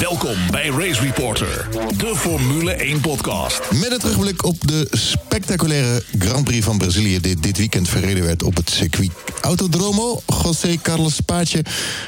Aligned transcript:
Welkom 0.00 0.36
bij 0.50 0.68
Race 0.68 1.00
Reporter, 1.00 1.68
de 1.96 2.12
Formule 2.16 2.72
1 2.72 3.00
podcast. 3.00 3.60
Met 3.70 3.90
een 3.90 3.98
terugblik 3.98 4.44
op 4.44 4.68
de 4.68 4.88
spectaculaire 4.90 6.02
Grand 6.18 6.44
Prix 6.44 6.64
van 6.64 6.78
Brazilië... 6.78 7.20
die 7.20 7.36
dit 7.36 7.56
weekend 7.58 7.88
verreden 7.88 8.24
werd 8.24 8.42
op 8.42 8.56
het 8.56 8.70
circuit 8.70 9.10
Autodromo. 9.40 10.22
José 10.42 10.76
Carlos 10.82 11.20
Paatje, 11.20 11.64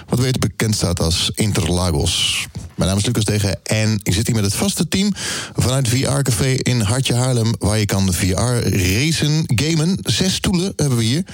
wat 0.08 0.18
weet 0.18 0.40
bekend 0.40 0.74
staat 0.74 1.00
als 1.00 1.30
Interlagos. 1.34 2.46
Mijn 2.74 2.88
naam 2.88 2.98
is 2.98 3.06
Lucas 3.06 3.24
Degen 3.24 3.60
en 3.62 4.00
ik 4.02 4.14
zit 4.14 4.26
hier 4.26 4.36
met 4.36 4.44
het 4.44 4.54
vaste 4.54 4.88
team... 4.88 5.12
vanuit 5.56 5.88
VR 5.88 6.22
Café 6.22 6.48
in 6.48 6.80
Hartje 6.80 7.14
Haarlem... 7.14 7.54
waar 7.58 7.78
je 7.78 7.86
kan 7.86 8.12
VR 8.12 8.30
racen, 8.62 9.42
gamen. 9.46 9.98
Zes 10.02 10.34
stoelen 10.34 10.72
hebben 10.76 10.98
we 10.98 11.04
hier. 11.04 11.24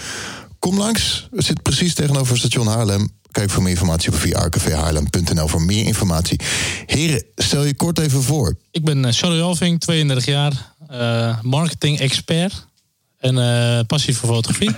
Kom 0.58 0.78
langs, 0.78 1.28
het 1.34 1.44
zit 1.44 1.62
precies 1.62 1.94
tegenover 1.94 2.38
station 2.38 2.66
Haarlem. 2.66 3.16
Kijk 3.30 3.50
voor 3.50 3.62
meer 3.62 3.72
informatie 3.72 4.12
op 4.12 4.18
vrcafehaarlem.nl 4.18 5.48
voor 5.48 5.62
meer 5.62 5.86
informatie. 5.86 6.40
Heren, 6.86 7.24
stel 7.36 7.64
je 7.64 7.74
kort 7.74 7.98
even 7.98 8.22
voor. 8.22 8.56
Ik 8.70 8.84
ben 8.84 9.04
uh, 9.04 9.12
Charlie 9.12 9.42
Alving, 9.42 9.80
32 9.80 10.24
jaar, 10.26 10.52
uh, 10.92 11.38
marketing-expert 11.42 12.66
en 13.20 13.36
uh, 13.36 13.80
passie 13.86 14.16
voor 14.16 14.28
fotografie. 14.28 14.70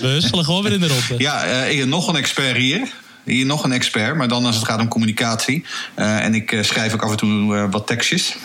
We 0.00 0.16
zullen 0.20 0.44
gewoon 0.44 0.62
weer 0.62 0.72
in 0.72 0.80
de 0.80 0.88
ronde. 0.88 1.14
Ja, 1.18 1.44
ik 1.64 1.78
heb 1.78 1.88
nog 1.88 2.08
een 2.08 2.16
expert 2.16 2.56
hier. 2.56 2.92
Hier 3.24 3.46
nog 3.46 3.64
een 3.64 3.72
expert, 3.72 4.16
maar 4.16 4.28
dan 4.28 4.44
als 4.44 4.56
het 4.56 4.64
gaat 4.64 4.80
om 4.80 4.88
communicatie. 4.88 5.64
en 5.94 6.34
ik 6.34 6.58
schrijf 6.60 6.92
ook 6.92 7.02
af 7.02 7.10
en 7.10 7.16
toe 7.16 7.68
wat 7.70 7.86
tekstjes. 7.86 8.36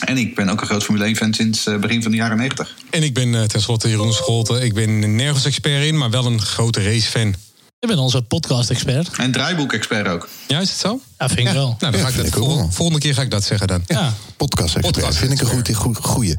En 0.00 0.16
ik 0.16 0.34
ben 0.34 0.48
ook 0.48 0.60
een 0.60 0.66
groot 0.66 0.84
Formule 0.84 1.14
1-fan 1.14 1.34
sinds 1.34 1.64
begin 1.80 2.02
van 2.02 2.10
de 2.10 2.16
jaren 2.16 2.36
90. 2.36 2.74
En 2.90 3.02
ik 3.02 3.14
ben 3.14 3.32
uh, 3.32 3.42
tenslotte 3.42 3.88
Jeroen 3.88 4.12
Scholten. 4.12 4.62
Ik 4.62 4.74
ben 4.74 5.16
nergens 5.16 5.44
expert 5.44 5.84
in, 5.84 5.98
maar 5.98 6.10
wel 6.10 6.26
een 6.26 6.40
grote 6.40 6.82
race-fan. 6.82 7.34
Ik 7.78 7.88
ben 7.88 7.98
onze 7.98 8.22
podcast-expert. 8.22 9.10
En 9.16 9.32
draaiboek-expert 9.32 10.08
ook. 10.08 10.28
Ja, 10.48 10.60
is 10.60 10.70
het 10.70 10.78
zo? 10.78 11.00
Ja, 11.18 11.28
vind 11.28 11.40
ik 11.48 11.54
wel. 11.54 11.66
Nou, 11.66 11.78
dan 11.78 11.92
Ja, 11.92 11.98
ga 11.98 12.06
ik 12.08 12.12
vind 12.14 12.24
dat 12.26 12.34
ik 12.36 12.40
ook 12.42 12.48
vol- 12.48 12.56
wel. 12.58 12.70
volgende 12.70 13.00
keer 13.00 13.14
ga 13.14 13.22
ik 13.22 13.30
dat 13.30 13.44
zeggen 13.44 13.66
dan. 13.66 13.82
Ja. 13.86 14.14
Podcast, 14.36 14.80
Podcast 14.80 15.18
vind 15.18 15.32
ik 15.32 15.40
een 15.40 15.46
goed, 15.46 15.74
goed, 15.74 15.96
goeie. 15.96 16.34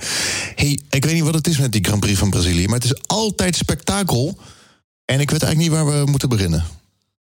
Hey, 0.56 0.80
ik 0.90 1.04
weet 1.06 1.14
niet 1.14 1.24
wat 1.24 1.34
het 1.34 1.48
is 1.48 1.58
met 1.58 1.72
die 1.72 1.84
Grand 1.86 2.00
Prix 2.00 2.20
van 2.20 2.30
Brazilië... 2.30 2.66
maar 2.66 2.76
het 2.80 2.84
is 2.84 3.02
altijd 3.08 3.56
spektakel. 3.56 4.38
En 5.06 5.20
ik 5.20 5.32
weet 5.32 5.44
eigenlijk 5.44 5.58
niet 5.58 5.82
waar 5.84 6.00
we 6.00 6.10
moeten 6.12 6.30
beginnen. 6.30 6.66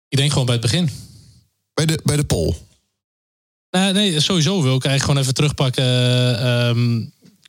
Ik 0.09 0.19
denk 0.19 0.31
gewoon 0.31 0.47
bij 0.47 0.55
het 0.55 0.63
begin. 0.65 0.91
Bij 1.75 1.87
de, 1.87 2.01
bij 2.05 2.17
de 2.17 2.25
pol. 2.25 2.57
Nee, 3.71 3.93
nee, 3.93 4.21
sowieso 4.21 4.63
wil 4.63 4.77
ik 4.77 4.85
eigenlijk 4.85 5.03
gewoon 5.03 5.21
even 5.21 5.35
terugpakken 5.35 5.85
eh, 5.85 6.69
ehm, 6.69 7.01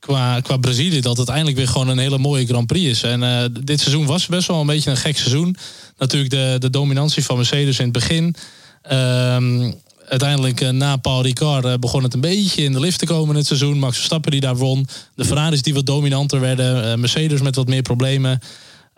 qua, 0.06 0.40
qua 0.40 0.58
Brazilië. 0.58 1.02
Dat 1.02 1.18
het 1.18 1.30
eindelijk 1.30 1.58
weer 1.58 1.68
gewoon 1.68 1.88
een 1.88 1.98
hele 1.98 2.18
mooie 2.18 2.46
Grand 2.46 2.68
Prix 2.68 2.90
is. 2.90 3.04
En 3.04 3.24
eh, 3.24 3.46
dit 3.62 3.80
seizoen 3.80 4.06
was 4.06 4.26
best 4.26 4.48
wel 4.48 4.60
een 4.60 4.66
beetje 4.66 4.90
een 4.90 4.98
gek 4.98 5.18
seizoen. 5.18 5.56
Natuurlijk 5.98 6.32
de, 6.32 6.56
de 6.60 6.70
dominantie 6.70 7.24
van 7.24 7.36
Mercedes 7.36 7.78
in 7.78 7.84
het 7.84 7.94
begin. 7.94 8.36
Ehm, 8.82 9.72
uiteindelijk 10.08 10.62
eh, 10.62 10.70
na 10.70 10.98
Paul 10.98 11.24
Ricard 11.24 11.66
eh, 11.66 11.74
begon 11.80 12.04
het 12.04 12.14
een 12.14 12.22
beetje 12.22 12.64
in 12.64 12.72
de 12.72 12.80
lift 12.80 13.00
te 13.00 13.06
komen 13.06 13.36
het 13.36 13.46
seizoen. 13.46 13.80
Max 13.80 13.96
Verstappen 13.96 14.32
die 14.32 14.42
daar 14.42 14.58
won. 14.58 14.88
De 15.16 15.26
Ferraris 15.26 15.62
die 15.62 15.74
wat 15.74 15.86
dominanter 15.86 16.40
werden. 16.40 17.00
Mercedes 17.00 17.42
met 17.42 17.56
wat 17.56 17.68
meer 17.68 17.82
problemen. 17.82 18.40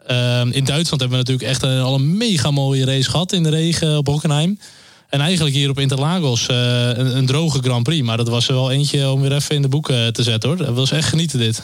Ehm, 0.08 0.50
in 0.52 0.64
Duitsland 0.64 1.02
hebben 1.02 1.20
we 1.20 1.26
natuurlijk 1.32 1.50
echt 1.50 1.64
al 1.64 1.96
een 1.96 2.18
mega 2.18 2.52
mooie 2.52 2.86
race 2.86 3.10
gehad 3.10 3.34
in 3.34 3.44
de 3.44 3.50
regen 3.50 3.98
op 3.98 4.08
Hockenheim. 4.08 4.60
En 5.16 5.22
eigenlijk 5.22 5.56
hier 5.56 5.70
op 5.70 5.80
Interlagos 5.80 6.48
eh, 6.48 6.88
een, 6.88 7.18
een 7.18 7.26
droge 7.26 7.60
Grand 7.62 7.84
Prix. 7.84 8.06
Maar 8.06 8.18
dat 8.18 8.28
was 8.28 8.48
er 8.48 8.54
wel 8.54 8.72
eentje 8.72 9.10
om 9.10 9.22
weer 9.22 9.32
even 9.32 9.56
in 9.56 9.62
de 9.62 9.68
boeken 9.68 10.14
te 10.14 10.24
zetten 10.24 10.50
hoor. 10.50 10.58
Dat 10.58 10.76
was 10.76 10.92
echt 10.92 11.08
genieten 11.08 11.40
dit. 11.40 11.64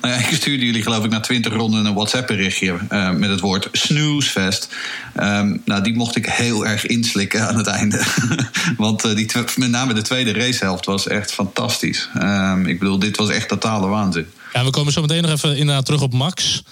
Nou 0.00 0.14
ja, 0.14 0.28
ik 0.28 0.34
stuurde 0.34 0.64
jullie 0.64 0.82
geloof 0.82 1.04
ik 1.04 1.10
na 1.10 1.20
20 1.20 1.52
ronden 1.52 1.84
een 1.84 1.94
WhatsApp-berichtje 1.94 2.78
eh, 2.88 3.10
met 3.10 3.30
het 3.30 3.40
woord 3.40 3.68
snoozefest. 3.72 4.68
Ehm, 5.14 5.56
nou, 5.64 5.82
die 5.82 5.94
mocht 5.94 6.16
ik 6.16 6.26
heel 6.26 6.66
erg 6.66 6.86
inslikken 6.86 7.48
aan 7.48 7.56
het 7.56 7.66
einde. 7.66 8.02
Want 8.76 9.04
eh, 9.04 9.14
die 9.14 9.30
met 9.56 9.70
name 9.70 9.92
de 9.92 10.02
tweede 10.02 10.32
racehelft 10.32 10.86
was 10.86 11.06
echt 11.06 11.32
fantastisch. 11.32 12.08
Ehm, 12.14 12.66
ik 12.66 12.78
bedoel, 12.78 12.98
dit 12.98 13.16
was 13.16 13.28
echt 13.28 13.48
totale 13.48 13.86
waanzin. 13.86 14.26
Ja, 14.52 14.64
we 14.64 14.70
komen 14.70 14.92
zo 14.92 15.00
meteen 15.00 15.22
nog 15.22 15.30
even 15.30 15.56
inderdaad 15.56 15.84
terug 15.84 16.02
op 16.02 16.12
Max. 16.12 16.62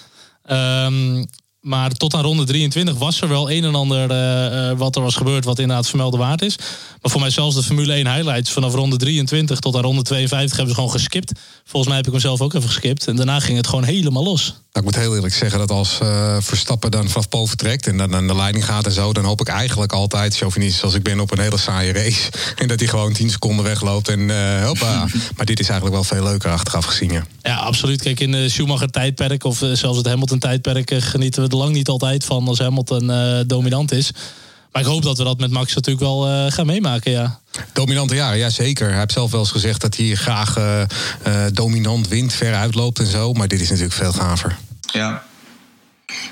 Ehm, 0.45 1.25
maar 1.67 1.91
tot 1.91 2.15
aan 2.15 2.23
ronde 2.23 2.45
23 2.45 2.97
was 2.97 3.21
er 3.21 3.29
wel 3.29 3.51
een 3.51 3.65
en 3.65 3.75
ander 3.75 4.11
eh, 4.11 4.71
eh, 4.71 4.79
wat 4.79 4.97
er 4.97 5.03
was 5.03 5.17
gebeurd, 5.17 5.45
wat 5.45 5.59
inderdaad 5.59 5.89
vermelden 5.89 6.21
waard 6.21 6.43
is. 6.43 6.57
Maar 7.03 7.11
voor 7.11 7.21
mij 7.21 7.31
zelfs 7.31 7.55
de 7.55 7.63
Formule 7.63 7.93
1 7.93 8.13
highlights 8.13 8.51
vanaf 8.51 8.75
ronde 8.75 8.97
23 8.97 9.59
tot 9.59 9.77
aan 9.77 9.83
ronde 9.83 10.03
52 10.03 10.57
hebben 10.57 10.75
ze 10.75 10.81
gewoon 10.81 11.01
geskipt. 11.01 11.33
Volgens 11.65 11.87
mij 11.87 11.97
heb 11.97 12.07
ik 12.07 12.13
hem 12.13 12.21
zelf 12.21 12.41
ook 12.41 12.55
even 12.55 12.69
geskipt. 12.69 13.07
En 13.07 13.17
daarna 13.17 13.41
ging 13.41 13.57
het 13.57 13.67
gewoon 13.67 13.85
helemaal 13.85 14.25
los. 14.25 14.55
Nou, 14.77 14.89
ik 14.89 14.95
moet 14.95 15.05
heel 15.05 15.15
eerlijk 15.15 15.35
zeggen 15.35 15.59
dat 15.59 15.71
als 15.71 15.99
eh, 16.01 16.37
Verstappen 16.41 16.91
dan 16.91 17.09
vanaf 17.09 17.29
Pool 17.29 17.47
vertrekt 17.47 17.87
en 17.87 17.97
dan 17.97 18.15
aan 18.15 18.27
de 18.27 18.35
leiding 18.35 18.65
gaat 18.65 18.87
en 18.87 18.93
zo, 18.93 19.13
dan 19.13 19.25
hoop 19.25 19.41
ik 19.41 19.49
eigenlijk 19.49 19.93
altijd, 19.93 20.37
chauvinistisch 20.37 20.83
als 20.83 20.95
ik 20.95 21.03
ben, 21.03 21.21
op 21.21 21.31
een 21.31 21.39
hele 21.39 21.59
saaie 21.59 21.93
race. 21.93 22.31
En 22.57 22.69
dat 22.69 22.79
hij 22.79 22.89
gewoon 22.89 23.13
10 23.13 23.31
seconden 23.31 23.65
wegloopt 23.65 24.09
en 24.09 24.31
eh 24.31 24.65
hoppa. 24.67 25.07
maar 25.37 25.47
dit 25.47 25.61
is 25.61 25.69
eigenlijk 25.69 25.95
wel 25.95 26.05
veel 26.05 26.23
leuker 26.23 26.51
achteraf 26.51 26.85
gezien. 26.85 27.13
Ja. 27.13 27.27
Ja, 27.43 27.57
absoluut. 27.57 28.03
Kijk, 28.03 28.21
in 28.21 28.31
de 28.31 28.49
Schumacher-tijdperk 28.49 29.45
of 29.45 29.63
zelfs 29.73 29.97
het 29.97 30.07
Hamilton-tijdperk 30.07 30.95
genieten 30.99 31.43
we 31.43 31.49
lang 31.57 31.73
niet 31.73 31.89
altijd 31.89 32.25
van 32.25 32.49
als 32.49 32.59
Hamilton 32.59 33.11
eh, 33.11 33.41
dominant 33.47 33.93
is. 33.93 34.11
Maar 34.73 34.83
ik 34.83 34.91
hoop 34.91 35.03
dat 35.03 35.19
we 35.19 35.25
dat 35.25 35.39
met 35.39 35.51
Max 35.51 35.75
natuurlijk 35.75 36.05
wel 36.05 36.29
eh, 36.29 36.53
gaan 36.53 36.67
meemaken, 36.67 37.11
ja. 37.13 37.41
Dominante 37.73 38.15
jaren, 38.15 38.39
ja 38.39 38.51
zeker. 38.51 38.89
Hij 38.89 38.99
heeft 38.99 39.13
zelf 39.13 39.31
wel 39.31 39.41
eens 39.41 39.51
gezegd 39.51 39.81
dat 39.81 39.97
hij 39.97 40.15
graag 40.15 40.57
eh, 40.57 40.83
dominant 41.53 42.09
wint, 42.09 42.33
ver 42.33 42.55
uitloopt 42.55 42.99
en 42.99 43.07
zo. 43.07 43.33
Maar 43.33 43.49
dit 43.49 43.61
is 43.61 43.69
natuurlijk 43.69 43.97
veel 43.97 44.13
gaver. 44.13 44.57
Ja. 44.93 45.23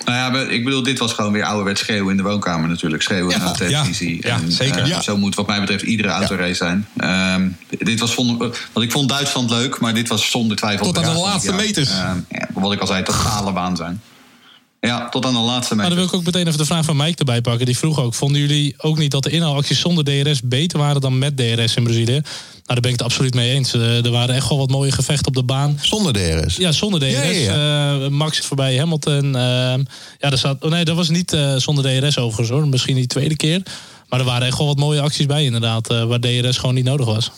Nou 0.05 0.37
ja, 0.37 0.51
ik 0.51 0.65
bedoel, 0.65 0.83
dit 0.83 0.99
was 0.99 1.13
gewoon 1.13 1.33
weer 1.33 1.45
ouderwets 1.45 1.81
schreeuwen 1.81 2.11
in 2.11 2.17
de 2.17 2.23
woonkamer 2.23 2.69
natuurlijk. 2.69 3.03
Schreeuwen 3.03 3.31
Ja, 3.31 3.39
naar 3.39 3.53
de 3.53 3.59
televisie. 3.59 4.19
ja, 4.21 4.39
ja, 4.45 4.51
zeker. 4.51 4.87
Ja. 4.87 5.01
Zo 5.01 5.17
moet 5.17 5.35
wat 5.35 5.47
mij 5.47 5.61
betreft 5.61 5.83
iedere 5.83 6.09
autorace 6.09 6.55
zijn. 6.55 6.87
Ehm, 6.97 7.49
dit 7.69 8.01
was 8.01 8.15
vond, 8.15 8.39
want 8.73 8.87
ik 8.87 8.93
vond 8.93 9.09
Duitsland 9.09 9.51
leuk, 9.51 9.81
maar 9.81 9.95
dit 9.95 10.09
was 10.09 10.31
zonder 10.31 10.57
twijfel... 10.57 10.87
Tot 10.87 11.05
aan 11.05 11.15
de 11.15 11.21
laatste 11.21 11.53
meters. 11.53 11.91
Ehm, 11.91 12.19
ja, 12.29 12.49
wat 12.55 12.73
ik 12.73 12.81
al 12.81 12.87
zei, 12.87 13.03
totale 13.03 13.53
waan 13.53 13.77
zijn. 13.77 14.01
Ja, 14.87 15.09
tot 15.09 15.25
aan 15.27 15.33
de 15.33 15.39
laatste 15.39 15.75
Maar 15.75 15.85
meters. 15.85 15.89
dan 15.89 15.97
wil 15.97 16.05
ik 16.05 16.15
ook 16.15 16.25
meteen 16.35 16.47
even 16.47 16.59
de 16.59 16.65
vraag 16.65 16.85
van 16.85 16.97
Mike 16.97 17.19
erbij 17.19 17.41
pakken. 17.41 17.67
Die 17.67 17.79
vroeg 17.79 18.01
ook, 18.01 18.15
vonden 18.15 18.41
jullie 18.41 18.75
ook 18.79 18.99
niet 18.99 19.11
dat 19.11 19.23
de 19.23 19.31
inhaalacties 19.31 19.81
zonder 19.81 20.05
DRS 20.05 20.41
beter 20.43 20.79
waren 20.79 21.01
dan 21.01 21.19
met 21.19 21.37
DRS 21.37 21.75
in 21.77 21.83
Brazilië? 21.83 22.13
Nou, 22.13 22.23
daar 22.65 22.81
ben 22.81 22.91
ik 22.91 22.99
het 22.99 23.03
absoluut 23.03 23.35
mee 23.35 23.51
eens. 23.53 23.75
Eh, 23.75 24.05
er 24.05 24.11
waren 24.11 24.35
echt 24.35 24.49
wel 24.49 24.59
wat 24.59 24.71
mooie 24.71 24.93
gevechten 24.93 25.27
op 25.27 25.35
de 25.35 25.43
baan. 25.43 25.79
Zonder 25.83 26.13
DRS. 26.13 26.57
Ja, 26.57 26.73
zonder 26.73 27.01
DRS. 27.01 27.13
Ja, 27.13 27.23
ja, 27.23 27.95
Eh, 28.01 28.09
Max 28.09 28.39
voorbij 28.39 28.77
Hamilton. 28.77 29.25
ehm, 29.37 29.83
ja, 30.19 30.31
er 30.31 30.39
staat, 30.39 30.65
oh 30.65 30.71
nee, 30.71 30.85
dat 30.85 30.97
was 30.97 31.09
niet 31.09 31.33
eh, 31.33 31.57
zonder 31.57 31.85
DRS 32.01 32.19
overigens 32.19 32.49
hoor. 32.59 32.69
Misschien 32.69 32.95
die 32.95 33.07
tweede 33.07 33.37
keer. 33.37 33.63
Maar 34.09 34.21
er 34.21 34.27
waren 34.27 34.47
echt 34.47 34.59
wel 34.59 34.67
wat 34.67 34.79
mooie 34.79 35.01
acties 35.01 35.27
bij 35.27 35.45
inderdaad. 35.45 35.91
eh, 35.91 36.05
waar 36.05 36.21
DRS 36.21 36.57
gewoon 36.59 36.75
niet 36.75 36.85
nodig 36.85 37.07
was. 37.07 37.31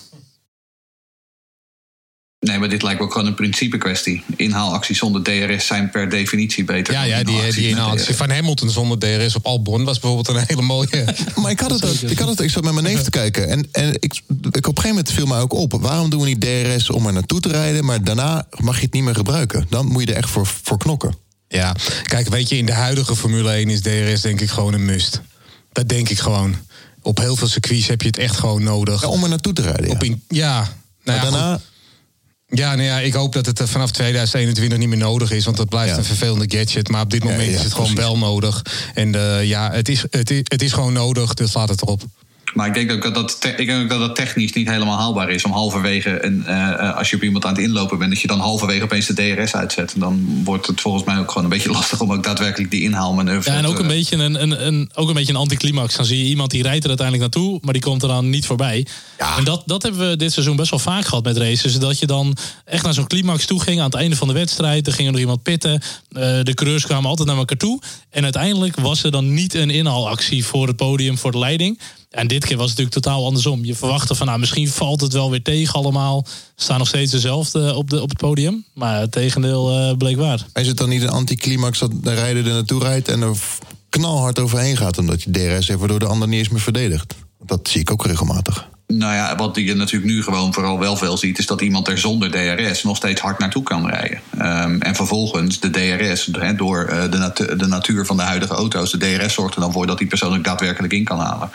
Nee, 2.47 2.59
maar 2.59 2.69
dit 2.69 2.83
lijkt 2.83 2.99
me 2.99 3.05
ook 3.05 3.13
gewoon 3.13 3.27
een 3.27 3.35
principe 3.35 3.79
kwestie. 3.79 4.23
Inhaalacties 4.37 4.99
zonder 4.99 5.23
DRS 5.23 5.67
zijn 5.67 5.91
per 5.91 6.09
definitie 6.09 6.65
beter 6.65 6.95
Ja, 6.95 7.01
dan 7.01 7.09
ja 7.09 7.17
die, 7.17 7.27
inhaalacties 7.27 7.63
die 7.63 7.69
inhaalactie 7.69 8.15
van 8.15 8.31
Hamilton 8.31 8.71
zonder 8.71 8.99
DRS 8.99 9.35
op 9.35 9.47
Albon 9.47 9.85
was 9.85 9.99
bijvoorbeeld 9.99 10.37
een 10.37 10.45
hele 10.47 10.63
mooie. 10.63 11.05
Maar 11.43 11.51
ik 11.51 11.61
had 11.61 11.71
het, 11.71 11.85
ook, 11.85 12.11
ik 12.11 12.19
had 12.19 12.29
het, 12.29 12.41
ik 12.41 12.51
zat 12.51 12.65
met 12.65 12.73
mijn 12.73 12.85
neef 12.85 13.03
te 13.03 13.11
kijken. 13.11 13.49
En, 13.49 13.69
en 13.73 13.95
ik, 13.95 14.03
ik, 14.03 14.23
op 14.33 14.55
een 14.55 14.63
gegeven 14.65 14.89
moment 14.89 15.13
viel 15.13 15.27
mij 15.27 15.41
ook 15.41 15.53
op. 15.53 15.73
Waarom 15.81 16.11
doen 16.11 16.21
we 16.21 16.27
niet 16.27 16.41
DRS 16.41 16.91
om 16.91 17.07
er 17.07 17.13
naartoe 17.13 17.41
te 17.41 17.49
rijden, 17.49 17.85
maar 17.85 18.05
daarna 18.05 18.47
mag 18.57 18.77
je 18.77 18.85
het 18.85 18.93
niet 18.93 19.03
meer 19.03 19.15
gebruiken? 19.15 19.67
Dan 19.69 19.87
moet 19.87 20.03
je 20.03 20.11
er 20.11 20.17
echt 20.17 20.31
voor, 20.31 20.47
voor 20.47 20.79
knokken. 20.79 21.17
Ja, 21.49 21.77
kijk, 22.03 22.29
weet 22.29 22.49
je, 22.49 22.57
in 22.57 22.67
de 22.67 22.73
huidige 22.73 23.17
Formule 23.17 23.51
1 23.51 23.69
is 23.69 23.81
DRS 23.81 24.21
denk 24.21 24.41
ik 24.41 24.51
gewoon 24.51 24.75
een 24.75 24.85
must. 24.85 25.21
Dat 25.73 25.89
denk 25.89 26.09
ik 26.09 26.19
gewoon. 26.19 26.57
Op 27.03 27.19
heel 27.19 27.37
veel 27.37 27.49
circuits 27.49 27.87
heb 27.87 28.01
je 28.01 28.07
het 28.07 28.19
echt 28.19 28.37
gewoon 28.37 28.63
nodig. 28.63 29.03
Ja, 29.03 29.09
om 29.09 29.23
er 29.23 29.29
naartoe 29.29 29.53
te 29.53 29.63
rijden. 29.63 29.87
Ja. 29.87 29.93
Op 29.93 30.03
in, 30.03 30.23
ja, 30.29 30.55
nou 30.55 30.69
maar 31.05 31.17
ja, 31.17 31.23
daarna, 31.23 31.53
goed. 31.53 31.63
Ja, 32.49 32.75
nou 32.75 32.83
ja, 32.89 33.01
ik 33.01 33.13
hoop 33.13 33.33
dat 33.33 33.47
het 33.47 33.61
eh, 33.61 33.67
vanaf 33.67 33.91
2021 33.91 34.79
niet 34.79 34.89
meer 34.89 34.99
nodig 34.99 35.31
is. 35.31 35.45
Want 35.45 35.57
dat 35.57 35.69
blijft 35.69 35.91
Ja. 35.93 35.99
een 35.99 36.05
vervelende 36.05 36.57
gadget. 36.59 36.89
Maar 36.89 37.03
op 37.03 37.11
dit 37.11 37.25
moment 37.25 37.43
ja, 37.51 37.57
is 37.57 37.63
het 37.63 37.73
gewoon 37.73 37.95
precies. 37.95 38.05
wel 38.11 38.19
nodig. 38.19 38.63
En 38.95 39.15
eh, 39.15 39.45
ja, 39.45 39.73
het 39.73 39.89
is, 39.89 40.05
het, 40.11 40.31
is, 40.31 40.41
het 40.43 40.63
is 40.63 40.73
gewoon 40.73 40.93
nodig, 40.93 41.35
dus 41.35 41.55
laat 41.55 41.69
het 41.69 41.83
erop. 41.83 42.03
Maar 42.57 42.67
ik 42.67 42.75
denk 42.75 42.93
ook 42.93 43.03
dat 43.03 43.15
dat, 43.15 43.41
te- 43.41 43.49
ik 43.49 43.67
denk 43.67 43.83
ook 43.83 43.89
dat 43.89 43.99
dat 43.99 44.15
technisch 44.15 44.53
niet 44.53 44.69
helemaal 44.69 44.99
haalbaar 44.99 45.31
is. 45.31 45.45
Om 45.45 45.53
halverwege, 45.53 46.25
een, 46.25 46.47
eh, 46.47 46.97
als 46.97 47.11
je 47.11 47.17
op 47.17 47.23
iemand 47.23 47.45
aan 47.45 47.55
het 47.55 47.63
inlopen 47.63 47.99
bent, 47.99 48.11
dat 48.11 48.21
je 48.21 48.27
dan 48.27 48.41
halverwege 48.41 48.83
opeens 48.83 49.07
de 49.07 49.15
DRS 49.15 49.55
uitzet. 49.55 49.93
En 49.95 50.01
dan 50.01 50.41
wordt 50.45 50.67
het 50.67 50.81
volgens 50.81 51.05
mij 51.05 51.19
ook 51.19 51.29
gewoon 51.29 51.45
een 51.45 51.51
beetje 51.51 51.71
lastig 51.79 52.01
om 52.01 52.13
ook 52.13 52.25
daadwerkelijk 52.25 52.71
die 52.71 52.83
inhaalmanoeuvre 52.83 53.51
Ja, 53.53 53.59
en 53.59 53.67
ook 53.67 53.79
een 53.79 53.87
beetje 53.87 54.17
een, 54.17 54.43
een, 54.43 54.67
een, 54.67 54.91
ook 54.95 55.09
een, 55.09 55.15
beetje 55.15 55.33
een 55.33 55.39
anticlimax. 55.39 55.97
Dan 55.97 56.05
zie 56.05 56.19
je 56.19 56.25
iemand 56.25 56.51
die 56.51 56.63
rijdt 56.63 56.83
er 56.83 56.89
uiteindelijk 56.89 57.35
naartoe, 57.35 57.59
maar 57.63 57.73
die 57.73 57.83
komt 57.83 58.03
er 58.03 58.09
dan 58.09 58.31
niet 58.31 58.47
voorbij. 58.47 58.87
En 59.37 59.45
dat, 59.45 59.63
dat 59.67 59.83
hebben 59.83 60.11
we 60.11 60.17
dit 60.17 60.33
seizoen 60.33 60.57
best 60.57 60.71
wel 60.71 60.79
vaak 60.79 61.05
gehad 61.05 61.25
met 61.25 61.37
races. 61.37 61.79
Dat 61.79 61.99
je 61.99 62.07
dan 62.07 62.37
echt 62.65 62.85
naar 62.85 62.95
zo'n 62.95 63.07
climax 63.07 63.47
toe 63.47 63.61
ging 63.61 63.79
aan 63.79 63.85
het 63.85 63.95
einde 63.95 64.17
van 64.17 64.29
de 64.29 64.35
wedstrijd. 64.35 64.87
Er 64.87 64.93
ging 64.93 65.07
er 65.07 65.13
nog 65.13 65.21
iemand 65.21 65.43
pitten. 65.43 65.73
Eh, 65.73 65.81
de 66.43 66.55
coureurs 66.55 66.85
kwamen 66.85 67.09
altijd 67.09 67.29
naar 67.29 67.37
elkaar 67.37 67.57
toe. 67.57 67.81
En 68.11 68.23
uiteindelijk 68.23 68.81
was 68.81 69.03
er 69.03 69.11
dan 69.11 69.35
niet 69.35 69.55
een 69.55 69.71
inhaalactie 69.71 70.45
voor 70.45 70.67
het 70.67 70.77
podium, 70.77 71.19
voor 71.19 71.33
de 71.33 71.39
leiding. 71.39 71.79
En 72.11 72.27
dit 72.27 72.45
keer 72.45 72.57
was 72.57 72.71
het 72.71 72.79
natuurlijk 72.79 73.05
totaal 73.05 73.25
andersom. 73.25 73.65
Je 73.65 73.75
verwachtte 73.75 74.15
van, 74.15 74.27
nou, 74.27 74.39
misschien 74.39 74.69
valt 74.69 75.01
het 75.01 75.13
wel 75.13 75.31
weer 75.31 75.43
tegen 75.43 75.75
allemaal. 75.75 76.27
Staan 76.55 76.79
nog 76.79 76.89
steeds 76.89 77.13
dezelfde 77.13 77.75
op, 77.75 77.91
de, 77.91 78.03
op 78.03 78.09
het 78.09 78.19
podium. 78.19 78.65
Maar 78.75 79.01
het 79.01 79.13
tegendeel 79.13 79.71
eh, 79.71 79.97
bleek 79.97 80.17
waar. 80.17 80.47
is 80.55 80.67
het 80.67 80.77
dan 80.77 80.89
niet 80.89 81.03
een 81.03 81.09
anticlimax 81.09 81.79
dat 81.79 81.91
de 82.03 82.15
rijder 82.15 82.47
er 82.47 82.53
naartoe 82.53 82.83
rijdt 82.83 83.09
en 83.09 83.23
er 83.23 83.37
knalhard 83.89 84.39
overheen 84.39 84.77
gaat 84.77 84.99
omdat 84.99 85.23
je 85.23 85.31
DRS 85.31 85.69
heeft, 85.69 85.79
waardoor 85.79 85.99
de 85.99 86.07
ander 86.07 86.29
niet 86.29 86.39
eens 86.39 86.49
meer 86.49 86.61
verdedigt? 86.61 87.15
Dat 87.45 87.69
zie 87.69 87.81
ik 87.81 87.91
ook 87.91 88.07
regelmatig. 88.07 88.69
Nou 88.87 89.15
ja, 89.15 89.37
wat 89.37 89.57
je 89.57 89.75
natuurlijk 89.75 90.13
nu 90.13 90.23
gewoon 90.23 90.53
vooral 90.53 90.79
wel 90.79 90.97
veel 90.97 91.17
ziet, 91.17 91.39
is 91.39 91.47
dat 91.47 91.61
iemand 91.61 91.89
er 91.89 91.99
zonder 91.99 92.31
DRS 92.31 92.83
nog 92.83 92.97
steeds 92.97 93.21
hard 93.21 93.39
naartoe 93.39 93.63
kan 93.63 93.89
rijden. 93.89 94.21
Um, 94.39 94.83
en 94.83 94.95
vervolgens 94.95 95.61
de 95.61 95.71
DRS, 95.71 96.29
he, 96.33 96.55
door 96.55 96.89
uh, 96.91 97.11
de, 97.11 97.19
natu 97.19 97.57
de, 97.57 97.67
natuur 97.67 98.07
van 98.07 98.17
de 98.17 98.23
huidige 98.23 98.55
auto's, 98.55 98.91
de 98.91 98.99
DRS 98.99 99.35
zorgt 99.35 99.55
er 99.55 99.61
dan 99.61 99.73
voor 99.73 99.87
dat 99.87 99.99
die 99.99 100.07
persoon 100.07 100.37
ook 100.37 100.45
daadwerkelijk 100.45 100.93
in 100.93 101.05
kan 101.05 101.19
halen. 101.19 101.51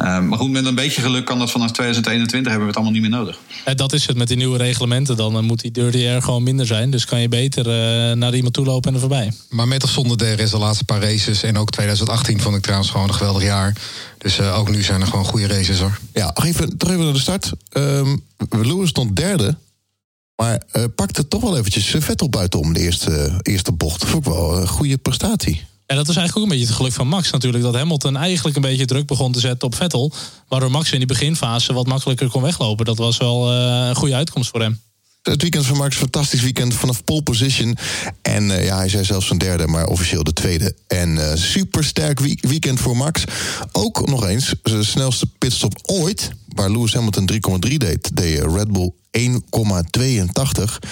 Uh, 0.00 0.20
maar 0.20 0.38
goed, 0.38 0.50
met 0.50 0.64
een 0.64 0.74
beetje 0.74 1.00
geluk 1.00 1.24
kan 1.24 1.38
dat 1.38 1.50
vanaf 1.50 1.70
2021 1.70 2.52
hebben 2.52 2.68
we 2.68 2.74
het 2.74 2.82
allemaal 2.82 3.00
niet 3.00 3.10
meer 3.10 3.18
nodig. 3.20 3.38
En 3.64 3.76
dat 3.76 3.92
is 3.92 4.06
het 4.06 4.16
met 4.16 4.28
die 4.28 4.36
nieuwe 4.36 4.58
reglementen. 4.58 5.16
Dan 5.16 5.36
uh, 5.36 5.42
moet 5.42 5.60
die 5.60 5.70
dirty 5.70 5.98
air 5.98 6.22
gewoon 6.22 6.42
minder 6.42 6.66
zijn. 6.66 6.90
Dus 6.90 7.04
kan 7.04 7.20
je 7.20 7.28
beter 7.28 7.66
uh, 7.66 8.16
naar 8.16 8.34
iemand 8.34 8.54
toe 8.54 8.64
lopen 8.64 8.88
en 8.88 8.94
er 8.94 9.00
voorbij. 9.00 9.32
Maar 9.48 9.68
met 9.68 9.84
of 9.84 9.90
zonder 9.90 10.16
DRS 10.16 10.50
de 10.50 10.58
laatste 10.58 10.84
paar 10.84 11.00
races. 11.00 11.42
En 11.42 11.58
ook 11.58 11.70
2018 11.70 12.40
vond 12.40 12.56
ik 12.56 12.62
trouwens 12.62 12.90
gewoon 12.90 13.08
een 13.08 13.14
geweldig 13.14 13.42
jaar. 13.42 13.76
Dus 14.18 14.38
uh, 14.38 14.58
ook 14.58 14.70
nu 14.70 14.82
zijn 14.82 15.00
er 15.00 15.06
gewoon 15.06 15.24
goede 15.24 15.46
races 15.46 15.78
hoor. 15.78 15.98
Ja, 16.12 16.34
even, 16.42 16.76
terug 16.76 16.92
even 16.92 17.04
naar 17.04 17.14
de 17.14 17.20
start. 17.20 17.52
Um, 17.72 18.24
Lewis 18.48 18.88
stond 18.88 19.16
derde. 19.16 19.56
Maar 20.36 20.62
uh, 20.72 20.84
pakte 20.94 21.28
toch 21.28 21.40
wel 21.42 21.56
eventjes 21.56 21.94
Vettel 21.98 22.28
buitenom 22.28 22.72
de 22.72 22.80
eerste, 22.80 23.40
eerste 23.42 23.72
bocht. 23.72 24.00
Dat 24.00 24.08
vond 24.08 24.26
ik 24.26 24.32
wel 24.32 24.60
een 24.60 24.68
goede 24.68 24.98
prestatie. 24.98 25.68
En 25.90 25.96
dat 25.96 26.08
is 26.08 26.16
eigenlijk 26.16 26.36
ook 26.36 26.42
een 26.42 26.58
beetje 26.58 26.66
het 26.66 26.76
geluk 26.76 26.92
van 26.92 27.08
Max 27.08 27.30
natuurlijk. 27.30 27.64
Dat 27.64 27.74
Hamilton 27.74 28.16
eigenlijk 28.16 28.56
een 28.56 28.62
beetje 28.62 28.84
druk 28.84 29.06
begon 29.06 29.32
te 29.32 29.40
zetten 29.40 29.68
op 29.68 29.74
Vettel. 29.74 30.12
Waardoor 30.48 30.70
Max 30.70 30.92
in 30.92 30.98
die 30.98 31.06
beginfase 31.06 31.72
wat 31.72 31.86
makkelijker 31.86 32.28
kon 32.28 32.42
weglopen. 32.42 32.84
Dat 32.84 32.98
was 32.98 33.16
wel 33.16 33.52
uh, 33.52 33.86
een 33.88 33.94
goede 33.94 34.14
uitkomst 34.14 34.50
voor 34.50 34.60
hem. 34.60 34.80
Het 35.22 35.42
weekend 35.42 35.66
van 35.66 35.76
Max, 35.76 35.96
fantastisch 35.96 36.40
weekend 36.40 36.74
vanaf 36.74 37.04
pole 37.04 37.22
position. 37.22 37.76
En 38.22 38.44
uh, 38.44 38.64
ja, 38.64 38.76
hij 38.76 38.88
zei 38.88 39.04
zelfs 39.04 39.30
een 39.30 39.38
derde, 39.38 39.66
maar 39.66 39.86
officieel 39.86 40.22
de 40.22 40.32
tweede. 40.32 40.74
En 40.86 41.08
uh, 41.08 41.34
super 41.34 41.84
sterk 41.84 42.20
weekend 42.40 42.80
voor 42.80 42.96
Max. 42.96 43.24
Ook 43.72 44.08
nog 44.08 44.26
eens 44.26 44.54
de 44.62 44.84
snelste 44.84 45.26
pitstop 45.38 45.80
ooit. 45.82 46.30
Waar 46.48 46.70
Lewis 46.70 46.94
Hamilton 46.94 47.30
3,3 47.68 47.76
deed, 47.76 48.16
deed 48.16 48.38
Red 48.38 48.72
Bull 48.72 48.92
1,82. 49.18 50.88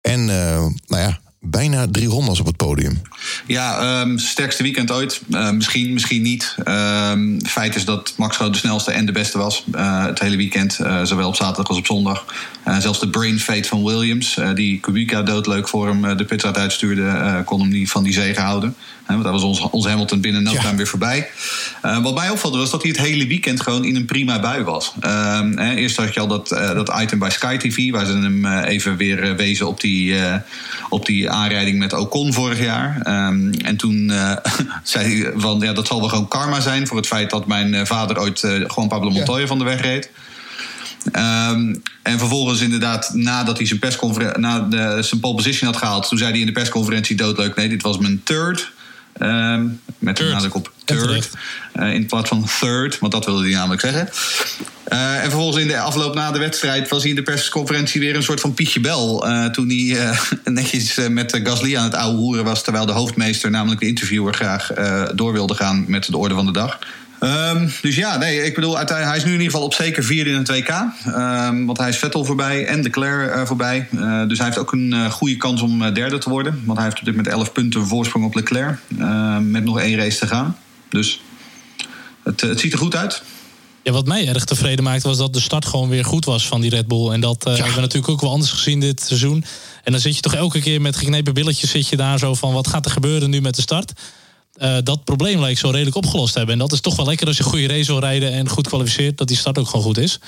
En 0.00 0.24
nou 0.24 0.72
ja, 0.86 1.20
bijna 1.44 1.86
drie 1.90 2.08
rondes 2.08 2.40
op 2.40 2.46
het 2.46 2.56
podium. 2.56 3.02
Ja, 3.46 4.00
um, 4.00 4.18
sterkste 4.18 4.62
weekend 4.62 4.90
ooit. 4.90 5.20
Uh, 5.30 5.50
misschien, 5.50 5.92
misschien 5.92 6.22
niet. 6.22 6.54
Um, 6.64 7.46
feit 7.46 7.74
is 7.74 7.84
dat 7.84 8.14
Max 8.16 8.36
gewoon 8.36 8.52
de 8.52 8.58
snelste 8.58 8.92
en 8.92 9.06
de 9.06 9.12
beste 9.12 9.38
was. 9.38 9.64
Uh, 9.74 10.04
het 10.04 10.20
hele 10.20 10.36
weekend, 10.36 10.78
uh, 10.80 11.02
zowel 11.02 11.28
op 11.28 11.36
zaterdag 11.36 11.68
als 11.68 11.78
op 11.78 11.86
zondag. 11.86 12.24
zelfs 12.78 13.00
de 13.00 13.08
brain 13.08 13.40
fate 13.40 13.68
van 13.68 13.84
Williams, 13.84 14.38
die 14.54 14.80
Kubica 14.80 15.22
doodleuk 15.22 15.68
voor 15.68 15.88
hem 15.88 16.16
de 16.16 16.24
pitstraat 16.24 16.56
uitstuurde, 16.56 17.42
kon 17.44 17.60
hem 17.60 17.68
niet 17.68 17.90
van 17.90 18.02
die 18.02 18.12
zege 18.12 18.40
houden. 18.40 18.76
Want 19.06 19.22
daar 19.22 19.32
was 19.32 19.42
ons, 19.42 19.60
ons 19.60 19.86
Hamilton 19.86 20.20
binnen 20.20 20.42
no 20.42 20.52
ja. 20.52 20.74
weer 20.74 20.86
voorbij. 20.86 21.28
wat 21.80 22.14
mij 22.14 22.30
opvallde 22.30 22.58
was 22.58 22.70
dat 22.70 22.82
hij 22.82 22.90
het 22.90 23.00
hele 23.00 23.26
weekend 23.26 23.60
gewoon 23.60 23.84
in 23.84 23.96
een 23.96 24.04
prima 24.04 24.40
bui 24.40 24.62
was. 24.64 24.92
Ehm, 25.00 25.58
eerst 25.58 25.96
had 25.96 26.14
je 26.14 26.20
al 26.20 26.26
dat, 26.26 26.48
dat 26.48 26.92
item 27.00 27.18
bij 27.18 27.30
Sky 27.30 27.56
TV, 27.56 27.90
waar 27.90 28.06
ze 28.06 28.12
hem 28.12 28.46
even 28.46 28.96
weer 28.96 29.36
wezen 29.36 29.68
op 29.68 29.80
die, 29.80 30.14
op 30.88 31.06
die 31.06 31.30
aanrijding 31.30 31.78
met 31.78 31.92
Ocon 31.92 32.32
vorig 32.32 32.60
jaar. 32.60 32.96
Um, 33.28 33.52
en 33.52 33.76
toen 33.76 34.12
zei 34.82 35.22
hij 35.22 35.32
van 35.36 35.60
ja, 35.60 35.72
dat 35.72 35.86
zal 35.86 36.00
wel 36.00 36.08
gewoon 36.08 36.28
karma 36.28 36.60
zijn 36.60 36.86
voor 36.86 36.96
het 36.96 37.06
feit 37.06 37.30
dat 37.30 37.46
mijn 37.46 37.86
vader 37.86 38.18
ooit 38.18 38.38
gewoon 38.66 38.88
Pablo 38.88 39.10
Montoya 39.10 39.40
ja. 39.40 39.46
van 39.46 39.58
de 39.58 39.64
weg 39.64 39.80
reed. 39.80 40.10
Um, 41.06 41.82
en 42.02 42.18
vervolgens 42.18 42.60
inderdaad, 42.60 43.10
nadat 43.14 43.56
hij 43.56 43.66
zijn, 43.66 43.78
persconferentie, 43.78 44.40
na 44.40 44.60
de, 44.60 45.02
zijn 45.02 45.20
pole 45.20 45.34
position 45.34 45.70
had 45.70 45.78
gehaald, 45.78 46.08
toen 46.08 46.18
zei 46.18 46.30
hij 46.30 46.40
in 46.40 46.46
de 46.46 46.52
persconferentie 46.52 47.16
doodleuk: 47.16 47.56
nee, 47.56 47.68
dit 47.68 47.82
was 47.82 47.98
mijn 47.98 48.20
third. 48.24 48.72
Um, 49.18 49.80
met 49.98 50.16
de 50.16 50.24
nadruk 50.24 50.54
op 50.54 50.72
third. 50.84 51.30
Uh, 51.74 51.94
in 51.94 52.06
plaats 52.06 52.28
van 52.28 52.46
third, 52.60 52.98
want 52.98 53.12
dat 53.12 53.24
wilde 53.24 53.42
hij 53.42 53.52
namelijk 53.52 53.80
zeggen. 53.80 54.08
Uh, 54.92 55.16
en 55.16 55.30
vervolgens 55.30 55.62
in 55.62 55.68
de 55.68 55.78
afloop 55.78 56.14
na 56.14 56.30
de 56.30 56.38
wedstrijd 56.38 56.88
was 56.88 57.00
hij 57.00 57.10
in 57.10 57.16
de 57.16 57.22
persconferentie 57.22 58.00
weer 58.00 58.16
een 58.16 58.22
soort 58.22 58.40
van 58.40 58.54
Pietje 58.54 58.80
Bel. 58.80 59.28
Uh, 59.28 59.46
toen 59.46 59.68
hij 59.68 60.16
netjes 60.44 60.98
met 61.08 61.40
Gasly 61.42 61.76
aan 61.76 61.84
het 61.84 61.94
ouwe 61.94 62.16
hoeren 62.16 62.44
was. 62.44 62.62
Terwijl 62.62 62.86
de 62.86 62.92
hoofdmeester, 62.92 63.50
namelijk 63.50 63.80
de 63.80 63.86
interviewer, 63.86 64.34
graag 64.34 64.72
door 65.14 65.32
wilde 65.32 65.54
gaan 65.54 65.84
met 65.88 66.06
de 66.10 66.16
orde 66.16 66.34
van 66.34 66.46
de 66.46 66.52
dag. 66.52 66.78
Um, 67.24 67.72
dus 67.82 67.96
ja, 67.96 68.16
nee, 68.16 68.42
ik 68.42 68.54
bedoel, 68.54 68.78
hij 68.78 69.16
is 69.16 69.24
nu 69.24 69.32
in 69.32 69.40
ieder 69.40 69.50
geval 69.50 69.64
op 69.66 69.74
zeker 69.74 70.04
vierde 70.04 70.30
in 70.30 70.36
het 70.36 70.48
WK. 70.48 70.68
Um, 71.06 71.66
want 71.66 71.78
hij 71.78 71.88
is 71.88 71.96
Vettel 71.96 72.24
voorbij 72.24 72.66
en 72.66 72.82
Leclerc 72.82 73.34
uh, 73.34 73.46
voorbij. 73.46 73.88
Uh, 73.90 74.28
dus 74.28 74.38
hij 74.38 74.46
heeft 74.46 74.58
ook 74.58 74.72
een 74.72 74.92
uh, 74.94 75.10
goede 75.10 75.36
kans 75.36 75.62
om 75.62 75.94
derde 75.94 76.18
te 76.18 76.30
worden. 76.30 76.62
Want 76.64 76.78
hij 76.78 76.86
heeft 76.86 76.98
op 76.98 77.04
dit 77.04 77.16
moment 77.16 77.34
11 77.34 77.52
punten 77.52 77.86
voorsprong 77.86 78.24
op 78.24 78.34
Leclerc. 78.34 78.78
met 79.40 79.64
nog 79.64 79.80
één 79.80 79.96
race 79.96 80.18
te 80.18 80.26
gaan. 80.26 80.56
Dus 80.88 81.20
het, 82.22 82.40
het 82.40 82.60
ziet 82.60 82.72
er 82.72 82.78
goed 82.78 82.96
uit. 82.96 83.22
Ja, 83.82 83.92
wat 83.92 84.06
mij 84.06 84.28
erg 84.28 84.44
tevreden 84.44 84.84
maakte 84.84 85.08
was 85.08 85.16
dat 85.16 85.32
de 85.32 85.40
start 85.40 85.66
gewoon 85.66 85.88
weer 85.88 86.04
goed 86.04 86.24
was 86.24 86.46
van 86.46 86.60
die 86.60 86.70
Red 86.70 86.86
Bull. 86.86 87.10
En 87.10 87.20
dat 87.20 87.46
uh, 87.46 87.52
ja. 87.52 87.58
hebben 87.58 87.74
we 87.74 87.80
natuurlijk 87.80 88.12
ook 88.12 88.20
wel 88.20 88.30
anders 88.30 88.50
gezien 88.50 88.80
dit 88.80 89.02
seizoen. 89.02 89.44
En 89.84 89.92
dan 89.92 90.00
zit 90.00 90.14
je 90.14 90.20
toch 90.20 90.34
elke 90.34 90.60
keer 90.60 90.80
met 90.80 90.96
geknepen 90.96 91.34
billetjes 91.34 91.70
zit 91.70 91.88
je 91.88 91.96
daar 91.96 92.18
zo 92.18 92.34
van 92.34 92.52
wat 92.52 92.68
gaat 92.68 92.84
er 92.84 92.90
gebeuren 92.90 93.30
nu 93.30 93.40
met 93.40 93.54
de 93.54 93.62
start. 93.62 93.92
Uh, 94.60 94.76
dat 94.82 95.04
probleem 95.04 95.40
lijkt 95.40 95.58
zo 95.58 95.70
redelijk 95.70 95.96
opgelost 95.96 96.32
te 96.32 96.38
hebben. 96.38 96.54
En 96.54 96.60
dat 96.60 96.72
is 96.72 96.80
toch 96.80 96.96
wel 96.96 97.06
lekker 97.06 97.26
als 97.26 97.36
je 97.36 97.42
een 97.42 97.48
goede 97.48 97.66
race 97.66 97.92
wil 97.92 98.00
rijden 98.00 98.32
en 98.32 98.48
goed 98.48 98.68
kwalificeert, 98.68 99.18
dat 99.18 99.28
die 99.28 99.36
start 99.36 99.58
ook 99.58 99.66
gewoon 99.66 99.84
goed 99.84 99.98
is. 99.98 100.18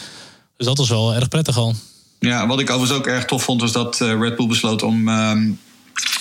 Dus 0.56 0.66
dat 0.66 0.78
was 0.78 0.88
wel 0.88 1.14
erg 1.14 1.28
prettig 1.28 1.56
al. 1.56 1.74
Ja, 2.18 2.46
wat 2.46 2.60
ik 2.60 2.70
overigens 2.70 2.98
ook 2.98 3.06
erg 3.06 3.24
tof 3.24 3.42
vond, 3.42 3.60
was 3.60 3.72
dat 3.72 4.00
uh, 4.00 4.20
Red 4.20 4.36
Bull 4.36 4.46
besloot 4.46 4.82
om 4.82 5.08
um, 5.08 5.58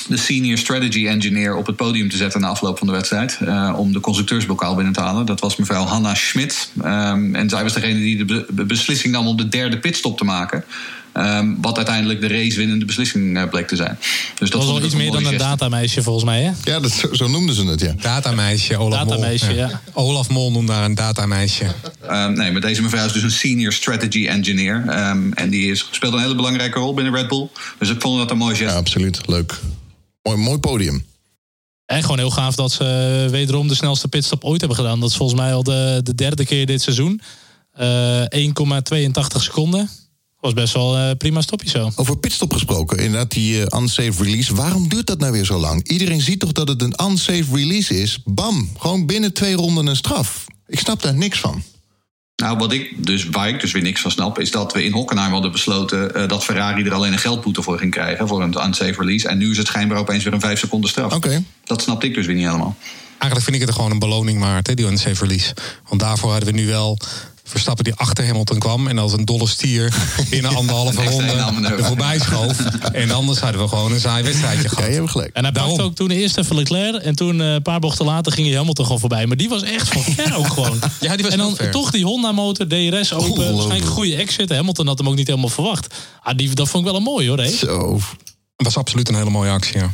de 0.08 0.18
senior 0.18 0.58
strategy 0.58 1.08
engineer 1.08 1.56
op 1.56 1.66
het 1.66 1.76
podium 1.76 2.10
te 2.10 2.18
zetten 2.18 2.42
na 2.42 2.48
afloop 2.48 2.78
van 2.78 2.88
de 2.88 2.94
wedstrijd. 2.94 3.40
Uh, 3.42 3.74
om 3.78 3.94
de 3.94 4.00
constructeursbokaal 4.00 4.76
binnen 4.76 4.94
te 4.94 5.02
halen. 5.02 5.26
Dat 5.26 5.40
was 5.40 5.56
mevrouw 5.56 5.86
Hanna 5.86 6.16
Schmidt. 6.16 6.72
Um, 6.78 7.36
en 7.36 7.50
zij 7.50 7.64
was 7.64 7.74
degene 7.74 8.00
die 8.00 8.26
de 8.26 8.46
be 8.52 8.66
beslissing 8.66 9.14
nam 9.14 9.28
om 9.28 9.38
de 9.38 9.50
derde 9.50 9.80
pitstop 9.80 10.18
te 10.18 10.24
maken. 10.24 10.64
Um, 11.18 11.57
wat 11.62 11.77
uiteindelijk 11.77 12.21
de 12.21 12.27
racewinnende 12.27 12.86
beslissing 12.86 13.38
uh, 13.38 13.50
bleek 13.50 13.68
te 13.68 13.75
zijn. 13.75 13.98
Dus 14.39 14.50
dat, 14.50 14.63
was 14.63 14.71
wel 14.71 14.83
iets 14.83 14.95
meer 14.95 15.12
dan 15.12 15.25
een 15.25 15.38
datameisje 15.38 16.04
volgens 16.04 16.25
mij, 16.25 16.42
hè? 16.42 16.51
Ja, 16.63 16.80
dat, 16.80 16.92
zo, 16.92 17.13
zo 17.13 17.27
noemden 17.27 17.56
ze 17.56 17.65
het, 17.65 17.81
ja. 17.81 17.94
Datameisje, 18.01 18.77
Olaf 18.77 19.00
datameisje, 19.00 19.45
Mol. 19.45 19.56
Ja. 19.56 19.68
Ja. 19.68 19.81
Olaf 19.94 20.30
Mol 20.30 20.51
noemde 20.51 20.71
daar 20.71 20.86
een 20.86 20.95
datameisje. 20.95 21.65
Um, 22.12 22.33
nee, 22.33 22.51
maar 22.51 22.62
deze 22.62 22.81
mevrouw 22.81 23.06
is 23.06 23.12
dus 23.12 23.24
een 23.24 23.31
senior 23.31 23.74
strategy 23.74 24.27
engineer. 24.27 24.75
Um, 25.10 25.33
en 25.33 25.50
die 25.50 25.71
is, 25.71 25.88
speelt 25.92 26.13
een 26.13 26.19
hele 26.19 26.36
belangrijke 26.36 26.80
rol 26.80 26.94
binnen 26.94 27.13
Red 27.13 27.27
Bull. 27.27 27.48
Dus 27.80 27.89
ik 27.89 28.01
vond 28.01 28.18
dat 28.18 28.31
een 28.31 28.38
mooi 28.38 28.56
gest. 28.56 28.69
Ja, 28.69 28.77
absoluut. 28.77 29.21
Leuk. 29.25 29.59
Mooi, 30.24 30.38
mooi 30.38 30.57
podium. 30.57 31.06
En 31.86 32.01
gewoon 32.01 32.18
heel 32.18 32.31
gaaf 32.31 32.56
dat 32.56 32.71
ze 32.71 33.27
wederom 33.31 33.68
de 33.68 33.75
snelste 33.75 34.07
pitstop 34.07 34.44
ooit 34.44 34.59
hebben 34.59 34.77
gedaan. 34.77 35.00
Dat 35.00 35.09
is 35.09 35.16
volgens 35.16 35.39
mij 35.39 35.54
al 35.54 35.63
de, 35.63 36.00
de 36.04 36.16
derde 36.16 36.45
keer 36.45 36.66
dit 36.66 36.81
seizoen. 36.81 37.21
Uh, 37.80 38.21
1,82 38.21 38.27
seconden. 39.38 39.90
Was 40.44 40.54
best 40.54 40.73
wel 40.73 40.97
uh, 40.97 41.12
prima 41.18 41.42
stopje 41.42 41.69
zo. 41.69 41.92
Over 41.95 42.18
pitstop 42.18 42.54
gesproken, 42.54 42.97
inderdaad 42.97 43.31
die 43.31 43.56
uh, 43.56 43.66
unsafe 43.81 44.23
release. 44.23 44.56
Waarom 44.56 44.90
duurt 44.90 45.07
dat 45.07 45.19
nou 45.19 45.31
weer 45.31 45.45
zo 45.45 45.57
lang? 45.57 45.88
Iedereen 45.88 46.21
ziet 46.21 46.40
toch 46.40 46.52
dat 46.52 46.68
het 46.68 46.81
een 46.81 46.94
unsafe 47.04 47.56
release 47.56 48.02
is? 48.02 48.19
Bam, 48.26 48.69
gewoon 48.78 49.06
binnen 49.06 49.33
twee 49.33 49.54
ronden 49.56 49.88
een 49.88 49.95
straf. 49.95 50.45
Ik 50.68 50.80
snap 50.80 51.02
daar 51.02 51.14
niks 51.14 51.40
van. 51.40 51.64
Nou, 52.35 52.57
wat 52.57 52.73
ik 52.73 53.06
dus, 53.06 53.30
waar 53.30 53.50
ik 53.50 53.59
dus 53.59 53.71
weer 53.71 53.81
niks 53.81 54.02
van 54.02 54.12
snap, 54.12 54.40
is 54.40 54.52
dat 54.52 54.73
we 54.73 54.83
in 54.83 54.92
Hockenheim 54.92 55.31
hadden 55.31 55.52
besloten 55.52 56.12
uh, 56.18 56.28
dat 56.28 56.44
Ferrari 56.44 56.83
er 56.83 56.94
alleen 56.94 57.14
een 57.14 57.19
geldboete 57.19 57.62
voor 57.62 57.78
ging 57.78 57.92
krijgen 57.92 58.28
voor 58.28 58.42
een 58.42 58.66
unsafe 58.66 59.00
release. 59.00 59.28
En 59.28 59.38
nu 59.38 59.52
is 59.52 59.57
het 59.57 59.68
schijnbaar 59.68 59.97
opeens 59.97 60.23
weer 60.23 60.33
een 60.33 60.40
vijf 60.40 60.59
seconden 60.59 60.90
straf. 60.90 61.14
Oké. 61.14 61.28
Okay. 61.28 61.44
Dat 61.64 61.81
snapte 61.81 62.07
ik 62.07 62.14
dus 62.14 62.26
weer 62.26 62.35
niet 62.35 62.45
helemaal. 62.45 62.76
Eigenlijk 63.09 63.44
vind 63.44 63.56
ik 63.56 63.62
het 63.62 63.76
gewoon 63.76 63.92
een 63.92 64.00
beloning 64.00 64.40
waard, 64.40 64.68
hè, 64.68 64.73
die 64.73 64.85
unsafe 64.85 65.23
release. 65.23 65.54
Want 65.88 66.02
daarvoor 66.02 66.31
hadden 66.31 66.54
we 66.54 66.59
nu 66.59 66.68
wel 66.68 66.97
Verstappen 67.54 67.83
die 67.83 67.94
achter 67.95 68.26
Hamilton 68.26 68.60
kwam 68.60 68.88
en 68.88 68.98
als 68.98 69.14
een 69.14 69.26
dolle 69.26 69.48
stier 69.48 69.94
binnen 70.30 70.56
anderhalve 70.60 71.04
ronde 71.04 71.31
er 71.78 71.86
voorbij 71.86 72.19
schoof. 72.19 72.60
En 72.92 73.12
anders 73.12 73.40
hadden 73.40 73.62
we 73.62 73.68
gewoon 73.68 73.92
een 73.92 74.00
saai 74.00 74.24
wedstrijdje 74.24 74.69
gehad. 74.69 74.83
Ja, 74.83 74.90
je 74.90 74.98
hebt 74.98 75.12
gelijk. 75.12 75.33
En 75.33 75.44
hij 75.44 75.52
pakte 75.52 75.81
ook 75.81 75.95
toen 75.95 76.12
eerst 76.12 76.38
even 76.38 76.56
Leclerc 76.56 77.02
en 77.02 77.16
toen 77.16 77.40
een 77.40 77.62
paar 77.62 77.80
bochten 77.80 78.06
later 78.06 78.31
ging 78.31 78.48
hij 78.48 78.56
Hamilton 78.56 78.86
gewoon 78.86 79.00
voorbij. 79.00 79.26
Maar 79.26 79.38
die 79.38 79.50
was 79.50 79.64
echt 79.64 79.88
van 79.88 80.02
ver 80.02 80.36
ook 80.36 80.48
gewoon. 80.48 80.80
ja, 81.00 81.16
die 81.16 81.24
was 81.24 81.33
en 81.33 81.40
dan 81.40 81.56
ver. 81.56 81.72
toch 81.72 81.92
die 81.92 82.06
Honda 82.06 82.31
motor, 82.31 82.68
DRS 82.68 83.14
open, 83.14 83.54
waarschijnlijk 83.54 83.86
een 83.86 83.92
goede 83.92 84.16
exit. 84.16 84.50
Hamilton 84.50 84.88
had 84.88 84.98
hem 84.98 85.07
ook 85.07 85.16
niet 85.16 85.28
helemaal 85.28 85.50
verwacht. 85.50 85.95
Ah, 86.22 86.38
die, 86.38 86.54
dat 86.54 86.69
vond 86.69 86.86
ik 86.86 86.92
wel 86.92 87.00
een 87.00 87.06
mooi 87.06 87.28
hoor. 87.28 87.40
Hè? 87.40 87.50
Zo. 87.50 88.00
Dat 88.56 88.66
was 88.66 88.78
absoluut 88.78 89.10
een 89.10 89.16
hele 89.16 89.30
mooie 89.30 89.52
actie, 89.52 89.80
ja. 89.80 89.94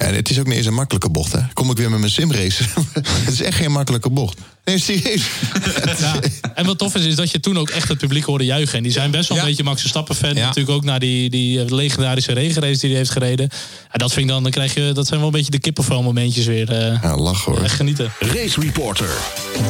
En 0.00 0.14
het 0.14 0.30
is 0.30 0.38
ook 0.38 0.46
niet 0.46 0.56
eens 0.56 0.66
een 0.66 0.74
makkelijke 0.74 1.10
bocht, 1.10 1.32
hè? 1.32 1.38
Kom 1.52 1.70
ik 1.70 1.76
weer 1.76 1.90
met 1.90 1.98
mijn 1.98 2.12
simrace. 2.12 2.62
het 3.24 3.32
is 3.32 3.42
echt 3.42 3.56
geen 3.56 3.70
makkelijke 3.72 4.10
bocht. 4.10 4.38
Nee, 4.64 4.78
serieus. 4.78 5.22
ja. 5.98 6.14
En 6.54 6.66
wat 6.66 6.78
tof 6.78 6.94
is, 6.94 7.04
is 7.04 7.14
dat 7.14 7.30
je 7.30 7.40
toen 7.40 7.58
ook 7.58 7.70
echt 7.70 7.88
het 7.88 7.98
publiek 7.98 8.24
hoorde 8.24 8.44
juichen. 8.44 8.76
En 8.76 8.82
die 8.82 8.92
zijn 8.92 9.10
best 9.10 9.28
wel 9.28 9.36
Ja. 9.38 9.42
een 9.42 9.48
beetje 9.48 9.64
Max 9.64 9.80
Verstappen-fan. 9.80 10.34
Ja. 10.34 10.46
Natuurlijk 10.46 10.76
ook 10.76 10.84
naar 10.84 10.98
die, 10.98 11.30
die 11.30 11.60
eh, 11.64 11.70
legendarische 11.70 12.32
regenrace 12.32 12.78
die 12.80 12.88
hij 12.88 12.98
heeft 12.98 13.10
gereden. 13.10 13.48
Ja, 13.92 13.98
dat 13.98 14.12
vind 14.12 14.26
ik 14.26 14.32
dan, 14.32 14.42
dan 14.42 14.52
krijg 14.52 14.74
je, 14.74 14.90
dat 14.92 15.06
zijn 15.06 15.18
wel 15.18 15.28
een 15.28 15.34
beetje 15.34 15.50
de 15.50 15.58
kippenvel 15.58 16.02
momentjes 16.02 16.46
weer. 16.46 16.70
eh, 16.70 17.02
Ja, 17.02 17.16
lach 17.16 17.44
hoor. 17.44 17.62
echt 17.62 17.74
genieten. 17.74 18.12
Race 18.18 18.60
Reporter, 18.60 19.10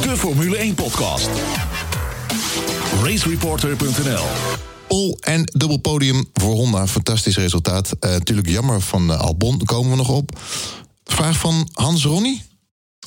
de 0.01 0.17
Formule 0.17 0.57
1 0.57 0.73
podcast. 0.73 1.29
Racereporter.nl 3.03 4.25
Pol 4.91 5.17
en 5.21 5.43
dubbel 5.43 5.77
podium 5.77 6.25
voor 6.33 6.53
Honda. 6.53 6.87
Fantastisch 6.87 7.37
resultaat. 7.37 7.91
Natuurlijk 7.99 8.49
jammer 8.49 8.81
van 8.81 9.11
uh, 9.11 9.19
Albon. 9.19 9.65
Komen 9.65 9.91
we 9.91 9.97
nog 9.97 10.09
op. 10.09 10.39
Vraag 11.03 11.37
van 11.37 11.69
Hans 11.73 12.03
Ronnie. 12.03 12.41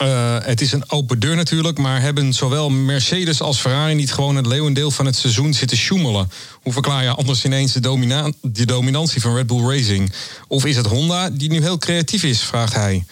Uh, 0.03 0.37
het 0.41 0.61
is 0.61 0.73
een 0.73 0.91
open 0.91 1.21
deur 1.21 1.37
natuurlijk, 1.37 1.79
maar 1.79 2.01
hebben 2.01 2.33
zowel 2.33 2.71
Mercedes 2.71 3.41
als 3.41 3.59
Ferrari 3.59 3.95
niet 3.95 4.13
gewoon 4.13 4.37
het 4.37 4.47
leeuwendeel 4.47 4.91
van 4.91 5.07
het 5.07 5.17
seizoen 5.17 5.55
zitten 5.55 5.77
sjoemelen? 5.77 6.31
Hoe 6.63 6.73
verklaar 6.73 7.03
je 7.03 7.11
anders 7.11 7.45
ineens 7.45 7.73
de, 7.73 7.81
domina 7.81 8.33
dominantie 8.43 9.21
van 9.21 9.35
Red 9.35 9.47
Bull 9.47 9.67
Racing? 9.67 10.13
Of 10.49 10.65
is 10.65 10.77
het 10.77 10.87
Honda 10.87 11.31
die 11.31 11.51
nu 11.51 11.61
heel 11.61 11.79
creatief 11.79 12.23
is, 12.23 12.41
vraagt 12.41 12.75
hij. 12.75 13.05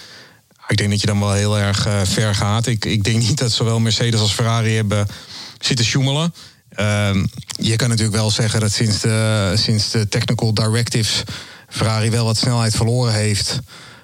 Ik 0.68 0.76
denk 0.76 0.90
dat 0.90 1.00
je 1.00 1.06
dan 1.06 1.20
wel 1.20 1.32
heel 1.32 1.58
erg 1.58 1.88
ver 2.02 2.34
gaat. 2.34 2.66
Ik, 2.66 2.84
ik 2.84 3.04
denk 3.04 3.22
niet 3.22 3.38
dat 3.38 3.52
zowel 3.52 3.80
Mercedes 3.80 4.20
als 4.20 4.32
Ferrari 4.32 4.74
hebben 4.74 5.06
zitten 5.58 5.84
sjoemelen. 5.84 6.32
Uh, 6.76 7.24
je 7.58 7.76
kan 7.76 7.88
natuurlijk 7.88 8.16
wel 8.16 8.30
zeggen 8.30 8.60
dat 8.60 8.72
sinds 8.72 9.00
de, 9.00 9.52
sinds 9.56 9.90
de 9.90 10.08
technical 10.08 10.54
directives 10.54 11.22
Ferrari 11.68 12.10
wel 12.10 12.24
wat 12.24 12.36
snelheid 12.36 12.76
verloren 12.76 13.12
heeft. 13.12 13.60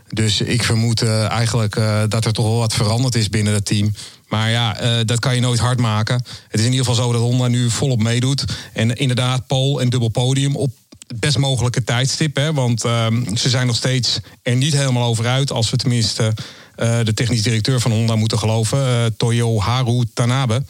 Dus 0.08 0.40
ik 0.40 0.62
vermoed 0.62 1.02
uh, 1.02 1.30
eigenlijk 1.30 1.76
uh, 1.76 2.02
dat 2.08 2.24
er 2.24 2.32
toch 2.32 2.46
wel 2.46 2.58
wat 2.58 2.74
veranderd 2.74 3.14
is 3.14 3.28
binnen 3.28 3.52
het 3.52 3.64
team. 3.64 3.92
Maar 4.28 4.50
ja, 4.50 4.82
uh, 4.82 5.04
dat 5.04 5.18
kan 5.18 5.34
je 5.34 5.40
nooit 5.40 5.58
hard 5.58 5.78
maken. 5.80 6.14
Het 6.48 6.60
is 6.60 6.66
in 6.66 6.72
ieder 6.72 6.86
geval 6.86 7.04
zo 7.04 7.12
dat 7.12 7.20
Honda 7.20 7.48
nu 7.48 7.70
volop 7.70 8.02
meedoet. 8.02 8.44
En 8.72 8.96
inderdaad, 8.96 9.46
pole 9.46 9.80
en 9.80 9.88
dubbel 9.88 10.08
podium 10.08 10.56
op 10.56 10.70
het 11.06 11.20
best 11.20 11.38
mogelijke 11.38 11.84
tijdstip. 11.84 12.36
Hè, 12.36 12.52
want 12.52 12.84
ehm, 12.84 13.36
ze 13.36 13.48
zijn 13.48 13.66
nog 13.66 13.76
steeds 13.76 14.18
er 14.42 14.56
niet 14.56 14.72
helemaal 14.72 15.08
over 15.08 15.26
uit. 15.26 15.52
Als 15.52 15.70
we 15.70 15.76
tenminste 15.76 16.34
de 16.78 17.14
technisch 17.14 17.42
directeur 17.42 17.80
van 17.80 17.90
Honda 17.90 18.16
moeten 18.16 18.38
geloven, 18.38 18.78
uh, 18.78 19.04
Toyo 19.16 19.60
Haru 19.60 20.04
Tanabe. 20.14 20.62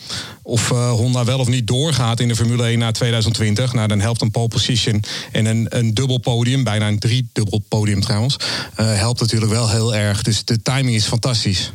Of 0.43 0.71
uh, 0.71 0.91
Honda 0.91 1.25
wel 1.25 1.39
of 1.39 1.49
niet 1.49 1.67
doorgaat 1.67 2.21
in 2.21 2.29
de 2.29 2.37
Formule 2.37 2.65
1 2.65 2.79
na 2.79 2.91
2020. 2.91 3.73
Nou, 3.73 3.89
dan 3.89 4.01
helpt 4.01 4.21
een 4.21 4.31
pole 4.31 4.49
position 4.49 5.03
en 5.33 5.47
een, 5.47 5.67
een 5.69 5.95
dubbel 5.95 6.19
podium, 6.19 6.65
bijna 6.65 6.89
een 6.89 6.99
driedubbel 6.99 7.63
podium 7.69 8.01
trouwens, 8.01 8.37
helpt 8.75 9.21
natuurlijk 9.21 9.53
wel 9.53 9.71
heel 9.71 9.95
erg. 9.95 10.23
Dus 10.23 10.45
de 10.45 10.63
timing 10.63 10.97
is 10.97 11.05
fantastisch. 11.05 11.73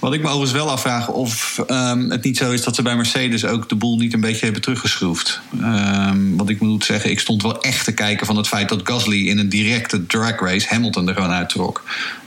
Wat 0.00 0.14
ik 0.14 0.22
me 0.22 0.28
overigens 0.28 0.52
wel 0.52 0.70
afvraag 0.70 1.08
of 1.08 1.62
um, 1.68 2.10
het 2.10 2.24
niet 2.24 2.36
zo 2.36 2.50
is 2.50 2.62
dat 2.62 2.74
ze 2.74 2.82
bij 2.82 2.96
Mercedes 2.96 3.44
ook 3.44 3.68
de 3.68 3.74
boel 3.74 3.96
niet 3.96 4.12
een 4.12 4.20
beetje 4.20 4.44
hebben 4.44 4.62
teruggeschroefd. 4.62 5.40
Um, 5.62 6.36
wat 6.36 6.48
ik 6.48 6.60
moet 6.60 6.84
zeggen, 6.84 7.10
ik 7.10 7.20
stond 7.20 7.42
wel 7.42 7.62
echt 7.62 7.84
te 7.84 7.92
kijken 7.92 8.26
van 8.26 8.36
het 8.36 8.48
feit 8.48 8.68
dat 8.68 8.80
Gasly 8.84 9.28
in 9.28 9.38
een 9.38 9.48
directe 9.48 10.06
drag 10.06 10.40
race 10.40 10.66
Hamilton 10.68 11.08
er 11.08 11.14
gewoon 11.14 11.30
uittrok. 11.30 11.82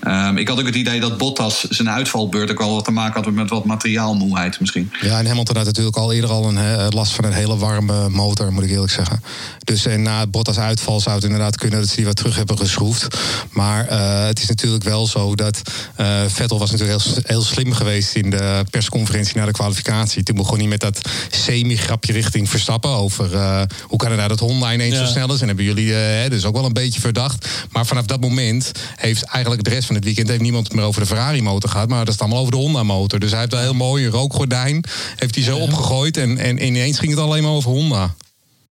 Um, 0.07 0.37
ik 0.37 0.47
had 0.47 0.59
ook 0.59 0.65
het 0.65 0.75
idee 0.75 0.99
dat 0.99 1.17
Bottas 1.17 1.63
zijn 1.63 1.89
uitvalbeurt 1.89 2.51
ook 2.51 2.59
wel 2.59 2.73
wat 2.73 2.85
te 2.85 2.91
maken 2.91 3.23
had 3.23 3.33
met 3.33 3.49
wat 3.49 3.65
materiaalmoeheid 3.65 4.59
misschien. 4.59 4.91
Ja, 5.01 5.19
en 5.19 5.25
Hamilton 5.25 5.55
had 5.55 5.65
natuurlijk 5.65 5.97
al 5.97 6.13
eerder 6.13 6.29
al 6.29 6.47
een 6.47 6.57
he, 6.57 6.87
last 6.87 7.13
van 7.13 7.25
een 7.25 7.33
hele 7.33 7.57
warme 7.57 8.09
motor, 8.09 8.53
moet 8.53 8.63
ik 8.63 8.69
eerlijk 8.69 8.91
zeggen. 8.91 9.23
Dus 9.63 9.85
en 9.85 10.01
na 10.01 10.27
Bottas 10.27 10.57
uitval 10.57 10.99
zou 10.99 11.15
het 11.15 11.23
inderdaad 11.23 11.57
kunnen 11.57 11.79
dat 11.79 11.89
ze 11.89 11.95
die 11.95 12.05
wat 12.05 12.15
terug 12.15 12.35
hebben 12.35 12.57
geschroefd. 12.57 13.17
Maar 13.51 13.91
uh, 13.91 14.25
het 14.25 14.41
is 14.41 14.47
natuurlijk 14.47 14.83
wel 14.83 15.07
zo 15.07 15.35
dat 15.35 15.61
uh, 15.97 16.21
Vettel 16.27 16.59
was 16.59 16.71
natuurlijk 16.71 17.03
heel, 17.03 17.13
heel 17.23 17.41
slim 17.41 17.62
geweest 17.71 18.15
in 18.15 18.29
de 18.29 18.65
persconferentie 18.69 19.37
na 19.37 19.45
de 19.45 19.51
kwalificatie. 19.51 20.23
Toen 20.23 20.35
begon 20.35 20.57
hij 20.57 20.67
met 20.67 20.79
dat 20.79 21.01
semi-grapje 21.29 22.13
richting 22.13 22.49
Verstappen 22.49 22.89
over 22.89 23.33
uh, 23.33 23.61
hoe 23.81 23.97
kan 23.97 24.07
het 24.09 24.17
nou 24.17 24.29
dat 24.29 24.39
Honda 24.39 24.73
ineens 24.73 24.95
ja. 24.95 25.05
zo 25.05 25.11
snel 25.11 25.33
is. 25.33 25.41
En 25.41 25.47
hebben 25.47 25.65
jullie 25.65 25.87
uh, 25.87 26.29
dus 26.29 26.45
ook 26.45 26.55
wel 26.55 26.65
een 26.65 26.73
beetje 26.73 27.01
verdacht. 27.01 27.47
Maar 27.71 27.85
vanaf 27.85 28.05
dat 28.05 28.21
moment 28.21 28.71
heeft 28.95 29.23
eigenlijk 29.23 29.63
de 29.63 29.69
rest 29.69 29.85
van 29.85 29.95
het 29.95 30.03
weekend 30.03 30.27
heeft 30.27 30.41
niemand 30.41 30.73
meer 30.73 30.83
over 30.83 31.01
de 31.01 31.07
Ferrari-motor 31.07 31.69
gehad. 31.69 31.89
Maar 31.89 32.05
dat 32.05 32.13
is 32.13 32.19
allemaal 32.19 32.39
over 32.39 32.51
de 32.51 32.57
Honda-motor. 32.57 33.19
Dus 33.19 33.31
hij 33.31 33.39
heeft 33.39 33.51
wel 33.51 33.61
heel 33.61 33.73
mooi 33.73 34.05
een 34.05 34.11
rookgordijn. 34.11 34.83
Heeft 35.15 35.35
hij 35.35 35.43
zo 35.43 35.55
ja. 35.57 35.63
opgegooid. 35.63 36.17
En, 36.17 36.37
en 36.37 36.65
ineens 36.65 36.99
ging 36.99 37.11
het 37.11 37.21
alleen 37.21 37.43
maar 37.43 37.51
over 37.51 37.71
Honda. 37.71 38.15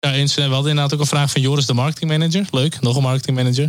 Ja, 0.04 0.14
eens, 0.14 0.36
we 0.36 0.42
hadden 0.42 0.70
inderdaad 0.70 0.94
ook 0.94 1.00
een 1.00 1.06
vraag 1.06 1.32
van 1.32 1.42
Joris, 1.42 1.66
de 1.66 1.74
marketingmanager. 1.74 2.46
Leuk, 2.52 2.82
nog 2.82 2.96
een 2.96 3.02
marketingmanager. 3.02 3.64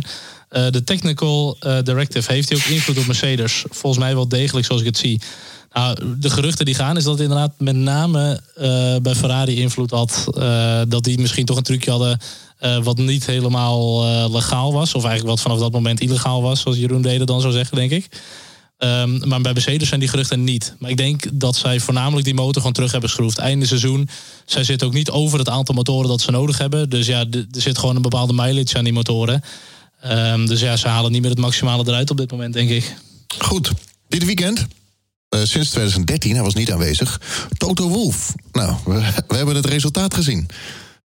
Uh, 0.51 0.69
de 0.69 0.83
technical 0.83 1.57
uh, 1.59 1.77
directive, 1.83 2.31
heeft 2.31 2.49
hij 2.49 2.57
ook 2.57 2.63
invloed 2.63 2.97
op 2.97 3.05
Mercedes? 3.05 3.63
Volgens 3.69 4.03
mij 4.03 4.15
wel 4.15 4.27
degelijk, 4.27 4.65
zoals 4.65 4.81
ik 4.81 4.87
het 4.87 4.97
zie. 4.97 5.21
Nou, 5.73 5.97
de 6.17 6.29
geruchten 6.29 6.65
die 6.65 6.75
gaan 6.75 6.97
is 6.97 7.03
dat 7.03 7.13
het 7.13 7.21
inderdaad 7.21 7.53
met 7.57 7.75
name 7.75 8.41
bij 9.01 9.15
Ferrari 9.15 9.61
invloed 9.61 9.91
had. 9.91 10.23
dat 10.87 11.03
die 11.03 11.19
misschien 11.19 11.45
toch 11.45 11.57
een 11.57 11.63
trucje 11.63 11.91
hadden 11.91 12.19
wat 12.83 12.97
niet 12.97 13.25
helemaal 13.25 14.03
legaal 14.29 14.73
was. 14.73 14.93
Of 14.93 15.03
eigenlijk 15.03 15.35
wat 15.35 15.41
vanaf 15.41 15.59
dat 15.59 15.71
moment 15.71 15.99
illegaal 15.99 16.41
was, 16.41 16.61
zoals 16.61 16.77
Jeroen 16.77 17.01
Deden 17.01 17.27
dan 17.27 17.41
zou 17.41 17.53
zeggen, 17.53 17.77
denk 17.77 17.91
ik. 17.91 18.07
Um, 18.77 19.27
maar 19.27 19.41
bij 19.41 19.53
Mercedes 19.53 19.87
zijn 19.87 19.99
die 19.99 20.09
geruchten 20.09 20.43
niet. 20.43 20.75
Maar 20.79 20.89
ik 20.89 20.97
denk 20.97 21.23
dat 21.33 21.55
zij 21.55 21.79
voornamelijk 21.79 22.25
die 22.25 22.33
motor 22.33 22.55
gewoon 22.55 22.73
terug 22.73 22.91
hebben 22.91 23.09
geschroefd. 23.09 23.37
Einde 23.37 23.65
seizoen. 23.65 24.09
Zij 24.45 24.63
zitten 24.63 24.87
ook 24.87 24.93
niet 24.93 25.09
over 25.09 25.39
het 25.39 25.49
aantal 25.49 25.75
motoren 25.75 26.07
dat 26.07 26.21
ze 26.21 26.31
nodig 26.31 26.57
hebben. 26.57 26.89
Dus 26.89 27.07
ja, 27.07 27.25
er 27.31 27.45
zit 27.51 27.77
gewoon 27.77 27.95
een 27.95 28.01
bepaalde 28.01 28.33
mileage 28.33 28.77
aan 28.77 28.83
die 28.83 28.93
motoren. 28.93 29.43
Um, 30.05 30.45
dus 30.45 30.59
ja, 30.59 30.75
ze 30.75 30.87
halen 30.87 31.11
niet 31.11 31.21
meer 31.21 31.29
het 31.29 31.39
maximale 31.39 31.83
eruit 31.87 32.09
op 32.09 32.17
dit 32.17 32.31
moment, 32.31 32.53
denk 32.53 32.69
ik. 32.69 32.95
Goed, 33.37 33.71
dit 34.07 34.25
weekend. 34.25 34.59
Uh, 34.59 35.41
sinds 35.43 35.69
2013, 35.69 36.33
hij 36.33 36.43
was 36.43 36.53
niet 36.53 36.71
aanwezig. 36.71 37.21
Toto 37.57 37.89
Wolf. 37.89 38.33
Nou, 38.51 38.75
we, 38.85 39.13
we 39.27 39.35
hebben 39.35 39.55
het 39.55 39.65
resultaat 39.65 40.13
gezien. 40.13 40.47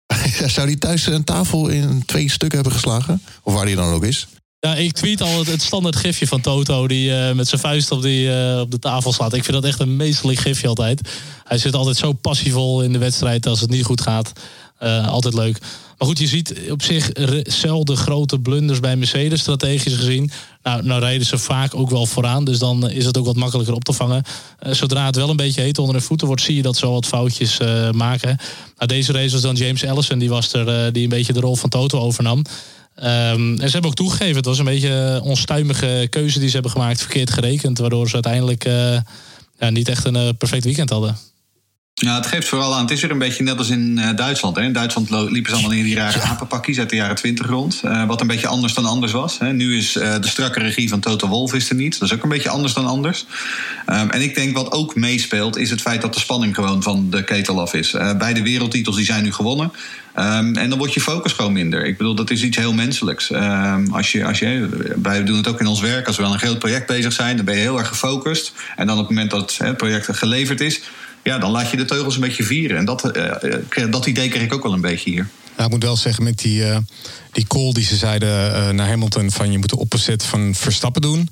Zou 0.55 0.67
hij 0.67 0.75
thuis 0.75 1.05
een 1.05 1.23
tafel 1.23 1.67
in 1.67 2.03
twee 2.05 2.29
stukken 2.29 2.57
hebben 2.57 2.77
geslagen? 2.77 3.21
Of 3.43 3.53
waar 3.53 3.65
hij 3.65 3.75
dan 3.75 3.93
ook 3.93 4.03
is? 4.03 4.27
Ik 4.75 4.91
tweet 4.91 5.21
al 5.21 5.45
het, 5.45 5.61
standaard 5.61 5.95
gifje 5.95 6.27
van 6.27 6.41
Toto 6.41 6.87
die 6.87 7.09
uh, 7.09 7.31
met 7.31 7.47
zijn 7.47 7.61
vuist 7.61 7.91
op, 7.91 8.01
die, 8.01 8.27
uh, 8.27 8.59
op 8.59 8.71
de 8.71 8.79
tafel 8.79 9.13
slaat. 9.13 9.33
Ik 9.33 9.43
vind 9.43 9.55
dat 9.55 9.65
echt 9.65 9.79
een 9.79 9.95
meesterlijk 9.95 10.39
gifje 10.39 10.67
altijd. 10.67 11.09
Hij 11.43 11.57
zit 11.57 11.75
altijd 11.75 11.97
zo 11.97 12.13
passievol 12.13 12.81
in 12.81 12.93
de 12.93 12.97
wedstrijd 12.97 13.47
als 13.47 13.61
het 13.61 13.69
niet 13.69 13.85
goed 13.85 14.01
gaat. 14.01 14.31
Uh, 14.83 15.07
altijd 15.07 15.33
leuk. 15.33 15.59
Maar 15.97 16.07
goed, 16.07 16.19
je 16.19 16.27
ziet 16.27 16.55
op 16.69 16.81
zich 16.81 17.09
zelden 17.43 17.97
grote 17.97 18.39
blunders 18.39 18.79
bij 18.79 18.95
Mercedes, 18.95 19.39
strategisch 19.39 19.95
gezien. 19.95 20.31
Nou, 20.63 20.83
nou 20.83 20.99
rijden 20.99 21.27
ze 21.27 21.37
vaak 21.37 21.75
ook 21.75 21.89
wel 21.89 22.05
vooraan, 22.05 22.45
dus 22.45 22.59
dan 22.59 22.89
is 22.89 23.05
het 23.05 23.17
ook 23.17 23.25
wat 23.25 23.35
makkelijker 23.35 23.73
op 23.73 23.83
te 23.83 23.93
vangen. 23.93 24.23
Zodra 24.59 25.05
het 25.05 25.15
wel 25.15 25.29
een 25.29 25.35
beetje 25.35 25.61
heet 25.61 25.79
onder 25.79 25.95
de 25.95 26.01
voeten 26.01 26.27
wordt, 26.27 26.41
zie 26.41 26.55
je 26.55 26.61
dat 26.61 26.77
ze 26.77 26.87
wat 26.87 27.05
foutjes 27.05 27.57
maken. 27.91 28.37
Nou, 28.77 28.87
deze 28.87 29.11
race 29.11 29.31
was 29.31 29.41
dan 29.41 29.55
James 29.55 29.83
Ellison, 29.83 30.19
die 30.19 30.29
was 30.29 30.53
er, 30.53 30.93
die 30.93 31.03
een 31.03 31.09
beetje 31.09 31.33
de 31.33 31.39
rol 31.39 31.55
van 31.55 31.69
Toto 31.69 31.99
overnam. 31.99 32.43
Um, 33.03 33.59
en 33.59 33.65
ze 33.65 33.71
hebben 33.71 33.89
ook 33.89 33.95
toegegeven, 33.95 34.35
het 34.35 34.45
was 34.45 34.59
een 34.59 34.65
beetje 34.65 34.89
een 34.89 35.21
onstuimige 35.21 36.07
keuze 36.09 36.39
die 36.39 36.47
ze 36.47 36.53
hebben 36.53 36.71
gemaakt, 36.71 37.01
verkeerd 37.01 37.31
gerekend, 37.31 37.77
waardoor 37.77 38.07
ze 38.07 38.13
uiteindelijk 38.13 38.65
uh, 38.65 38.97
ja, 39.59 39.69
niet 39.69 39.89
echt 39.89 40.05
een 40.05 40.15
uh, 40.15 40.29
perfect 40.37 40.63
weekend 40.63 40.89
hadden. 40.89 41.17
Ja, 41.99 42.15
het 42.15 42.25
geeft 42.25 42.47
vooral 42.47 42.75
aan. 42.75 42.81
Het 42.81 42.91
is 42.91 43.01
weer 43.01 43.11
een 43.11 43.17
beetje 43.17 43.43
net 43.43 43.57
als 43.57 43.69
in 43.69 43.97
uh, 43.97 44.15
Duitsland. 44.15 44.55
Hè. 44.55 44.63
In 44.63 44.73
Duitsland 44.73 45.09
liepen 45.09 45.51
ze 45.51 45.57
allemaal 45.57 45.77
in 45.77 45.83
die 45.83 45.95
rare 45.95 46.21
apenpakjes 46.21 46.79
uit 46.79 46.89
de 46.89 46.95
jaren 46.95 47.15
20 47.15 47.47
rond. 47.47 47.81
Uh, 47.85 48.05
wat 48.07 48.21
een 48.21 48.27
beetje 48.27 48.47
anders 48.47 48.73
dan 48.73 48.85
anders 48.85 49.11
was. 49.11 49.39
Hè. 49.39 49.53
Nu 49.53 49.77
is 49.77 49.95
uh, 49.95 50.15
de 50.21 50.27
strakke 50.27 50.59
regie 50.59 50.89
van 50.89 50.99
Toto 50.99 51.27
Wolf 51.27 51.53
is 51.53 51.69
er 51.69 51.75
niet. 51.75 51.99
Dat 51.99 52.09
is 52.09 52.15
ook 52.15 52.23
een 52.23 52.29
beetje 52.29 52.49
anders 52.49 52.73
dan 52.73 52.85
anders. 52.85 53.25
Um, 53.89 54.09
en 54.09 54.21
ik 54.21 54.35
denk 54.35 54.55
wat 54.55 54.71
ook 54.71 54.95
meespeelt 54.95 55.57
is 55.57 55.69
het 55.69 55.81
feit 55.81 56.01
dat 56.01 56.13
de 56.13 56.19
spanning 56.19 56.55
gewoon 56.55 56.83
van 56.83 57.09
de 57.09 57.23
ketel 57.23 57.61
af 57.61 57.73
is. 57.73 57.91
beide 58.17 58.41
wereldtitels 58.41 58.95
die 58.95 59.05
zijn 59.05 59.23
nu 59.23 59.33
gewonnen. 59.33 59.71
Um, 60.19 60.55
en 60.55 60.69
dan 60.69 60.77
wordt 60.77 60.93
je 60.93 61.01
focus 61.01 61.31
gewoon 61.31 61.53
minder. 61.53 61.85
Ik 61.85 61.97
bedoel, 61.97 62.15
dat 62.15 62.29
is 62.29 62.43
iets 62.43 62.57
heel 62.57 62.73
menselijks. 62.73 63.31
Um, 63.31 63.93
als 63.93 64.11
je, 64.11 64.25
als 64.25 64.39
je, 64.39 64.69
wij 65.01 65.23
doen 65.23 65.37
het 65.37 65.47
ook 65.47 65.59
in 65.59 65.67
ons 65.67 65.79
werk. 65.79 66.07
Als 66.07 66.17
we 66.17 66.23
aan 66.23 66.31
een 66.31 66.39
groot 66.39 66.59
project 66.59 66.87
bezig 66.87 67.13
zijn, 67.13 67.35
dan 67.35 67.45
ben 67.45 67.55
je 67.55 67.61
heel 67.61 67.77
erg 67.77 67.87
gefocust. 67.87 68.53
En 68.75 68.87
dan 68.87 68.95
op 68.95 69.07
het 69.07 69.09
moment 69.09 69.31
dat 69.31 69.57
het 69.57 69.77
project 69.77 70.17
geleverd 70.17 70.61
is, 70.61 70.81
ja, 71.23 71.37
dan 71.37 71.51
laat 71.51 71.71
je 71.71 71.77
de 71.77 71.85
teugels 71.85 72.15
een 72.15 72.21
beetje 72.21 72.43
vieren. 72.43 72.77
En 72.77 72.85
dat, 72.85 73.17
uh, 73.17 73.91
dat 73.91 74.05
idee 74.05 74.29
kreeg 74.29 74.43
ik 74.43 74.53
ook 74.53 74.63
wel 74.63 74.73
een 74.73 74.81
beetje 74.81 75.09
hier. 75.09 75.27
Ja, 75.57 75.63
ik 75.63 75.69
moet 75.69 75.83
wel 75.83 75.97
zeggen, 75.97 76.23
met 76.23 76.39
die, 76.39 76.61
uh, 76.61 76.77
die 77.31 77.47
call 77.47 77.71
die 77.71 77.85
ze 77.85 77.95
zeiden 77.95 78.75
naar 78.75 78.87
Hamilton... 78.87 79.31
van 79.31 79.51
je 79.51 79.57
moet 79.57 79.69
de 79.69 79.77
opzet 79.77 80.23
van 80.23 80.55
Verstappen 80.55 81.01
doen... 81.01 81.29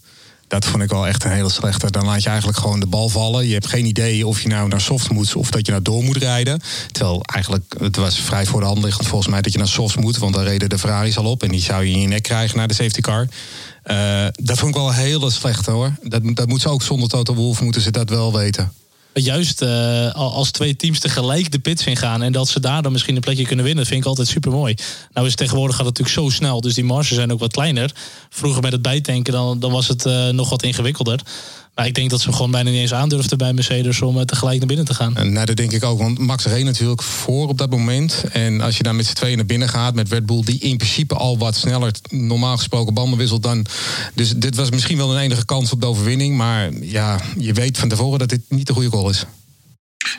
Dat 0.48 0.66
vond 0.66 0.84
ik 0.84 0.90
wel 0.90 1.08
echt 1.08 1.24
een 1.24 1.32
hele 1.32 1.50
slechte. 1.50 1.92
Dan 1.92 2.06
laat 2.06 2.24
je 2.24 2.30
eigenlijk 2.30 2.58
gewoon 2.58 2.80
de 2.80 2.86
bal 2.86 3.10
vallen. 3.10 3.48
Je 3.48 3.54
hebt 3.54 3.68
geen 3.68 3.86
idee 3.86 4.28
of 4.28 4.42
je 4.42 4.48
nou 4.48 4.68
naar 4.68 4.82
soft 4.82 5.10
moet 5.10 5.36
of 5.36 5.50
dat 5.50 5.66
je 5.66 5.72
naar 5.72 5.84
door 5.84 6.04
moet 6.04 6.18
rijden. 6.18 6.62
Terwijl 6.92 7.24
eigenlijk, 7.24 7.76
het 7.80 7.96
was 7.96 8.20
vrij 8.20 8.46
voor 8.46 8.60
de 8.60 8.66
hand 8.66 8.84
liggend 8.84 9.08
volgens 9.08 9.30
mij 9.30 9.42
dat 9.42 9.52
je 9.52 9.58
naar 9.58 9.68
soft 9.68 9.96
moet. 9.96 10.18
Want 10.18 10.34
dan 10.34 10.44
reden 10.44 10.70
de 10.70 10.78
Ferraris 10.78 11.18
al 11.18 11.26
op 11.26 11.44
en 11.44 11.50
die 11.50 11.62
zou 11.62 11.84
je 11.84 11.92
in 11.92 12.00
je 12.00 12.08
nek 12.08 12.24
krijgen 12.24 12.58
naar 12.58 12.68
de 12.68 12.74
safety 12.74 13.02
car. 13.02 13.28
Uh, 13.86 14.26
dat 14.32 14.58
vond 14.58 14.76
ik 14.76 14.82
wel 14.82 14.94
hele 14.94 15.32
slechte 15.32 15.72
hoor. 15.72 15.96
Dat, 16.04 16.22
dat 16.24 16.48
moet 16.48 16.62
ze 16.62 16.70
ook 16.70 16.82
zonder 16.82 17.10
Toto 17.10 17.36
Wolf 17.36 17.62
moeten 17.62 17.82
ze 17.82 17.92
dat 17.92 18.10
wel 18.10 18.34
weten 18.34 18.72
juist 19.22 19.62
uh, 19.62 20.14
als 20.14 20.52
twee 20.52 20.76
teams 20.76 21.00
tegelijk 21.00 21.52
de 21.52 21.60
pits 21.60 21.86
ingaan 21.86 22.22
en 22.22 22.32
dat 22.32 22.48
ze 22.48 22.60
daar 22.60 22.82
dan 22.82 22.92
misschien 22.92 23.16
een 23.16 23.22
plekje 23.22 23.46
kunnen 23.46 23.66
winnen, 23.66 23.86
vind 23.86 24.00
ik 24.00 24.08
altijd 24.08 24.28
super 24.28 24.52
mooi. 24.52 24.76
Nou 25.14 25.28
is 25.28 25.36
tegenwoordig 25.36 25.76
gaat 25.76 25.86
het 25.86 25.98
natuurlijk 25.98 26.30
zo 26.30 26.36
snel, 26.36 26.62
dus 26.62 26.74
die 26.74 26.84
marges 26.84 27.16
zijn 27.16 27.32
ook 27.32 27.40
wat 27.40 27.52
kleiner. 27.52 27.92
Vroeger 28.30 28.62
met 28.62 28.72
het 28.72 28.82
bijtanken 28.82 29.34
dan, 29.34 29.60
dan 29.60 29.72
was 29.72 29.88
het 29.88 30.06
uh, 30.06 30.30
nog 30.30 30.50
wat 30.50 30.64
ingewikkelder. 30.64 31.20
Maar 31.76 31.88
ik 31.88 31.94
denk 31.94 32.10
dat 32.10 32.22
ze 32.22 32.32
gewoon 32.32 32.52
bijna 32.52 32.70
niet 32.70 32.80
eens 32.80 32.94
aandurfden 32.94 33.38
bij 33.38 33.54
Mercedes 33.54 34.02
om 34.02 34.18
uh, 34.18 34.22
tegelijk 34.22 34.58
naar 34.58 34.68
binnen 34.68 34.86
te 34.86 34.94
gaan. 34.94 35.16
En, 35.16 35.34
nou, 35.34 35.46
dat 35.46 35.56
denk 35.56 35.72
ik 35.72 35.84
ook. 35.84 36.00
Want 36.00 36.20
Max 36.20 36.46
reed 36.46 36.64
natuurlijk 36.64 37.02
voor 37.02 37.48
op 37.48 37.58
dat 37.58 37.70
moment. 37.70 38.24
En 38.32 38.62
als 38.62 38.78
je 38.78 38.84
daar 38.84 38.96
met 38.96 39.06
z'n 39.06 39.14
tweeën 39.14 39.38
naar 39.38 39.46
binnen 39.46 39.70
gaat 39.70 39.96
met 39.96 40.10
Red 40.10 40.26
Bull, 40.26 40.42
die 40.44 40.60
in 40.60 40.78
principe 40.78 41.16
al 41.16 41.38
wat 41.38 41.56
sneller 41.56 41.92
normaal 42.10 42.58
gesproken 42.58 42.94
banden 42.94 43.18
wisselt 43.18 43.44
dan. 43.44 43.66
Dus 44.14 44.34
dit 44.36 44.56
was 44.56 44.70
misschien 44.70 44.98
wel 44.98 45.16
een 45.16 45.22
enige 45.22 45.46
kans 45.46 45.72
op 45.72 45.82
de 45.82 45.88
overwinning. 45.88 46.38
Maar 46.38 46.74
ja, 46.82 47.22
je 47.38 47.54
weet 47.54 47.78
van 47.78 47.90
tevoren 47.90 48.20
dat 48.20 48.30
dit 48.30 48.42
niet 48.50 48.68
de 48.68 48.74
goede 48.74 48.90
call 48.90 49.10
is. 49.10 49.26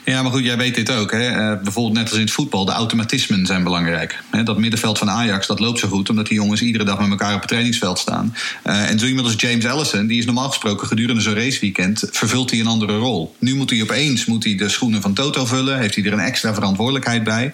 Ja, 0.05 0.21
maar 0.21 0.31
goed, 0.31 0.43
jij 0.43 0.57
weet 0.57 0.75
dit 0.75 0.91
ook. 0.91 1.11
Hè? 1.11 1.29
Uh, 1.29 1.61
bijvoorbeeld 1.63 1.95
net 1.95 2.09
als 2.09 2.13
in 2.13 2.21
het 2.25 2.31
voetbal, 2.31 2.65
de 2.65 2.71
automatismen 2.71 3.45
zijn 3.45 3.63
belangrijk. 3.63 4.23
Hè? 4.31 4.43
Dat 4.43 4.57
middenveld 4.57 4.97
van 4.97 5.09
Ajax, 5.09 5.47
dat 5.47 5.59
loopt 5.59 5.79
zo 5.79 5.87
goed... 5.87 6.09
omdat 6.09 6.27
die 6.27 6.37
jongens 6.37 6.61
iedere 6.61 6.83
dag 6.83 6.99
met 6.99 7.09
elkaar 7.09 7.33
op 7.33 7.39
het 7.39 7.47
trainingsveld 7.47 7.99
staan. 7.99 8.35
Uh, 8.65 8.89
en 8.89 8.99
zo 8.99 9.05
iemand 9.05 9.27
als 9.27 9.35
James 9.37 9.65
Allison, 9.65 10.07
die 10.07 10.17
is 10.19 10.25
normaal 10.25 10.47
gesproken... 10.47 10.87
gedurende 10.87 11.21
zo'n 11.21 11.33
raceweekend, 11.33 12.03
vervult 12.11 12.51
hij 12.51 12.59
een 12.59 12.67
andere 12.67 12.97
rol. 12.97 13.35
Nu 13.39 13.55
moet 13.55 13.69
hij 13.69 13.81
opeens 13.81 14.25
moet 14.25 14.43
hij 14.43 14.55
de 14.55 14.69
schoenen 14.69 15.01
van 15.01 15.13
Toto 15.13 15.45
vullen... 15.45 15.79
heeft 15.79 15.95
hij 15.95 16.03
er 16.03 16.13
een 16.13 16.19
extra 16.19 16.53
verantwoordelijkheid 16.53 17.23
bij. 17.23 17.53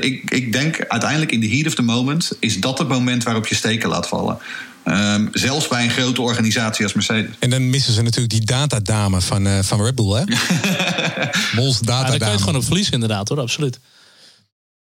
Ik, 0.00 0.30
ik 0.30 0.52
denk 0.52 0.84
uiteindelijk 0.88 1.32
in 1.32 1.40
de 1.40 1.48
heat 1.48 1.66
of 1.66 1.74
the 1.74 1.82
moment... 1.82 2.32
is 2.40 2.60
dat 2.60 2.78
het 2.78 2.88
moment 2.88 3.22
waarop 3.22 3.46
je 3.46 3.54
steken 3.54 3.88
laat 3.88 4.08
vallen. 4.08 4.38
Um, 4.84 5.28
zelfs 5.32 5.68
bij 5.68 5.84
een 5.84 5.90
grote 5.90 6.22
organisatie 6.22 6.84
als 6.84 6.94
Mercedes. 6.94 7.30
En 7.38 7.50
dan 7.50 7.70
missen 7.70 7.92
ze 7.92 8.02
natuurlijk 8.02 8.32
die 8.32 8.44
datadame 8.44 9.20
van, 9.20 9.46
uh, 9.46 9.58
van 9.58 9.82
Red 9.82 9.94
Bull, 9.94 10.10
hè? 10.12 10.24
Mols 11.60 11.78
datadame. 11.78 12.12
Ja, 12.12 12.18
daar 12.18 12.18
kan 12.18 12.32
je 12.32 12.38
gewoon 12.38 12.56
op 12.56 12.64
verliezen, 12.64 12.92
inderdaad, 12.92 13.28
hoor, 13.28 13.40
absoluut. 13.40 13.78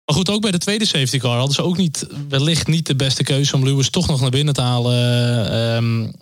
Maar 0.05 0.17
goed, 0.17 0.31
ook 0.31 0.43
bij 0.43 0.51
de 0.51 0.59
tweede 0.59 0.87
safety 0.87 1.19
car 1.19 1.37
hadden 1.37 1.55
ze 1.55 1.63
ook 1.63 1.77
niet, 1.77 2.07
wellicht 2.29 2.67
niet 2.67 2.87
de 2.87 2.97
beste 2.97 3.23
keuze 3.23 3.55
om 3.55 3.65
Lewis 3.65 3.91
toch 3.91 4.07
nog 4.07 4.21
naar 4.21 4.31
binnen 4.31 4.55
te 4.55 4.61
halen. 4.61 5.77
Um, 5.77 6.13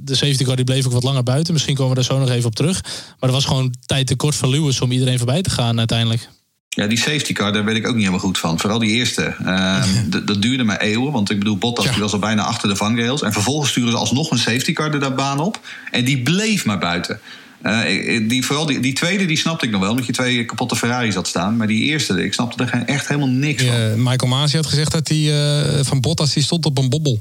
de 0.00 0.14
safety 0.14 0.44
car 0.44 0.56
die 0.56 0.64
bleef 0.64 0.86
ook 0.86 0.92
wat 0.92 1.02
langer 1.02 1.22
buiten. 1.22 1.52
Misschien 1.52 1.74
komen 1.74 1.88
we 1.88 1.94
daar 1.94 2.04
zo 2.04 2.18
nog 2.18 2.30
even 2.30 2.46
op 2.46 2.54
terug. 2.54 2.82
Maar 2.82 3.28
er 3.28 3.34
was 3.34 3.44
gewoon 3.44 3.74
tijd 3.86 4.06
te 4.06 4.16
kort 4.16 4.34
voor 4.34 4.48
Lewis 4.48 4.80
om 4.80 4.92
iedereen 4.92 5.18
voorbij 5.18 5.42
te 5.42 5.50
gaan 5.50 5.78
uiteindelijk. 5.78 6.28
Ja, 6.74 6.86
die 6.86 6.98
safety 6.98 7.32
car, 7.32 7.52
daar 7.52 7.64
weet 7.64 7.76
ik 7.76 7.86
ook 7.86 7.94
niet 7.94 8.04
helemaal 8.04 8.24
goed 8.24 8.38
van. 8.38 8.60
Vooral 8.60 8.78
die 8.78 8.90
eerste. 8.90 9.34
Uh, 9.42 9.84
dat 10.24 10.42
duurde 10.42 10.64
maar 10.64 10.80
eeuwen. 10.80 11.12
Want 11.12 11.30
ik 11.30 11.38
bedoel, 11.38 11.56
Bottas 11.56 11.90
die 11.90 12.00
was 12.00 12.12
al 12.12 12.18
bijna 12.18 12.42
achter 12.42 12.68
de 12.68 12.76
vangrails. 12.76 13.22
En 13.22 13.32
vervolgens 13.32 13.70
sturen 13.70 13.90
ze 13.90 13.96
alsnog 13.96 14.30
een 14.30 14.38
safety 14.38 14.72
car 14.72 15.00
de 15.00 15.12
baan 15.12 15.40
op. 15.40 15.60
En 15.90 16.04
die 16.04 16.22
bleef 16.22 16.64
maar 16.64 16.78
buiten. 16.78 17.20
Uh, 17.62 18.28
die, 18.28 18.44
vooral 18.44 18.66
die, 18.66 18.80
die 18.80 18.92
tweede, 18.92 19.24
die 19.24 19.36
snapte 19.36 19.66
ik 19.66 19.70
nog 19.70 19.80
wel. 19.80 19.90
Omdat 19.90 20.06
je 20.06 20.12
twee 20.12 20.44
kapotte 20.44 20.76
Ferraris 20.76 21.14
had 21.14 21.26
staan. 21.26 21.56
Maar 21.56 21.66
die 21.66 21.82
eerste, 21.82 22.24
ik 22.24 22.34
snapte 22.34 22.64
er 22.64 22.82
echt 22.86 23.08
helemaal 23.08 23.28
niks 23.28 23.64
van. 23.64 24.02
Michael 24.02 24.30
Masi 24.30 24.56
had 24.56 24.66
gezegd 24.66 24.92
dat 24.92 25.08
hij 25.08 25.18
uh, 25.18 25.84
van 25.84 26.00
Bottas 26.00 26.32
die 26.32 26.42
stond 26.42 26.66
op 26.66 26.78
een 26.78 26.88
bobbel. 26.88 27.20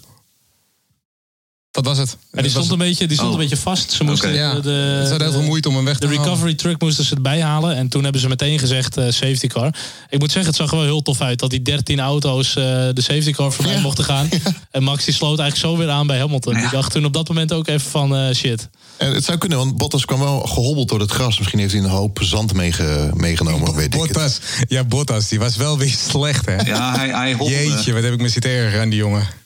Dat 1.72 1.86
was 1.86 1.98
het. 1.98 2.18
En 2.32 2.42
die 2.42 2.52
stond, 2.52 2.72
een, 2.72 2.78
beetje, 2.78 3.08
die 3.08 3.16
stond 3.16 3.30
een 3.30 3.36
oh. 3.36 3.42
beetje 3.42 3.58
vast. 3.58 3.92
Ze 3.92 4.04
moesten 4.04 4.34
ja. 4.34 4.60
de, 4.60 4.70
het 4.70 5.10
had 5.10 5.22
heel 5.22 5.32
veel 5.32 5.42
moeite 5.42 5.70
om 5.70 5.76
hem 5.76 5.86
weg 5.86 5.98
te 5.98 6.08
De 6.08 6.14
recovery 6.16 6.54
truck 6.54 6.82
moesten 6.82 7.06
ze 7.06 7.16
erbij 7.16 7.42
halen. 7.42 7.76
En 7.76 7.88
toen 7.88 8.04
hebben 8.04 8.22
ze 8.22 8.28
meteen 8.28 8.60
gezegd 8.60 8.98
uh, 8.98 9.04
safety 9.04 9.48
car. 9.48 9.76
Ik 10.10 10.20
moet 10.20 10.32
zeggen, 10.32 10.52
het 10.52 10.56
zag 10.56 10.72
er 10.72 10.78
wel 10.78 10.86
heel 10.86 11.02
tof 11.02 11.22
uit 11.22 11.40
dat 11.40 11.50
die 11.50 11.62
13 11.62 12.00
auto's 12.00 12.48
uh, 12.48 12.64
de 12.94 13.02
safety 13.02 13.32
car 13.32 13.52
voorbij 13.52 13.74
ja. 13.74 13.80
mochten 13.80 14.04
gaan. 14.04 14.30
En 14.72 14.84
Max 14.84 15.06
die 15.06 15.14
sloot 15.14 15.40
eigenlijk 15.40 15.72
zo 15.72 15.84
weer 15.84 15.94
aan 15.94 16.08
bij 16.08 16.20
Hamilton. 16.20 16.54
Die 16.54 16.70
dacht 16.70 16.92
toen 16.92 17.06
op 17.06 17.14
dat 17.14 17.28
moment 17.28 17.54
ook 17.54 17.68
even 17.68 17.90
van 17.90 18.16
uh, 18.16 18.34
shit. 18.34 18.70
En 18.98 19.14
het 19.14 19.24
zou 19.24 19.38
kunnen, 19.38 19.58
want 19.58 19.78
Bottas 19.78 20.06
kwam 20.06 20.20
wel 20.20 20.40
gehobbeld 20.40 20.90
door 20.90 21.00
het 21.00 21.12
gras. 21.12 21.38
Misschien 21.38 21.60
heeft 21.60 21.74
hij 21.74 21.82
een 21.82 21.90
hoop 21.90 22.20
zand 22.22 22.54
meege, 22.54 23.12
meegenomen, 23.14 23.76
weet 23.76 23.90
Bottas, 23.90 24.38
ik 24.38 24.44
het. 24.60 24.70
Ja, 24.70 24.84
Bottas, 24.84 25.28
die 25.28 25.40
was 25.40 25.56
wel 25.56 25.78
weer 25.78 25.96
slecht, 26.10 26.46
hè? 26.46 26.56
Ja, 26.56 26.96
hij, 26.96 27.10
hij 27.10 27.30
hobbelde. 27.30 27.54
Jeetje, 27.54 27.94
wat 27.94 28.04
heb 28.04 28.14
ik 28.14 28.22
me 28.22 28.30
zitten 28.30 28.52
erger 28.52 28.82
aan 28.82 28.90
die 28.90 29.00
jongen 29.00 29.40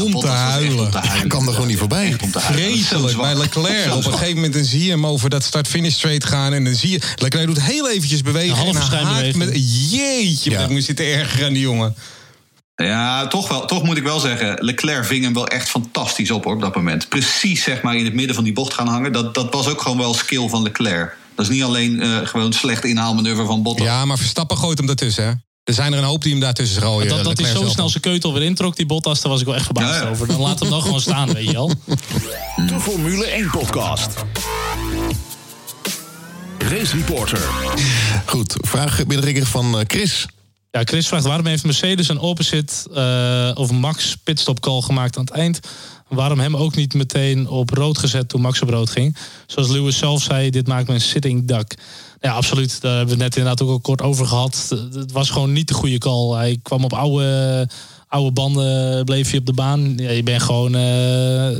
om 0.00 0.20
te 0.20 0.26
huilen. 0.26 0.90
Hij 0.92 1.26
kan 1.26 1.46
er 1.46 1.52
gewoon 1.52 1.68
niet 1.68 1.78
voorbij. 1.78 2.16
Vreselijk. 2.32 3.16
Bij 3.16 3.34
Leclerc. 3.34 3.94
Op 3.94 4.04
een 4.04 4.12
gegeven 4.12 4.34
moment 4.34 4.52
dan 4.54 4.64
zie 4.64 4.84
je 4.84 4.90
hem 4.90 5.06
over 5.06 5.30
dat 5.30 5.42
start-finish 5.42 5.94
straight 5.94 6.24
gaan. 6.24 6.52
En 6.52 6.64
dan 6.64 6.74
zie 6.74 6.90
je... 6.90 7.00
Leclerc 7.16 7.46
doet 7.46 7.62
heel 7.62 7.90
eventjes 7.90 8.22
bewegen. 8.22 8.68
Een 8.68 8.74
half 8.74 8.92
en 9.22 9.38
met, 9.38 9.50
Jeetje, 9.90 10.50
ja. 10.50 10.60
ik 10.60 10.68
moest 10.68 10.86
zitten 10.86 11.06
erger 11.06 11.44
aan 11.44 11.52
die 11.52 11.62
jongen. 11.62 11.94
Ja, 12.76 13.26
toch, 13.26 13.48
wel, 13.48 13.66
toch 13.66 13.82
moet 13.82 13.96
ik 13.96 14.02
wel 14.02 14.20
zeggen, 14.20 14.56
Leclerc 14.60 15.04
ving 15.04 15.24
hem 15.24 15.34
wel 15.34 15.46
echt 15.46 15.68
fantastisch 15.68 16.30
op 16.30 16.44
hoor, 16.44 16.54
op 16.54 16.60
dat 16.60 16.74
moment. 16.74 17.08
Precies 17.08 17.62
zeg 17.62 17.82
maar 17.82 17.96
in 17.96 18.04
het 18.04 18.14
midden 18.14 18.34
van 18.34 18.44
die 18.44 18.52
bocht 18.52 18.74
gaan 18.74 18.88
hangen. 18.88 19.12
Dat, 19.12 19.34
dat 19.34 19.52
was 19.54 19.66
ook 19.66 19.82
gewoon 19.82 19.98
wel 19.98 20.14
skill 20.14 20.48
van 20.48 20.62
Leclerc. 20.62 21.16
Dat 21.34 21.46
is 21.46 21.52
niet 21.52 21.62
alleen 21.62 22.04
uh, 22.04 22.18
gewoon 22.22 22.52
slecht 22.52 22.84
inhaalmanoeuvre 22.84 23.44
van 23.44 23.62
Bottas. 23.62 23.86
Ja, 23.86 24.04
maar 24.04 24.18
Verstappen 24.18 24.56
gooit 24.56 24.78
hem 24.78 24.86
daartussen, 24.86 25.24
hè? 25.26 25.32
Er 25.64 25.74
zijn 25.74 25.92
er 25.92 25.98
een 25.98 26.04
hoop 26.04 26.22
die 26.22 26.32
hem 26.32 26.40
daartussen 26.40 26.82
gooien. 26.82 27.08
Dat, 27.08 27.24
dat 27.24 27.38
hij 27.38 27.50
zo 27.50 27.68
snel 27.68 27.88
zijn 27.88 28.02
keutel 28.02 28.32
weer 28.32 28.42
introk, 28.42 28.76
die 28.76 28.86
Bottas, 28.86 29.20
daar 29.20 29.30
was 29.30 29.40
ik 29.40 29.46
wel 29.46 29.54
echt 29.54 29.64
verbaasd 29.64 30.04
over. 30.04 30.26
Dan 30.26 30.40
laat 30.40 30.60
hem 30.60 30.70
dan 30.70 30.82
gewoon 30.82 31.00
staan, 31.00 31.32
weet 31.32 31.44
je 31.44 31.52
wel. 31.52 31.70
De 32.68 32.80
Formule 32.80 33.24
1 33.26 33.50
podcast. 33.50 34.24
Race 36.58 36.96
Reporter. 36.96 37.40
Goed, 38.26 38.56
vraag 38.60 38.96
binnendringen 38.96 39.46
van 39.46 39.78
eh, 39.78 39.84
Chris. 39.86 40.26
Ja, 40.70 40.80
Chris 40.84 41.08
vraagt 41.08 41.24
waarom 41.24 41.46
heeft 41.46 41.64
Mercedes 41.64 42.08
een 42.08 42.18
opposite 42.18 42.74
uh, 43.54 43.62
of 43.62 43.70
Max 43.70 44.16
pitstop 44.16 44.60
call 44.60 44.80
gemaakt 44.80 45.16
aan 45.16 45.24
het 45.24 45.34
eind? 45.34 45.60
Waarom 46.08 46.40
hem 46.40 46.56
ook 46.56 46.74
niet 46.74 46.94
meteen 46.94 47.48
op 47.48 47.70
rood 47.70 47.98
gezet 47.98 48.28
toen 48.28 48.40
Max 48.40 48.62
op 48.62 48.68
rood 48.68 48.90
ging? 48.90 49.16
Zoals 49.46 49.68
Lewis 49.68 49.98
zelf 49.98 50.22
zei, 50.22 50.50
dit 50.50 50.66
maakt 50.66 50.88
me 50.88 50.94
een 50.94 51.00
sitting 51.00 51.48
duck. 51.48 51.74
Ja, 52.22 52.32
absoluut. 52.32 52.80
Daar 52.80 52.96
hebben 52.96 53.16
we 53.16 53.22
het 53.22 53.34
net 53.34 53.36
inderdaad 53.36 53.66
ook 53.66 53.72
al 53.72 53.80
kort 53.80 54.02
over 54.02 54.26
gehad. 54.26 54.74
Het 54.92 55.12
was 55.12 55.30
gewoon 55.30 55.52
niet 55.52 55.68
de 55.68 55.74
goede 55.74 55.98
call. 55.98 56.36
Hij 56.36 56.58
kwam 56.62 56.84
op 56.84 56.92
oude, 56.92 57.68
oude 58.08 58.30
banden, 58.30 59.04
bleef 59.04 59.30
je 59.30 59.38
op 59.38 59.46
de 59.46 59.52
baan. 59.52 59.96
Ja, 59.96 60.10
je 60.10 60.22
bent 60.22 60.42
gewoon, 60.42 60.74
uh, 60.74 61.58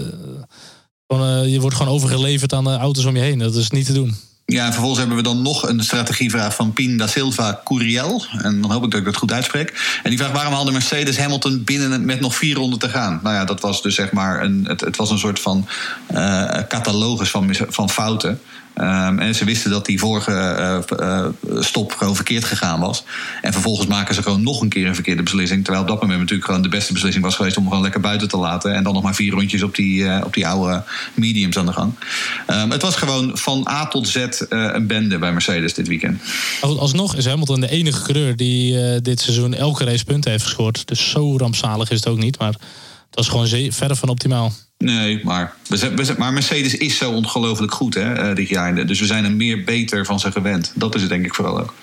gewoon 1.07 1.45
uh, 1.45 1.53
je 1.53 1.61
wordt 1.61 1.77
gewoon 1.77 1.93
overgeleverd 1.93 2.53
aan 2.53 2.65
de 2.65 2.77
auto's 2.77 3.05
om 3.05 3.17
je 3.17 3.23
heen. 3.23 3.39
Dat 3.39 3.55
is 3.55 3.71
niet 3.71 3.87
te 3.87 3.93
doen. 3.93 4.17
Ja, 4.47 4.65
en 4.65 4.73
vervolgens 4.73 4.99
hebben 4.99 5.17
we 5.17 5.23
dan 5.23 5.43
nog 5.43 5.69
een 5.69 5.85
strategievraag 5.85 6.55
van 6.55 6.73
Pien 6.73 6.97
da 6.97 7.07
Silva 7.07 7.61
Curiel. 7.65 8.25
En 8.39 8.61
dan 8.61 8.71
hoop 8.71 8.85
ik 8.85 8.91
dat 8.91 9.01
ik 9.01 9.07
dat 9.07 9.17
goed 9.17 9.33
uitspreek. 9.33 9.99
En 10.03 10.11
die 10.11 10.19
vraagt 10.19 10.35
waarom 10.35 10.53
haalde 10.53 10.73
Mercedes 10.73 11.19
Hamilton 11.19 11.65
binnen 11.65 12.05
met 12.05 12.21
nog 12.21 12.37
vier 12.37 12.57
ronden 12.57 12.79
te 12.79 12.89
gaan? 12.89 13.21
Nou 13.23 13.35
ja, 13.35 13.45
dat 13.45 13.61
was 13.61 13.83
dus 13.83 13.95
zeg 13.95 14.13
maar 14.13 14.43
een, 14.43 14.65
het, 14.67 14.81
het 14.81 14.97
was 14.97 15.11
een 15.11 15.19
soort 15.19 15.41
van 15.41 15.69
uh, 16.11 16.45
catalogus 16.69 17.31
van, 17.31 17.57
van 17.69 17.91
fouten. 17.91 18.41
Um, 18.81 19.19
en 19.19 19.35
ze 19.35 19.45
wisten 19.45 19.71
dat 19.71 19.87
die 19.87 19.99
vorige 19.99 20.31
uh, 20.91 20.99
uh, 21.01 21.27
stop 21.59 21.93
gewoon 21.93 22.15
verkeerd 22.15 22.45
gegaan 22.45 22.81
was. 22.81 23.05
En 23.43 23.53
vervolgens 23.53 23.87
maken 23.87 24.15
ze 24.15 24.23
gewoon 24.23 24.43
nog 24.43 24.61
een 24.61 24.69
keer 24.69 24.87
een 24.87 24.95
verkeerde 24.95 25.23
beslissing. 25.23 25.65
Terwijl 25.65 25.85
op 25.85 25.91
dat 25.91 26.01
moment 26.01 26.21
natuurlijk 26.21 26.47
gewoon 26.47 26.63
de 26.63 26.69
beste 26.69 26.93
beslissing 26.93 27.25
was 27.25 27.35
geweest 27.35 27.57
om 27.57 27.69
gewoon 27.69 27.83
lekker 27.83 28.01
buiten 28.01 28.29
te 28.29 28.37
laten. 28.37 28.75
En 28.75 28.83
dan 28.83 28.95
nog 28.95 29.03
maar 29.03 29.15
vier 29.15 29.33
rondjes 29.33 29.63
op 29.63 29.75
die, 29.75 30.03
uh, 30.03 30.21
op 30.25 30.35
die 30.35 30.47
oude 30.47 30.85
mediums 31.15 31.57
aan 31.57 31.67
de 31.67 31.73
gang. 31.73 31.95
Um, 32.51 32.71
het 32.71 32.83
was 32.83 32.97
gewoon 32.97 33.39
van 33.39 33.67
A 33.71 33.87
tot 33.87 34.09
Z 34.09 34.27
een 34.49 34.87
bende 34.87 35.19
bij 35.19 35.33
Mercedes 35.33 35.75
dit 35.75 35.89
weekend. 35.89 36.23
Alsnog 36.61 37.17
is 37.17 37.27
Hamilton 37.27 37.61
de 37.61 37.71
enige 37.71 38.03
coureur 38.03 38.37
die 38.37 39.01
dit 39.01 39.21
seizoen 39.21 39.55
elke 39.55 39.85
race 39.85 40.05
punten 40.05 40.31
heeft 40.31 40.45
gescoord. 40.45 40.87
Dus 40.87 41.11
zo 41.11 41.37
rampzalig 41.37 41.91
is 41.91 41.97
het 41.97 42.09
ook 42.09 42.19
niet. 42.19 42.39
Maar 42.39 42.53
het 42.53 42.61
was 43.11 43.29
gewoon 43.29 43.73
verder 43.73 43.97
van 43.97 44.09
optimaal. 44.09 44.53
Nee, 44.83 45.21
maar, 45.25 45.55
we, 45.69 46.15
maar 46.19 46.33
Mercedes 46.33 46.75
is 46.75 46.97
zo 46.97 47.13
ongelooflijk 47.13 47.73
goed 47.73 47.95
hè, 47.95 48.13
eh, 48.13 48.37
dit 48.37 48.49
jaar. 48.49 48.87
Dus 48.87 49.01
we 49.01 49.07
zijn 49.07 49.25
er 49.25 49.33
meer 49.33 49.65
beter 49.65 50.07
van 50.07 50.21
ze 50.21 50.33
gewend. 50.33 50.73
Dat 50.75 50.95
is 50.95 51.01
het 51.01 51.11
denk 51.11 51.25
ik 51.25 51.35
vooral 51.35 51.61
ook. 51.61 51.75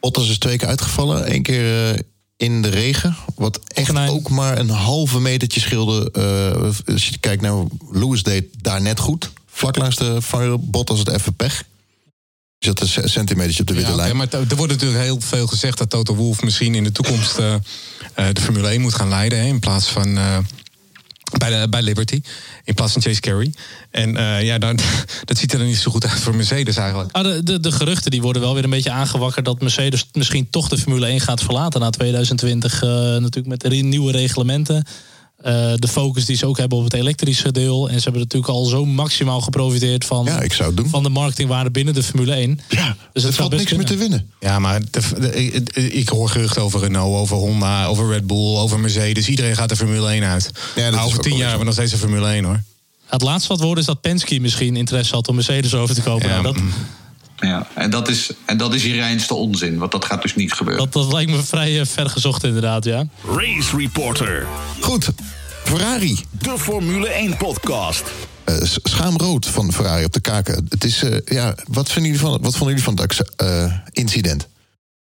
Bottas 0.00 0.30
is 0.30 0.38
twee 0.38 0.56
keer 0.56 0.68
uitgevallen. 0.68 1.34
Eén 1.34 1.42
keer 1.42 1.92
uh, 1.92 1.98
in 2.36 2.62
de 2.62 2.68
regen. 2.68 3.16
Wat 3.34 3.60
echt 3.68 4.08
ook 4.08 4.28
maar 4.28 4.58
een 4.58 4.68
halve 4.68 5.20
metertje 5.20 5.60
scheelde. 5.60 6.12
Uh, 6.16 6.92
als 6.94 7.08
je 7.08 7.18
kijkt 7.18 7.42
naar 7.42 7.64
Lewis 7.90 8.22
deed 8.22 8.44
daar 8.60 8.82
net 8.82 8.98
goed. 8.98 9.30
Vlak 9.46 9.76
langs 9.76 9.96
de 9.96 10.22
vangen 10.22 10.70
Bottas 10.70 10.98
het 10.98 11.08
even 11.08 11.34
pech. 11.34 11.64
Je 12.58 12.66
zat 12.66 12.80
een 12.80 13.08
centimeter 13.08 13.60
op 13.60 13.66
de 13.66 13.74
witte 13.74 13.90
ja, 13.90 13.96
lijn. 13.96 14.16
maar 14.16 14.28
er 14.30 14.56
wordt 14.56 14.72
natuurlijk 14.72 15.02
heel 15.02 15.20
veel 15.20 15.46
gezegd 15.46 15.78
dat 15.78 15.90
Toto 15.90 16.14
Wolff 16.14 16.42
misschien 16.42 16.74
in 16.74 16.84
de 16.84 16.92
toekomst 16.92 17.38
uh, 17.38 17.54
de 18.32 18.40
Formule 18.40 18.68
1 18.68 18.80
moet 18.80 18.94
gaan 18.94 19.08
leiden. 19.08 19.38
Hè, 19.38 19.46
in 19.46 19.60
plaats 19.60 19.86
van 19.86 20.18
bij, 21.36 21.60
de, 21.60 21.68
bij 21.68 21.82
Liberty. 21.82 22.20
In 22.64 22.74
plaats 22.74 22.92
van 22.92 23.02
Chase 23.02 23.20
Carey. 23.20 23.52
En 23.90 24.16
uh, 24.16 24.42
ja, 24.42 24.58
dan, 24.58 24.78
dat 25.24 25.38
ziet 25.38 25.52
er 25.52 25.64
niet 25.64 25.76
zo 25.76 25.90
goed 25.90 26.06
uit 26.06 26.20
voor 26.20 26.36
Mercedes 26.36 26.76
eigenlijk. 26.76 27.12
Ah, 27.12 27.22
de, 27.44 27.60
de, 27.60 27.72
geruchten 27.72 28.10
die 28.10 28.22
worden 28.22 28.42
wel 28.42 28.54
weer 28.54 28.64
een 28.64 28.70
beetje 28.70 28.90
aangewakkerd... 28.90 29.44
dat 29.44 29.60
Mercedes 29.60 30.06
misschien 30.12 30.50
toch 30.50 30.68
de 30.68 30.78
Formule 30.78 31.06
1 31.06 31.20
gaat 31.20 31.42
verlaten 31.42 31.80
na 31.80 31.90
2020. 31.90 32.82
Uh, 32.82 32.90
natuurlijk 32.90 33.46
met 33.46 33.60
de 33.60 33.68
nieuwe 33.68 34.12
reglementen. 34.12 34.86
Uh, 35.46 35.72
de 35.74 35.88
focus 35.88 36.24
die 36.24 36.36
ze 36.36 36.46
ook 36.46 36.58
hebben 36.58 36.78
op 36.78 36.84
het 36.84 36.94
elektrische 36.94 37.52
deel. 37.52 37.88
En 37.88 37.96
ze 37.96 38.02
hebben 38.02 38.20
natuurlijk 38.22 38.52
al 38.52 38.64
zo 38.64 38.84
maximaal 38.84 39.40
geprofiteerd 39.40 40.04
van, 40.04 40.24
ja, 40.24 40.40
ik 40.40 40.52
zou 40.52 40.74
doen. 40.74 40.88
van 40.88 41.02
de 41.02 41.08
marketingwaarde 41.08 41.70
binnen 41.70 41.94
de 41.94 42.02
Formule 42.02 42.32
1. 42.32 42.60
Ja, 42.68 42.96
dus 43.12 43.22
het 43.22 43.34
valt 43.34 43.56
niks 43.56 43.72
meer 43.72 43.86
te 43.86 43.96
winnen. 43.96 44.30
Ja, 44.40 44.58
maar 44.58 44.80
de, 44.90 45.34
ik, 45.34 45.76
ik, 45.76 46.08
hoor 46.08 46.28
geruchten 46.28 46.62
over 46.62 46.80
Renault, 46.80 47.16
over 47.16 47.36
Honda, 47.36 47.86
over 47.86 48.08
Red 48.08 48.26
Bull, 48.26 48.56
over 48.56 48.80
Mercedes. 48.80 49.28
Iedereen 49.28 49.56
gaat 49.56 49.68
de 49.68 49.76
Formule 49.76 50.08
1 50.08 50.24
uit. 50.24 50.50
Ja, 50.76 50.90
nou, 50.90 51.06
over 51.06 51.20
tien 51.20 51.36
jaar 51.36 51.40
hebben 51.40 51.58
we 51.58 51.64
nog 51.64 51.74
steeds 51.74 51.92
een 51.92 51.98
Formule 51.98 52.28
1 52.28 52.44
hoor. 52.44 52.62
Het 53.06 53.22
laatste 53.22 53.48
wat 53.48 53.60
woord 53.60 53.78
is 53.78 53.84
dat 53.84 54.00
Penske 54.00 54.40
misschien 54.40 54.76
interesse 54.76 55.14
had 55.14 55.28
om 55.28 55.34
Mercedes 55.34 55.74
over 55.74 55.94
te 55.94 56.02
kopen. 56.02 56.28
Ja, 56.28 56.40
nou, 56.40 56.42
dat, 56.42 56.62
mm. 56.62 56.72
Ja, 57.40 57.66
en 57.74 57.90
dat 57.90 58.08
is, 58.08 58.30
en 58.44 58.56
dat 58.56 58.74
is 58.74 58.84
je 58.84 58.92
reinste 58.92 59.34
onzin, 59.34 59.78
want 59.78 59.92
dat 59.92 60.04
gaat 60.04 60.22
dus 60.22 60.34
niet 60.34 60.52
gebeuren. 60.52 60.84
Dat, 60.84 60.92
dat 60.92 61.12
lijkt 61.12 61.30
me 61.30 61.42
vrij 61.42 61.78
uh, 61.80 61.86
ver 61.86 62.10
gezocht 62.10 62.44
inderdaad, 62.44 62.84
ja. 62.84 63.04
Race 63.24 63.76
Reporter. 63.76 64.46
Goed, 64.80 65.10
Ferrari. 65.64 66.18
De 66.30 66.58
Formule 66.58 67.08
1 67.08 67.36
podcast. 67.36 68.04
Uh, 68.48 68.56
schaamrood 68.62 69.46
van 69.46 69.72
Ferrari 69.72 70.04
op 70.04 70.12
de 70.12 70.20
kaken. 70.20 70.66
Het 70.68 70.84
is, 70.84 71.02
uh, 71.02 71.16
ja, 71.24 71.54
wat, 71.68 71.90
vinden 71.90 72.12
jullie 72.12 72.26
van, 72.26 72.30
wat 72.42 72.56
vonden 72.56 72.76
jullie 72.76 72.82
van 72.82 72.98
het 72.98 73.22
uh, 73.42 73.72
incident? 73.92 74.48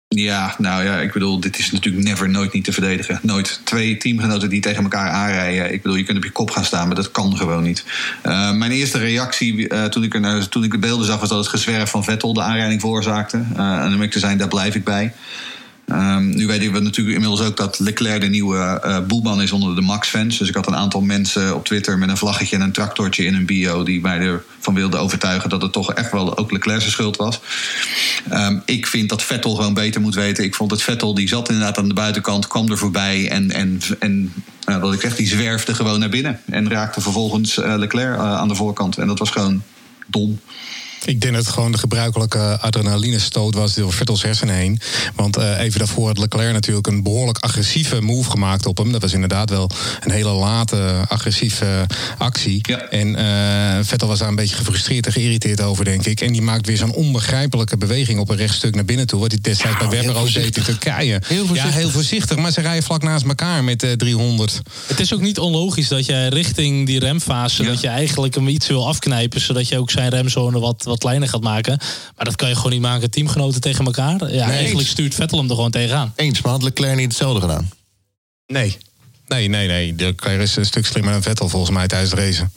Ja, 0.09 0.55
nou 0.57 0.83
ja, 0.83 0.99
ik 0.99 1.13
bedoel, 1.13 1.39
dit 1.39 1.59
is 1.59 1.71
natuurlijk 1.71 2.05
never, 2.05 2.29
nooit 2.29 2.53
niet 2.53 2.63
te 2.63 2.71
verdedigen. 2.71 3.19
Nooit. 3.21 3.61
Twee 3.63 3.97
teamgenoten 3.97 4.49
die 4.49 4.61
tegen 4.61 4.83
elkaar 4.83 5.09
aanrijden. 5.09 5.73
Ik 5.73 5.81
bedoel, 5.81 5.97
je 5.97 6.03
kunt 6.03 6.17
op 6.17 6.23
je 6.23 6.31
kop 6.31 6.51
gaan 6.51 6.65
staan, 6.65 6.87
maar 6.87 6.95
dat 6.95 7.11
kan 7.11 7.37
gewoon 7.37 7.63
niet. 7.63 7.83
Uh, 8.25 8.51
mijn 8.51 8.71
eerste 8.71 8.97
reactie 8.97 9.73
uh, 9.73 9.85
toen, 9.85 10.03
ik 10.03 10.15
er, 10.15 10.49
toen 10.49 10.63
ik 10.63 10.71
de 10.71 10.77
beelden 10.77 11.05
zag, 11.05 11.19
was 11.19 11.29
dat 11.29 11.37
het 11.37 11.47
gezwerf 11.47 11.89
van 11.89 12.03
Vettel 12.03 12.33
de 12.33 12.41
aanrijding 12.41 12.81
veroorzaakte. 12.81 13.43
Uh, 13.57 13.83
en 13.83 13.93
om 13.93 14.01
ik 14.01 14.11
te 14.11 14.19
zijn, 14.19 14.37
daar 14.37 14.47
blijf 14.47 14.75
ik 14.75 14.83
bij. 14.83 15.13
Um, 15.91 16.35
nu 16.35 16.47
weten 16.47 16.71
we 16.71 16.79
natuurlijk 16.79 17.15
inmiddels 17.15 17.47
ook 17.47 17.57
dat 17.57 17.79
Leclerc 17.79 18.21
de 18.21 18.27
nieuwe 18.27 18.81
uh, 18.85 18.99
boeman 18.99 19.41
is 19.41 19.51
onder 19.51 19.75
de 19.75 19.81
Max-fans. 19.81 20.37
Dus 20.37 20.47
ik 20.47 20.55
had 20.55 20.67
een 20.67 20.75
aantal 20.75 21.01
mensen 21.01 21.55
op 21.55 21.65
Twitter 21.65 21.97
met 21.97 22.09
een 22.09 22.17
vlaggetje 22.17 22.55
en 22.55 22.61
een 22.61 22.71
tractortje 22.71 23.25
in 23.25 23.33
een 23.33 23.45
bio... 23.45 23.83
die 23.83 24.01
mij 24.01 24.19
ervan 24.19 24.73
wilden 24.73 24.99
overtuigen 24.99 25.49
dat 25.49 25.61
het 25.61 25.71
toch 25.71 25.93
echt 25.93 26.11
wel 26.11 26.37
ook 26.37 26.51
Leclerc's 26.51 26.91
schuld 26.91 27.15
was. 27.15 27.39
Um, 28.33 28.61
ik 28.65 28.87
vind 28.87 29.09
dat 29.09 29.23
Vettel 29.23 29.55
gewoon 29.55 29.73
beter 29.73 30.01
moet 30.01 30.15
weten. 30.15 30.43
Ik 30.43 30.55
vond 30.55 30.69
dat 30.69 30.81
Vettel, 30.81 31.13
die 31.13 31.27
zat 31.27 31.49
inderdaad 31.49 31.77
aan 31.77 31.87
de 31.87 31.93
buitenkant, 31.93 32.47
kwam 32.47 32.71
er 32.71 32.77
voorbij... 32.77 33.29
en, 33.29 33.51
en, 33.51 33.79
en 33.99 34.33
uh, 34.69 34.77
wat 34.77 34.93
ik 34.93 35.01
zeg, 35.01 35.15
die 35.15 35.27
zwerfde 35.27 35.75
gewoon 35.75 35.99
naar 35.99 36.09
binnen. 36.09 36.39
En 36.45 36.69
raakte 36.69 37.01
vervolgens 37.01 37.57
uh, 37.57 37.73
Leclerc 37.77 38.19
aan 38.19 38.47
de 38.47 38.55
voorkant. 38.55 38.97
En 38.97 39.07
dat 39.07 39.19
was 39.19 39.29
gewoon 39.29 39.63
dom. 40.07 40.39
Ik 41.05 41.21
denk 41.21 41.33
dat 41.33 41.45
het 41.45 41.53
gewoon 41.53 41.71
de 41.71 41.77
gebruikelijke 41.77 42.59
adrenalinestoot 42.61 43.55
was 43.55 43.73
door 43.73 43.93
Vettels 43.93 44.23
hersenen 44.23 44.55
heen. 44.55 44.79
Want 45.15 45.37
uh, 45.37 45.59
even 45.59 45.79
daarvoor 45.79 46.07
had 46.07 46.17
Leclerc 46.17 46.53
natuurlijk 46.53 46.87
een 46.87 47.03
behoorlijk 47.03 47.37
agressieve 47.37 48.01
move 48.01 48.29
gemaakt 48.29 48.65
op 48.65 48.77
hem. 48.77 48.91
Dat 48.91 49.01
was 49.01 49.13
inderdaad 49.13 49.49
wel 49.49 49.69
een 50.03 50.11
hele 50.11 50.31
late 50.31 51.05
agressieve 51.07 51.85
actie. 52.17 52.59
Ja. 52.61 52.89
En 52.89 53.07
uh, 53.07 53.85
Vettel 53.85 54.07
was 54.07 54.19
daar 54.19 54.27
een 54.27 54.35
beetje 54.35 54.55
gefrustreerd 54.55 55.05
en 55.05 55.11
geïrriteerd 55.11 55.61
over, 55.61 55.85
denk 55.85 56.05
ik. 56.05 56.21
En 56.21 56.31
die 56.31 56.41
maakt 56.41 56.67
weer 56.67 56.77
zo'n 56.77 56.93
onbegrijpelijke 56.93 57.77
beweging 57.77 58.19
op 58.19 58.29
een 58.29 58.37
rechtstuk 58.37 58.75
naar 58.75 58.85
binnen 58.85 59.07
toe. 59.07 59.19
Wat 59.19 59.31
hij 59.31 59.41
destijds 59.41 59.77
bij 59.77 59.89
Webber 59.89 60.15
ook 60.15 60.33
deed 60.33 60.57
in 60.57 60.63
Turkije. 60.63 61.21
Heel 61.25 61.53
ja, 61.53 61.67
heel 61.67 61.89
voorzichtig. 61.89 62.37
Maar 62.37 62.51
ze 62.51 62.61
rijden 62.61 62.83
vlak 62.83 63.03
naast 63.03 63.25
elkaar 63.25 63.63
met 63.63 63.83
uh, 63.83 63.91
300. 63.91 64.61
Het 64.87 64.99
is 64.99 65.13
ook 65.13 65.21
niet 65.21 65.39
onlogisch 65.39 65.87
dat 65.87 66.05
jij 66.05 66.27
richting 66.27 66.85
die 66.85 66.99
remfase... 66.99 67.63
Ja. 67.63 67.69
dat 67.69 67.81
je 67.81 67.87
eigenlijk 67.87 68.35
hem 68.35 68.47
iets 68.47 68.67
wil 68.67 68.87
afknijpen... 68.87 69.41
zodat 69.41 69.67
je 69.67 69.77
ook 69.77 69.91
zijn 69.91 70.09
remzone 70.09 70.59
wat 70.59 70.83
wat 70.83 70.96
kleiner 70.97 71.29
gaat 71.29 71.41
maken. 71.41 71.77
Maar 72.15 72.25
dat 72.25 72.35
kan 72.35 72.49
je 72.49 72.55
gewoon 72.55 72.71
niet 72.71 72.81
maken, 72.81 73.11
teamgenoten 73.11 73.61
tegen 73.61 73.85
elkaar. 73.85 74.33
Ja, 74.33 74.47
nee, 74.47 74.57
eigenlijk 74.57 74.87
stuurt 74.87 75.15
Vettel 75.15 75.37
hem 75.37 75.49
er 75.49 75.55
gewoon 75.55 75.71
tegenaan. 75.71 76.13
Eens, 76.15 76.41
maar 76.41 76.51
had 76.51 76.63
Leclerc 76.63 76.95
niet 76.95 77.07
hetzelfde 77.07 77.41
gedaan? 77.41 77.69
Nee. 78.47 78.77
Nee, 79.27 79.47
nee, 79.47 79.67
nee. 79.67 79.93
Leclerc 79.97 80.41
is 80.41 80.55
een 80.55 80.65
stuk 80.65 80.85
slimmer 80.85 81.11
dan 81.11 81.21
Vettel 81.21 81.49
volgens 81.49 81.71
mij 81.71 81.87
tijdens 81.87 82.11
het 82.11 82.19
racen. 82.19 82.51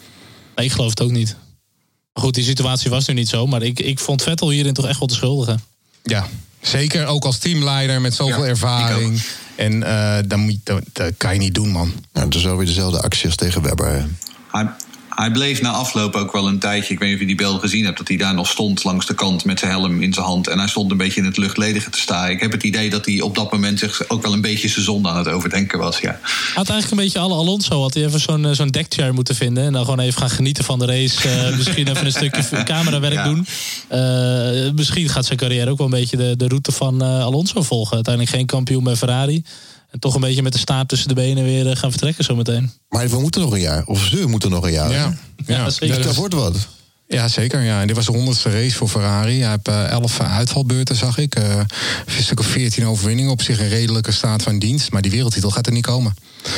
Nee, 0.54 0.66
ik 0.66 0.72
geloof 0.72 0.90
het 0.90 1.02
ook 1.02 1.10
niet. 1.10 1.36
Maar 2.12 2.24
goed, 2.24 2.34
die 2.34 2.44
situatie 2.44 2.90
was 2.90 3.06
nu 3.06 3.14
niet 3.14 3.28
zo. 3.28 3.46
Maar 3.46 3.62
ik, 3.62 3.80
ik 3.80 3.98
vond 3.98 4.22
Vettel 4.22 4.50
hierin 4.50 4.74
toch 4.74 4.86
echt 4.86 4.98
wel 4.98 5.08
de 5.08 5.14
schuldige. 5.14 5.58
Ja, 6.02 6.28
zeker 6.60 7.06
ook 7.06 7.24
als 7.24 7.38
teamleider 7.38 8.00
met 8.00 8.14
zoveel 8.14 8.44
ja, 8.44 8.48
ervaring. 8.48 9.22
En 9.56 9.72
uh, 9.72 10.18
dat, 10.26 10.38
moet, 10.38 10.58
dat, 10.64 10.82
dat, 10.92 11.12
kan 11.16 11.32
je 11.32 11.38
niet 11.38 11.54
doen, 11.54 11.68
man. 11.68 11.92
Ja, 12.12 12.24
het 12.24 12.34
is 12.34 12.44
wel 12.44 12.56
weer 12.56 12.66
dezelfde 12.66 13.00
actie 13.00 13.26
als 13.26 13.36
tegen 13.36 13.62
Webber. 13.62 14.08
Hij, 14.50 14.70
hij 15.20 15.30
bleef 15.30 15.60
na 15.62 15.70
afloop 15.70 16.14
ook 16.14 16.32
wel 16.32 16.48
een 16.48 16.58
tijdje. 16.58 16.92
Ik 16.92 16.98
weet 16.98 17.08
niet 17.08 17.14
of 17.14 17.20
je 17.20 17.26
die 17.26 17.36
beelden 17.36 17.60
gezien 17.60 17.84
hebt. 17.84 17.98
Dat 17.98 18.08
hij 18.08 18.16
daar 18.16 18.34
nog 18.34 18.48
stond 18.48 18.84
langs 18.84 19.06
de 19.06 19.14
kant 19.14 19.44
met 19.44 19.58
zijn 19.58 19.70
helm 19.70 20.02
in 20.02 20.12
zijn 20.12 20.26
hand. 20.26 20.48
En 20.48 20.58
hij 20.58 20.68
stond 20.68 20.90
een 20.90 20.96
beetje 20.96 21.20
in 21.20 21.26
het 21.26 21.36
luchtledige 21.36 21.90
te 21.90 21.98
staan. 21.98 22.30
Ik 22.30 22.40
heb 22.40 22.52
het 22.52 22.62
idee 22.62 22.90
dat 22.90 23.06
hij 23.06 23.20
op 23.20 23.34
dat 23.34 23.52
moment 23.52 23.78
zich 23.78 24.08
ook 24.08 24.22
wel 24.22 24.32
een 24.32 24.40
beetje 24.40 24.68
zijn 24.68 24.84
zonde 24.84 25.08
aan 25.08 25.16
het 25.16 25.28
overdenken 25.28 25.78
was. 25.78 25.98
Ja. 25.98 26.18
Hij 26.22 26.52
had 26.54 26.68
eigenlijk 26.68 26.90
een 26.90 27.06
beetje 27.06 27.18
alle 27.18 27.34
Alonso. 27.34 27.80
Had 27.82 27.94
hij 27.94 28.04
even 28.04 28.20
zo'n 28.20 28.54
zo'n 28.54 28.68
deckchair 28.68 29.14
moeten 29.14 29.34
vinden. 29.34 29.64
En 29.64 29.72
dan 29.72 29.84
gewoon 29.84 30.00
even 30.00 30.20
gaan 30.20 30.30
genieten 30.30 30.64
van 30.64 30.78
de 30.78 30.86
race. 30.86 31.28
Uh, 31.28 31.56
misschien 31.58 31.88
even 31.88 32.06
een 32.06 32.12
stukje 32.12 32.62
camerawerk 32.62 33.14
ja. 33.14 33.24
doen. 33.24 33.46
Uh, 33.92 34.72
misschien 34.72 35.08
gaat 35.08 35.24
zijn 35.24 35.38
carrière 35.38 35.70
ook 35.70 35.78
wel 35.78 35.86
een 35.86 35.92
beetje 35.92 36.16
de, 36.16 36.36
de 36.36 36.48
route 36.48 36.72
van 36.72 37.02
uh, 37.02 37.24
Alonso 37.24 37.62
volgen. 37.62 37.94
Uiteindelijk 37.94 38.34
geen 38.34 38.46
kampioen 38.46 38.84
bij 38.84 38.96
Ferrari. 38.96 39.42
En 39.90 39.98
toch 39.98 40.14
een 40.14 40.20
beetje 40.20 40.42
met 40.42 40.52
de 40.52 40.58
staart 40.58 40.88
tussen 40.88 41.08
de 41.08 41.14
benen 41.14 41.44
weer 41.44 41.76
gaan 41.76 41.90
vertrekken 41.90 42.24
zometeen. 42.24 42.70
Maar 42.88 43.08
we 43.08 43.20
moeten 43.20 43.40
nog 43.40 43.52
een 43.52 43.60
jaar. 43.60 43.84
Of 43.86 44.04
ze 44.04 44.26
moeten 44.26 44.50
nog 44.50 44.64
een 44.64 44.72
jaar. 44.72 44.90
Ja, 44.90 45.16
ja, 45.46 45.56
ja 45.56 45.64
dus 45.64 46.02
dat 46.02 46.14
wordt 46.14 46.34
wat. 46.34 46.68
Ja, 47.08 47.28
zeker. 47.28 47.62
Ja. 47.62 47.80
En 47.80 47.86
dit 47.86 47.96
was 47.96 48.06
de 48.06 48.12
honderdste 48.12 48.50
race 48.50 48.76
voor 48.76 48.88
Ferrari. 48.88 49.40
Hij 49.40 49.50
heeft 49.50 49.68
uh, 49.68 49.90
elf 49.90 50.20
uitvalbeurten, 50.20 50.96
zag 50.96 51.18
ik. 51.18 51.38
Uh, 51.38 51.56
een 52.06 52.22
stuk 52.22 52.40
of 52.40 52.46
veertien 52.46 52.86
overwinningen. 52.86 53.30
Op 53.30 53.42
zich 53.42 53.60
een 53.60 53.68
redelijke 53.68 54.12
staat 54.12 54.42
van 54.42 54.58
dienst. 54.58 54.92
Maar 54.92 55.02
die 55.02 55.10
wereldtitel 55.10 55.50
gaat 55.50 55.66
er 55.66 55.72
niet 55.72 55.86
komen. 55.86 56.14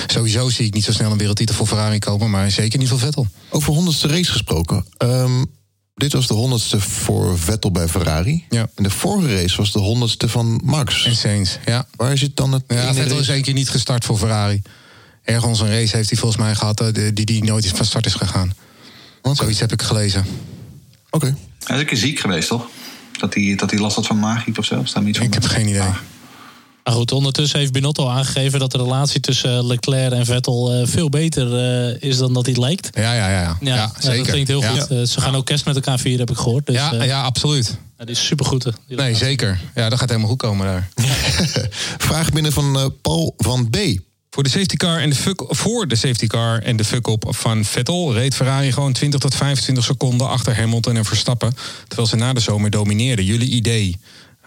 Sowieso 0.07 0.49
zie 0.49 0.67
ik 0.67 0.75
niet 0.75 0.85
zo 0.85 0.93
snel 0.93 1.11
een 1.11 1.19
wereldtitel 1.19 1.55
voor 1.55 1.67
Ferrari 1.67 1.99
komen. 1.99 2.31
Maar 2.31 2.51
zeker 2.51 2.79
niet 2.79 2.89
voor 2.89 2.99
Vettel. 2.99 3.27
Over 3.51 3.73
honderdste 3.73 4.09
race 4.09 4.31
gesproken. 4.31 4.85
Um, 4.99 5.47
dit 5.95 6.13
was 6.13 6.27
de 6.27 6.35
honderdste 6.35 6.81
voor 6.81 7.39
Vettel 7.39 7.71
bij 7.71 7.89
Ferrari. 7.89 8.45
Ja. 8.49 8.69
En 8.75 8.83
de 8.83 8.91
vorige 8.91 9.35
race 9.35 9.57
was 9.57 9.73
de 9.73 9.79
honderdste 9.79 10.29
van 10.29 10.61
Max. 10.65 11.05
En 11.05 11.17
Sainz, 11.17 11.57
ja. 11.65 11.87
Waar 11.97 12.19
zit 12.19 12.37
dan 12.37 12.53
het... 12.53 12.63
Ja, 12.69 12.95
Vettel 12.95 13.19
is 13.19 13.29
één 13.29 13.43
keer 13.43 13.55
niet 13.55 13.71
gestart 13.71 14.05
voor 14.05 14.19
Ferrari. 14.19 14.63
Ergens 15.23 15.61
een 15.61 15.71
race 15.71 15.97
heeft 15.97 16.11
hij 16.11 16.19
volgens 16.19 16.43
mij 16.43 16.55
gehad 16.55 16.85
die, 16.95 17.25
die 17.25 17.45
nooit 17.45 17.69
van 17.69 17.85
start 17.85 18.07
is 18.07 18.15
gegaan. 18.15 18.55
Okay. 19.23 19.35
Zoiets 19.35 19.61
heb 19.61 19.73
ik 19.73 19.83
gelezen. 19.83 20.27
Oké. 21.11 21.27
Okay. 21.27 21.37
Hij 21.65 21.77
is 21.77 21.83
een 21.83 21.89
keer 21.89 21.99
ziek 21.99 22.19
geweest, 22.19 22.49
toch? 22.49 22.67
Dat 23.19 23.35
hij, 23.35 23.55
dat 23.57 23.71
hij 23.71 23.81
last 23.81 23.97
had 23.97 24.07
van 24.07 24.19
maaggriep 24.19 24.59
of 24.59 24.65
zo? 24.65 24.85
Staat 24.85 25.03
niet 25.03 25.21
ik 25.21 25.35
heb 25.35 25.45
geen 25.45 25.69
idee. 25.69 25.81
Ah. 25.81 25.97
Maar 26.85 26.95
goed, 26.95 27.13
ondertussen 27.13 27.59
heeft 27.59 27.73
Binotto 27.73 28.09
aangegeven 28.09 28.59
dat 28.59 28.71
de 28.71 28.79
relatie 28.79 29.21
tussen 29.21 29.67
Leclerc 29.67 30.13
en 30.13 30.27
Vettel 30.27 30.75
uh, 30.75 30.87
veel 30.87 31.09
beter 31.09 31.47
uh, 31.89 31.97
is 32.01 32.17
dan 32.17 32.33
dat 32.33 32.47
hij 32.47 32.55
lijkt. 32.55 32.89
Ja, 32.93 33.13
ja, 33.13 33.29
ja. 33.29 33.41
ja. 33.41 33.57
ja, 33.61 33.75
ja 33.75 33.93
zeker. 33.99 34.17
Dat 34.19 34.27
klinkt 34.27 34.49
heel 34.49 34.63
ja. 34.63 34.69
goed. 34.69 35.09
Ze 35.09 35.21
gaan 35.21 35.35
ook 35.35 35.47
kerst 35.47 35.65
met 35.65 35.75
elkaar 35.75 35.99
vieren, 35.99 36.21
heb 36.21 36.31
ik 36.31 36.37
gehoord. 36.37 36.67
Dus, 36.67 36.77
ja, 36.77 37.03
ja, 37.03 37.23
absoluut. 37.23 37.79
Ja, 37.99 38.05
die 38.05 38.15
is 38.15 38.27
supergoed. 38.27 38.63
Die 38.63 38.73
nee, 38.87 38.97
relatie. 38.97 39.27
zeker. 39.27 39.61
Ja, 39.75 39.89
dat 39.89 39.99
gaat 39.99 40.09
helemaal 40.09 40.31
goed 40.31 40.39
komen 40.39 40.67
daar. 40.67 40.89
Vraag 42.09 42.31
binnen 42.31 42.53
van 42.53 42.95
Paul 43.03 43.35
van 43.37 43.71
B. 43.71 43.77
Voor 44.35 44.43
de 44.43 44.49
safety 44.49 44.77
car 44.77 44.99
en 44.99 45.11
de 45.11 45.17
fuck, 45.17 45.45
voor 45.49 45.89
de 45.89 45.97
safety 45.97 46.27
car 46.27 46.63
en 46.63 46.77
de 46.77 46.85
fuck-up 46.85 47.25
van 47.29 47.65
Vettel 47.65 48.13
reed 48.15 48.35
Ferrari 48.35 48.73
gewoon 48.73 48.93
20 48.93 49.21
tot 49.21 49.35
25 49.35 49.85
seconden 49.85 50.29
achter 50.29 50.57
Hamilton 50.57 50.97
en 50.97 51.05
Verstappen. 51.05 51.55
Terwijl 51.89 52.09
ze 52.09 52.17
na 52.17 52.33
de 52.33 52.41
zomer 52.41 52.71
domineerden. 52.71 53.25
Jullie 53.25 53.49
idee? 53.49 53.97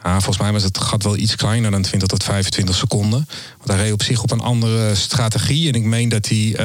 Ja, 0.05 0.11
volgens 0.11 0.37
mij 0.37 0.51
was 0.51 0.63
het 0.63 0.77
gat 0.77 1.03
wel 1.03 1.17
iets 1.17 1.35
kleiner 1.35 1.71
dan 1.71 1.81
20 1.81 2.07
tot 2.07 2.23
25 2.23 2.75
seconden. 2.75 3.27
Want 3.57 3.69
hij 3.69 3.77
reed 3.77 3.91
op 3.91 4.03
zich 4.03 4.23
op 4.23 4.31
een 4.31 4.39
andere 4.39 4.95
strategie. 4.95 5.67
En 5.67 5.73
ik 5.73 5.83
meen 5.83 6.09
dat 6.09 6.27
hij 6.27 6.55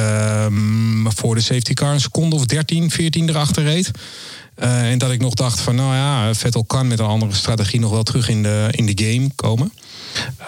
um, 0.44 1.12
voor 1.12 1.34
de 1.34 1.40
safety 1.40 1.74
car 1.74 1.92
een 1.92 2.00
seconde 2.00 2.36
of 2.36 2.44
13, 2.44 2.90
14 2.90 3.28
erachter 3.28 3.62
reed. 3.62 3.90
Uh, 4.62 4.90
en 4.90 4.98
dat 4.98 5.10
ik 5.10 5.20
nog 5.20 5.34
dacht 5.34 5.60
van, 5.60 5.74
nou 5.74 5.94
ja, 5.94 6.34
Vettel 6.34 6.64
kan 6.64 6.86
met 6.88 6.98
een 6.98 7.06
andere 7.06 7.34
strategie 7.34 7.80
nog 7.80 7.90
wel 7.90 8.02
terug 8.02 8.28
in 8.28 8.42
de, 8.42 8.68
in 8.70 8.86
de 8.86 9.04
game 9.04 9.30
komen. 9.34 9.72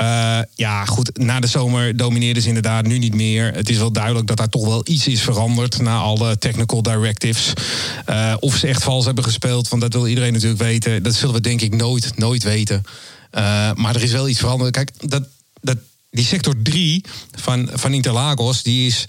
Uh, 0.00 0.38
ja, 0.54 0.84
goed, 0.84 1.18
na 1.18 1.40
de 1.40 1.46
zomer 1.46 1.96
domineerden 1.96 2.42
ze 2.42 2.48
inderdaad 2.48 2.86
nu 2.86 2.98
niet 2.98 3.14
meer. 3.14 3.54
Het 3.54 3.68
is 3.68 3.78
wel 3.78 3.92
duidelijk 3.92 4.26
dat 4.26 4.36
daar 4.36 4.48
toch 4.48 4.64
wel 4.66 4.82
iets 4.84 5.06
is 5.06 5.22
veranderd 5.22 5.80
na 5.80 5.96
alle 5.98 6.38
technical 6.38 6.82
directives. 6.82 7.52
Uh, 8.10 8.34
of 8.40 8.56
ze 8.56 8.66
echt 8.66 8.82
vals 8.82 9.04
hebben 9.04 9.24
gespeeld, 9.24 9.68
want 9.68 9.82
dat 9.82 9.92
wil 9.92 10.06
iedereen 10.06 10.32
natuurlijk 10.32 10.62
weten. 10.62 11.02
Dat 11.02 11.14
zullen 11.14 11.34
we 11.34 11.40
denk 11.40 11.60
ik 11.60 11.74
nooit, 11.74 12.18
nooit 12.18 12.42
weten. 12.42 12.82
Uh, 13.32 13.72
maar 13.74 13.94
er 13.94 14.02
is 14.02 14.12
wel 14.12 14.28
iets 14.28 14.38
veranderd. 14.38 14.70
Kijk, 14.70 14.90
dat, 15.10 15.22
dat, 15.60 15.76
die 16.14 16.24
sector 16.24 16.54
3 16.62 17.04
van, 17.34 17.68
van 17.72 17.94
Interlagos, 17.94 18.62
die 18.62 18.86
is 18.86 19.04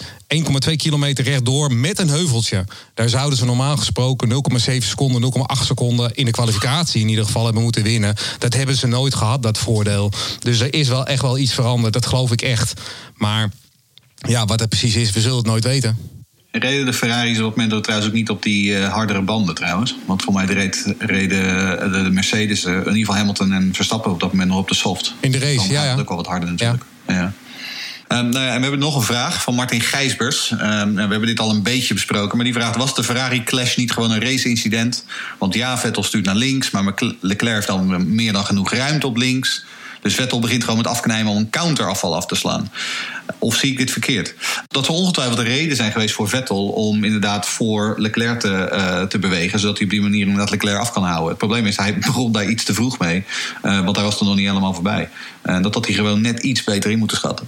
1,2 0.69 0.75
kilometer 0.75 1.23
rechtdoor 1.23 1.73
met 1.73 1.99
een 1.99 2.09
heuveltje. 2.09 2.65
Daar 2.93 3.09
zouden 3.09 3.37
ze 3.37 3.45
normaal 3.45 3.77
gesproken 3.77 4.29
0,7 4.29 4.77
seconden, 4.77 5.33
0,8 5.59 5.65
seconden 5.65 6.15
in 6.15 6.25
de 6.25 6.31
kwalificatie 6.31 7.01
in 7.01 7.09
ieder 7.09 7.25
geval 7.25 7.43
hebben 7.43 7.63
moeten 7.63 7.83
winnen. 7.83 8.15
Dat 8.39 8.53
hebben 8.53 8.75
ze 8.75 8.87
nooit 8.87 9.15
gehad, 9.15 9.43
dat 9.43 9.57
voordeel. 9.57 10.11
Dus 10.39 10.59
er 10.59 10.73
is 10.73 10.87
wel 10.87 11.05
echt 11.05 11.21
wel 11.21 11.37
iets 11.37 11.53
veranderd, 11.53 11.93
dat 11.93 12.05
geloof 12.05 12.31
ik 12.31 12.41
echt. 12.41 12.73
Maar 13.15 13.51
ja, 14.15 14.45
wat 14.45 14.59
het 14.59 14.69
precies 14.69 14.95
is, 14.95 15.11
we 15.11 15.21
zullen 15.21 15.37
het 15.37 15.45
nooit 15.45 15.63
weten. 15.63 15.97
Reden 16.51 16.85
de 16.85 16.93
Ferraris 16.93 17.39
op 17.39 17.45
het 17.45 17.55
moment 17.55 17.83
trouwens 17.83 18.09
ook 18.09 18.15
niet 18.15 18.29
op 18.29 18.43
die 18.43 18.71
uh, 18.71 18.93
hardere 18.93 19.21
banden 19.21 19.55
trouwens? 19.55 19.95
Want 20.05 20.23
voor 20.23 20.33
mij 20.33 20.45
reed, 20.45 20.95
reden 20.99 21.39
de, 21.91 22.03
de 22.03 22.09
Mercedes, 22.09 22.65
uh, 22.65 22.73
in 22.73 22.79
ieder 22.79 22.95
geval 22.95 23.15
Hamilton 23.15 23.51
en 23.51 23.73
Verstappen 23.73 24.11
op 24.11 24.19
dat 24.19 24.31
moment 24.31 24.49
nog 24.49 24.59
op 24.59 24.67
de 24.67 24.75
soft. 24.75 25.13
In 25.19 25.31
de 25.31 25.39
race, 25.39 25.55
Dan 25.55 25.67
ja. 25.67 25.83
ja. 25.83 25.97
ook 25.99 26.07
wel 26.07 26.17
wat 26.17 26.27
harder 26.27 26.49
natuurlijk. 26.49 26.83
Ja. 26.83 26.92
Ja. 27.07 27.33
Um, 28.07 28.29
nou 28.29 28.45
en 28.45 28.55
we 28.55 28.61
hebben 28.61 28.79
nog 28.79 28.95
een 28.95 29.01
vraag 29.01 29.43
van 29.43 29.55
Martin 29.55 29.81
Gijsbers. 29.81 30.51
Um, 30.51 30.93
we 30.93 30.99
hebben 30.99 31.25
dit 31.25 31.39
al 31.39 31.49
een 31.49 31.63
beetje 31.63 31.93
besproken. 31.93 32.35
Maar 32.35 32.45
die 32.45 32.53
vraagt: 32.53 32.75
Was 32.75 32.95
de 32.95 33.03
Ferrari-clash 33.03 33.75
niet 33.75 33.91
gewoon 33.91 34.11
een 34.11 34.21
race-incident? 34.21 35.05
Want 35.37 35.53
ja, 35.53 35.77
Vettel 35.77 36.03
stuurt 36.03 36.25
naar 36.25 36.35
links. 36.35 36.71
Maar 36.71 36.93
Leclerc 37.19 37.55
heeft 37.55 37.67
dan 37.67 38.15
meer 38.15 38.33
dan 38.33 38.45
genoeg 38.45 38.73
ruimte 38.73 39.07
op 39.07 39.17
links. 39.17 39.65
Dus 40.01 40.15
Vettel 40.15 40.39
begint 40.39 40.63
gewoon 40.63 40.77
met 40.77 40.87
afknijmen 40.87 41.31
om 41.31 41.37
een 41.37 41.49
counterafval 41.49 42.15
af 42.15 42.25
te 42.25 42.35
slaan. 42.35 42.71
Of 43.39 43.55
zie 43.55 43.71
ik 43.71 43.77
dit 43.77 43.91
verkeerd? 43.91 44.36
Dat 44.67 44.86
zou 44.86 44.97
ongetwijfeld 44.97 45.38
de 45.38 45.43
reden 45.43 45.75
zijn 45.75 45.91
geweest 45.91 46.13
voor 46.15 46.29
Vettel 46.29 46.67
om 46.67 47.03
inderdaad 47.03 47.47
voor 47.47 47.95
Leclerc 47.97 48.39
te, 48.39 48.69
uh, 48.71 49.01
te 49.01 49.19
bewegen, 49.19 49.59
zodat 49.59 49.77
hij 49.77 49.86
op 49.86 49.91
die 49.91 50.01
manier 50.01 50.21
inderdaad 50.21 50.49
Leclerc 50.49 50.79
af 50.79 50.91
kan 50.91 51.03
houden. 51.03 51.29
Het 51.29 51.38
probleem 51.38 51.65
is, 51.65 51.77
hij 51.77 51.97
begon 52.07 52.31
daar 52.31 52.49
iets 52.49 52.63
te 52.63 52.73
vroeg 52.73 52.99
mee, 52.99 53.23
uh, 53.63 53.83
want 53.83 53.95
hij 53.95 54.05
was 54.05 54.19
er 54.19 54.25
nog 54.25 54.36
niet 54.36 54.47
helemaal 54.47 54.73
voorbij. 54.73 55.09
En 55.41 55.62
dat 55.62 55.73
had 55.73 55.86
hij 55.86 55.95
gewoon 55.95 56.21
net 56.21 56.43
iets 56.43 56.63
beter 56.63 56.91
in 56.91 56.99
moeten 56.99 57.17
schatten. 57.17 57.47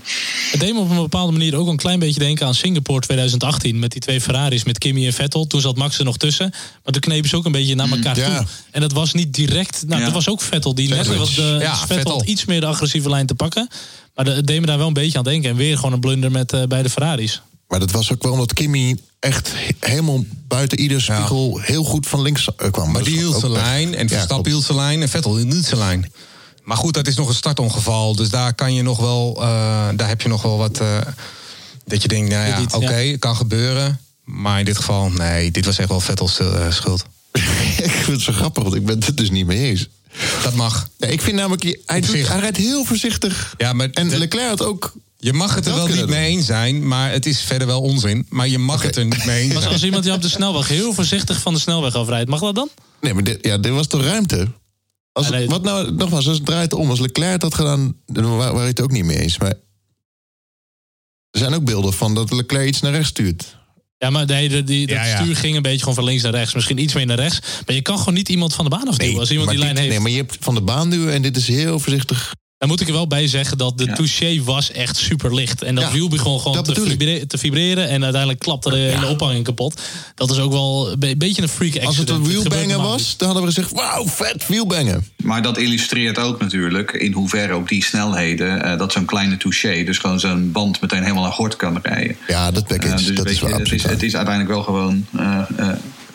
Het 0.51 0.59
deed 0.59 0.73
me 0.73 0.79
op 0.79 0.89
een 0.89 0.95
bepaalde 0.95 1.31
manier 1.31 1.55
ook 1.55 1.67
een 1.67 1.77
klein 1.77 1.99
beetje 1.99 2.19
denken 2.19 2.45
aan 2.45 2.55
Singapore 2.55 2.99
2018 2.99 3.79
met 3.79 3.91
die 3.91 4.01
twee 4.01 4.21
Ferraris 4.21 4.63
met 4.63 4.77
Kimi 4.77 5.05
en 5.05 5.13
Vettel. 5.13 5.47
Toen 5.47 5.61
zat 5.61 5.77
Max 5.77 5.97
er 5.97 6.05
nog 6.05 6.17
tussen, 6.17 6.49
maar 6.83 6.93
toen 6.93 7.01
knepen 7.01 7.29
ze 7.29 7.35
ook 7.35 7.45
een 7.45 7.51
beetje 7.51 7.75
naar 7.75 7.89
elkaar 7.89 8.17
ja. 8.17 8.37
toe. 8.37 8.47
En 8.71 8.81
dat 8.81 8.91
was 8.91 9.13
niet 9.13 9.33
direct. 9.33 9.83
Nou, 9.87 9.99
ja. 9.99 10.05
dat 10.05 10.13
was 10.13 10.29
ook 10.29 10.41
Vettel 10.41 10.75
die 10.75 10.89
net 10.89 11.15
was 11.15 11.35
de 11.35 11.57
ja, 11.61 11.75
Vettel, 11.75 11.95
Vettel 11.95 12.23
iets 12.25 12.45
meer 12.45 12.59
de 12.59 12.65
agressieve 12.65 13.09
lijn 13.09 13.25
te 13.25 13.35
pakken. 13.35 13.69
Maar 14.15 14.25
het 14.25 14.47
deed 14.47 14.59
me 14.59 14.65
daar 14.65 14.77
wel 14.77 14.87
een 14.87 14.93
beetje 14.93 15.17
aan 15.17 15.23
denken. 15.23 15.49
En 15.49 15.55
weer 15.55 15.75
gewoon 15.75 15.93
een 15.93 15.99
blunder 15.99 16.31
met 16.31 16.53
uh, 16.53 16.63
bij 16.63 16.83
de 16.83 16.89
Ferraris. 16.89 17.41
Maar 17.67 17.79
dat 17.79 17.91
was 17.91 18.11
ook 18.11 18.23
wel 18.23 18.31
omdat 18.31 18.53
Kimi 18.53 19.01
echt 19.19 19.53
helemaal 19.79 20.23
buiten 20.47 20.79
ieder 20.79 21.01
spiegel 21.01 21.59
heel 21.59 21.83
goed 21.83 22.07
van 22.07 22.21
links 22.21 22.47
uh, 22.47 22.71
kwam. 22.71 22.91
Maar 22.91 23.03
die 23.03 23.17
hield 23.17 23.39
zijn 23.39 23.51
lijn 23.51 23.95
en 23.95 24.09
Verstappen 24.09 24.51
hield 24.51 24.63
zijn 24.63 24.77
lijn 24.77 25.01
en 25.01 25.09
Vettel 25.09 25.35
hield 25.35 25.53
niet 25.53 25.65
zijn 25.65 25.79
lijn. 25.79 26.11
Maar 26.63 26.77
goed, 26.77 26.93
dat 26.93 27.07
is 27.07 27.15
nog 27.15 27.27
een 27.27 27.35
startongeval. 27.35 28.15
Dus 28.15 28.29
daar 28.29 28.53
kan 28.53 28.73
je 28.73 28.81
nog 28.81 28.99
wel, 28.99 29.35
uh, 29.37 29.43
daar 29.95 30.07
heb 30.07 30.21
je 30.21 30.29
nog 30.29 30.41
wel 30.41 30.57
wat. 30.57 30.81
Uh, 30.81 30.97
dat 31.85 32.01
je 32.01 32.07
denkt, 32.07 32.29
nou 32.29 32.47
ja, 32.47 32.61
oké, 32.61 32.75
okay, 32.75 33.09
ja. 33.09 33.17
kan 33.17 33.35
gebeuren. 33.35 33.99
Maar 34.23 34.59
in 34.59 34.65
dit 34.65 34.77
geval, 34.77 35.09
nee, 35.09 35.51
dit 35.51 35.65
was 35.65 35.77
echt 35.77 35.89
wel 35.89 35.99
Vettels 35.99 36.39
uh, 36.39 36.71
schuld. 36.71 37.05
ik 37.87 37.91
vind 37.91 38.07
het 38.07 38.21
zo 38.21 38.31
grappig, 38.31 38.63
want 38.63 38.75
ik 38.75 38.85
ben 38.85 39.03
het 39.03 39.17
dus 39.17 39.29
niet 39.29 39.45
mee 39.45 39.59
eens. 39.59 39.87
Dat 40.43 40.53
mag. 40.53 40.89
Ja, 40.97 41.07
ik 41.07 41.21
vind 41.21 41.35
namelijk, 41.35 41.79
hij, 41.85 42.01
doet, 42.01 42.27
hij 42.27 42.39
rijdt 42.39 42.57
heel 42.57 42.85
voorzichtig. 42.85 43.55
Ja, 43.57 43.73
maar 43.73 43.89
en 43.89 44.09
de, 44.09 44.17
Leclerc 44.17 44.49
had 44.49 44.63
ook 44.63 44.93
je 45.17 45.33
mag 45.33 45.55
het 45.55 45.65
er 45.65 45.75
wel 45.75 45.87
niet 45.87 46.07
mee 46.07 46.27
eens 46.27 46.45
zijn, 46.45 46.87
maar 46.87 47.11
het 47.11 47.25
is 47.25 47.41
verder 47.41 47.67
wel 47.67 47.81
onzin. 47.81 48.25
Maar 48.29 48.47
je 48.47 48.57
mag 48.57 48.75
okay. 48.75 48.87
het 48.87 48.95
er 48.95 49.05
niet 49.05 49.25
mee 49.25 49.41
eens 49.43 49.51
zijn. 49.51 49.63
Als, 49.63 49.73
als 49.73 49.83
iemand 49.83 50.03
die 50.03 50.13
op 50.13 50.21
de 50.21 50.29
snelweg 50.29 50.67
heel 50.67 50.93
voorzichtig 50.93 51.39
van 51.39 51.53
de 51.53 51.59
snelweg 51.59 51.95
afrijdt, 51.95 52.29
mag 52.29 52.39
dat 52.39 52.55
dan? 52.55 52.69
Nee, 53.01 53.13
maar 53.13 53.23
dit, 53.23 53.37
ja, 53.41 53.57
dit 53.57 53.71
was 53.71 53.87
toch 53.87 54.01
ruimte? 54.01 54.47
Als, 55.11 55.29
wat 55.45 55.63
nou, 55.63 55.91
nogmaals, 55.91 56.27
als 56.27 56.37
het 56.37 56.45
draait 56.45 56.73
om. 56.73 56.89
Als 56.89 56.99
Leclerc 56.99 57.31
het 57.31 57.41
had 57.41 57.53
gedaan, 57.53 57.95
dan 58.05 58.37
waren 58.37 58.61
je 58.61 58.67
het 58.67 58.81
ook 58.81 58.91
niet 58.91 59.05
mee 59.05 59.19
eens. 59.19 59.37
Maar 59.37 59.53
er 61.31 61.39
zijn 61.39 61.53
ook 61.53 61.63
beelden 61.63 61.93
van 61.93 62.15
dat 62.15 62.31
Leclerc 62.31 62.67
iets 62.67 62.81
naar 62.81 62.91
rechts 62.91 63.09
stuurt. 63.09 63.57
Ja, 64.05 64.11
maar 64.11 64.25
nee, 64.25 64.49
die, 64.49 64.63
die, 64.63 64.87
dat 64.87 64.97
ja, 64.97 65.05
ja. 65.05 65.21
stuur 65.21 65.35
ging 65.35 65.55
een 65.55 65.61
beetje 65.61 65.79
gewoon 65.79 65.95
van 65.95 66.03
links 66.03 66.23
naar 66.23 66.31
rechts. 66.31 66.53
Misschien 66.53 66.77
iets 66.77 66.93
meer 66.93 67.05
naar 67.05 67.19
rechts. 67.19 67.39
Maar 67.65 67.75
je 67.75 67.81
kan 67.81 67.97
gewoon 67.97 68.13
niet 68.13 68.29
iemand 68.29 68.53
van 68.53 68.65
de 68.65 68.71
baan 68.71 68.87
afduwen. 68.87 69.11
Nee, 69.11 69.19
als 69.19 69.31
iemand 69.31 69.49
die 69.49 69.57
dit, 69.57 69.65
lijn 69.65 69.77
heeft. 69.77 69.89
Nee, 69.89 69.99
maar 69.99 70.11
je 70.11 70.17
hebt 70.17 70.37
van 70.39 70.55
de 70.55 70.61
baan 70.61 70.89
duwen 70.89 71.13
en 71.13 71.21
dit 71.21 71.37
is 71.37 71.47
heel 71.47 71.79
voorzichtig. 71.79 72.33
Daar 72.65 72.73
moet 72.73 72.83
ik 72.83 72.89
er 72.89 72.99
wel 72.99 73.07
bij 73.07 73.27
zeggen 73.27 73.57
dat 73.57 73.77
de 73.77 73.85
ja. 73.85 73.93
touché 73.93 74.43
was 74.43 74.71
echt 74.71 74.97
super 74.97 75.35
licht. 75.35 75.63
En 75.63 75.75
dat 75.75 75.83
ja, 75.83 75.91
wiel 75.91 76.07
begon 76.07 76.39
gewoon 76.39 76.63
te 76.63 76.73
vibreren, 76.73 77.27
te 77.27 77.37
vibreren, 77.37 77.89
En 77.89 78.03
uiteindelijk 78.03 78.41
klapte 78.41 78.69
de 78.69 78.75
hele 78.75 79.07
ophanging 79.07 79.43
kapot. 79.43 79.81
Dat 80.15 80.31
is 80.31 80.37
ook 80.37 80.51
wel 80.51 80.91
een 80.99 81.17
beetje 81.17 81.41
een 81.41 81.47
freak 81.47 81.75
accident. 81.75 81.87
Als 81.87 81.97
het 81.97 82.09
een 82.09 82.23
wielbanger 82.23 82.81
was, 82.81 83.17
dan 83.17 83.27
hadden 83.27 83.47
we 83.47 83.53
gezegd... 83.53 83.71
wauw, 83.71 84.07
vet, 84.07 84.47
wielbangen. 84.47 85.07
Maar 85.23 85.41
dat 85.41 85.57
illustreert 85.57 86.19
ook 86.19 86.39
natuurlijk 86.39 86.91
in 86.91 87.11
hoeverre 87.11 87.55
op 87.55 87.67
die 87.67 87.83
snelheden... 87.83 88.65
Uh, 88.65 88.77
dat 88.77 88.91
zo'n 88.91 89.05
kleine 89.05 89.37
touché, 89.37 89.83
dus 89.83 89.97
gewoon 89.97 90.19
zo'n 90.19 90.51
band 90.51 90.81
meteen 90.81 91.01
helemaal 91.01 91.23
naar 91.23 91.31
gort 91.31 91.55
kan 91.55 91.79
rijden. 91.81 92.17
Ja, 92.27 92.51
dat 92.51 92.67
package, 92.67 93.01
uh, 93.01 93.07
dus 93.07 93.15
dat 93.15 93.29
is 93.29 93.39
wel 93.39 93.59
het, 93.59 93.71
is, 93.71 93.83
het 93.83 94.03
is 94.03 94.15
uiteindelijk 94.15 94.55
wel 94.55 94.63
gewoon... 94.63 95.05
Uh, 95.15 95.41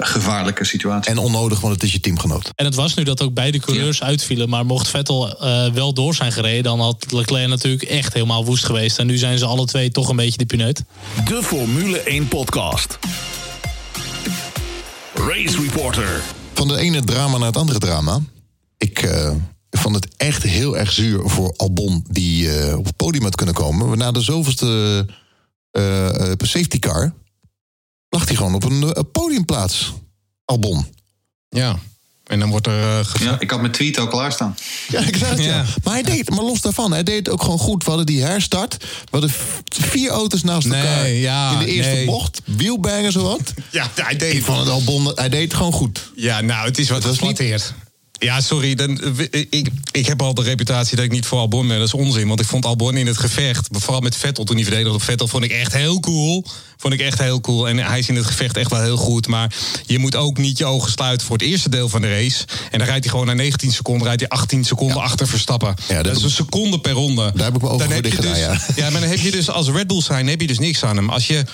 gevaarlijke 0.07 0.65
situatie. 0.65 1.11
En 1.11 1.19
onnodig, 1.19 1.61
want 1.61 1.75
het 1.75 1.83
is 1.83 1.93
je 1.93 2.01
teamgenoot. 2.01 2.51
En 2.55 2.65
het 2.65 2.75
was 2.75 2.95
nu 2.95 3.03
dat 3.03 3.23
ook 3.23 3.35
beide 3.35 3.59
coureurs 3.59 3.99
ja. 3.99 4.07
uitvielen. 4.07 4.49
Maar 4.49 4.67
mocht 4.67 4.89
Vettel 4.89 5.45
uh, 5.45 5.73
wel 5.73 5.95
door 5.95 6.15
zijn 6.15 6.33
gereden, 6.33 6.63
dan 6.63 6.81
had 6.81 7.13
Leclerc 7.13 7.49
natuurlijk 7.49 7.83
echt 7.83 8.13
helemaal 8.13 8.45
woest 8.45 8.65
geweest. 8.65 8.99
En 8.99 9.07
nu 9.07 9.17
zijn 9.17 9.39
ze 9.39 9.47
alle 9.47 9.67
twee 9.67 9.91
toch 9.91 10.09
een 10.09 10.17
beetje 10.17 10.39
de 10.39 10.47
pineut. 10.47 10.83
De 11.25 11.43
Formule 11.43 12.01
1 12.01 12.29
podcast. 12.29 12.99
Race 15.15 15.63
Reporter. 15.63 16.21
Van 16.53 16.69
de 16.69 16.79
ene 16.79 17.05
drama 17.05 17.39
naar 17.39 17.47
het 17.47 17.57
andere 17.57 17.79
drama. 17.79 18.21
Ik 18.77 19.03
uh, 19.03 19.31
vond 19.71 19.95
het 19.95 20.09
echt 20.17 20.43
heel 20.43 20.77
erg 20.77 20.93
zuur 20.93 21.29
voor 21.29 21.55
Albon 21.57 22.05
die 22.09 22.47
uh, 22.47 22.79
op 22.79 22.85
het 22.85 22.97
podium 22.97 23.23
had 23.23 23.35
kunnen 23.35 23.55
komen. 23.55 23.99
Na 23.99 24.11
de 24.11 24.21
zoveelste 24.21 25.07
safety 26.39 26.79
car 26.79 27.13
lag 28.11 28.27
hij 28.27 28.37
gewoon 28.37 28.55
op 28.55 28.65
een, 28.65 28.99
een 28.99 29.11
podiumplaats. 29.11 29.93
Albon. 30.45 30.87
Ja. 31.49 31.79
En 32.31 32.39
dan 32.39 32.51
wordt 32.51 32.67
er. 32.67 32.99
Uh, 32.99 33.05
ja, 33.21 33.37
ik 33.39 33.51
had 33.51 33.61
mijn 33.61 33.73
tweet 33.73 33.99
al 33.99 34.09
klaarstaan. 34.09 34.57
Ja, 34.89 35.01
ik 35.01 35.17
zei 35.17 35.31
het 35.31 35.45
ja. 35.45 35.47
ja. 35.47 35.65
Maar 35.85 35.93
hij 35.93 36.03
deed, 36.03 36.31
maar 36.31 36.45
los 36.45 36.61
daarvan, 36.61 36.93
hij 36.93 37.03
deed 37.03 37.17
het 37.17 37.29
ook 37.29 37.43
gewoon 37.43 37.59
goed. 37.59 37.83
We 37.83 37.89
hadden 37.89 38.07
die 38.07 38.23
herstart. 38.23 38.77
We 38.79 39.09
hadden 39.11 39.31
vier 39.69 40.11
auto's 40.11 40.43
naast 40.43 40.67
nee, 40.67 40.81
elkaar 40.81 41.09
ja, 41.09 41.53
in 41.53 41.59
de 41.59 41.67
eerste 41.67 41.93
nee. 41.93 42.07
bocht. 42.07 42.41
Zo 43.11 43.23
wat. 43.23 43.55
Ja, 43.71 43.91
hij 43.95 44.17
deed 44.17 44.35
ik 44.35 44.45
vond 44.45 44.59
het 44.59 44.69
Albon, 44.69 45.13
hij 45.15 45.29
deed 45.29 45.43
het 45.43 45.55
gewoon 45.55 45.73
goed. 45.73 46.11
Ja, 46.17 46.41
nou, 46.41 46.67
het 46.67 46.79
is 46.79 46.89
wat 46.89 47.05
geflatteerd. 47.05 47.75
Ja, 48.21 48.41
sorry. 48.41 48.75
Dan, 48.75 49.01
ik, 49.31 49.69
ik 49.93 50.07
heb 50.07 50.23
al 50.23 50.35
de 50.35 50.43
reputatie 50.43 50.97
dat 50.97 51.05
ik 51.05 51.11
niet 51.11 51.27
voor 51.27 51.39
Albon 51.39 51.69
ben. 51.69 51.79
Dat 51.79 51.87
is 51.87 51.95
onzin. 51.95 52.29
Want 52.29 52.41
ik 52.41 52.47
vond 52.47 52.65
Albon 52.65 52.97
in 52.97 53.07
het 53.07 53.19
gevecht, 53.19 53.69
vooral 53.71 54.01
met 54.01 54.17
Vettel 54.17 54.45
toen 54.45 54.57
hij 54.57 54.65
verdedigde 54.65 54.95
op 54.95 55.03
Vettel, 55.03 55.29
vond 55.29 55.45
ik 55.45 55.51
echt 55.51 55.73
heel 55.73 56.01
cool. 56.01 56.45
Vond 56.77 56.95
ik 56.95 57.01
echt 57.01 57.19
heel 57.19 57.41
cool. 57.41 57.69
En 57.69 57.79
hij 57.79 57.99
is 57.99 58.09
in 58.09 58.17
het 58.17 58.27
gevecht 58.27 58.57
echt 58.57 58.71
wel 58.71 58.83
heel 58.83 58.97
goed. 58.97 59.27
Maar 59.27 59.55
je 59.87 59.99
moet 59.99 60.17
ook 60.17 60.39
niet 60.39 60.59
je 60.59 60.65
ogen 60.65 60.91
sluiten 60.91 61.27
voor 61.27 61.37
het 61.37 61.47
eerste 61.47 61.69
deel 61.69 61.89
van 61.89 62.01
de 62.01 62.09
race. 62.09 62.45
En 62.71 62.79
dan 62.79 62.89
rijdt 62.89 63.05
hij 63.05 63.13
gewoon 63.13 63.27
na 63.27 63.33
19 63.33 63.73
seconden, 63.73 64.07
rijdt 64.07 64.21
hij 64.21 64.31
18 64.31 64.65
seconden 64.65 64.97
ja. 64.97 65.03
achter 65.03 65.29
Verstappen. 65.29 65.75
Ja, 65.89 65.95
dat, 65.95 66.05
dat 66.05 66.17
is 66.17 66.23
een 66.23 66.31
seconde 66.31 66.81
per 66.81 66.93
ronde. 66.93 67.33
Daar 67.35 67.45
heb 67.45 67.55
ik 67.55 67.63
me 67.63 67.69
over 67.69 67.87
voor 67.91 68.05
gedaan, 68.05 68.33
dus, 68.33 68.39
ja. 68.39 68.61
ja, 68.77 68.91
maar 68.91 69.01
dan 69.01 69.11
heb 69.11 69.19
je 69.19 69.31
dus 69.31 69.51
als 69.51 69.69
Red 69.69 69.87
Bull 69.87 70.03
zijn, 70.03 70.27
heb 70.27 70.41
je 70.41 70.47
dus 70.47 70.59
niks 70.59 70.85
aan 70.85 70.97
hem. 70.97 71.11
Als 71.11 71.27
je 71.27 71.45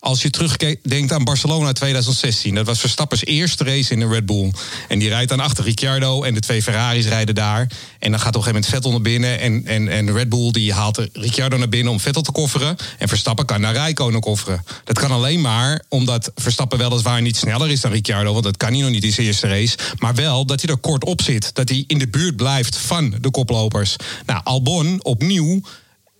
als 0.00 0.22
je 0.22 0.30
terugdenkt 0.30 1.12
aan 1.12 1.24
Barcelona 1.24 1.72
2016. 1.72 2.54
Dat 2.54 2.66
was 2.66 2.80
Verstappers 2.80 3.24
eerste 3.24 3.64
race 3.64 3.92
in 3.92 4.00
de 4.00 4.08
Red 4.08 4.26
Bull. 4.26 4.52
En 4.88 4.98
die 4.98 5.08
rijdt 5.08 5.28
dan 5.28 5.40
achter 5.40 5.64
Ricciardo 5.64 6.22
en 6.22 6.34
de 6.34 6.40
twee 6.40 6.62
Ferraris 6.62 7.06
rijden 7.06 7.34
daar. 7.34 7.70
En 7.98 8.10
dan 8.10 8.20
gaat 8.20 8.36
op 8.36 8.42
een 8.42 8.42
gegeven 8.42 8.44
moment 8.44 8.66
Vettel 8.66 8.90
naar 8.90 9.00
binnen. 9.00 9.40
En, 9.40 9.66
en, 9.66 9.88
en 9.88 10.12
Red 10.12 10.28
Bull 10.28 10.50
die 10.50 10.72
haalt 10.72 11.08
Ricciardo 11.12 11.56
naar 11.56 11.68
binnen 11.68 11.92
om 11.92 12.00
Vettel 12.00 12.22
te 12.22 12.32
kofferen. 12.32 12.76
En 12.98 13.08
Verstappen 13.08 13.46
kan 13.46 13.60
naar 13.60 13.72
Rijkonen 13.72 14.20
kofferen. 14.20 14.64
Dat 14.84 14.98
kan 14.98 15.10
alleen 15.10 15.40
maar 15.40 15.82
omdat 15.88 16.32
Verstappen 16.34 16.78
weliswaar 16.78 17.22
niet 17.22 17.36
sneller 17.36 17.70
is 17.70 17.80
dan 17.80 17.90
Ricciardo. 17.90 18.32
Want 18.32 18.44
dat 18.44 18.56
kan 18.56 18.72
hij 18.72 18.80
nog 18.80 18.90
niet 18.90 19.04
in 19.04 19.12
zijn 19.12 19.26
eerste 19.26 19.48
race. 19.48 19.76
Maar 19.98 20.14
wel 20.14 20.46
dat 20.46 20.60
hij 20.60 20.70
er 20.70 20.80
kort 20.80 21.04
op 21.04 21.22
zit. 21.22 21.54
Dat 21.54 21.68
hij 21.68 21.84
in 21.86 21.98
de 21.98 22.08
buurt 22.08 22.36
blijft 22.36 22.76
van 22.76 23.14
de 23.20 23.30
koplopers. 23.30 23.96
Nou, 24.26 24.40
Albon 24.44 25.04
opnieuw 25.04 25.60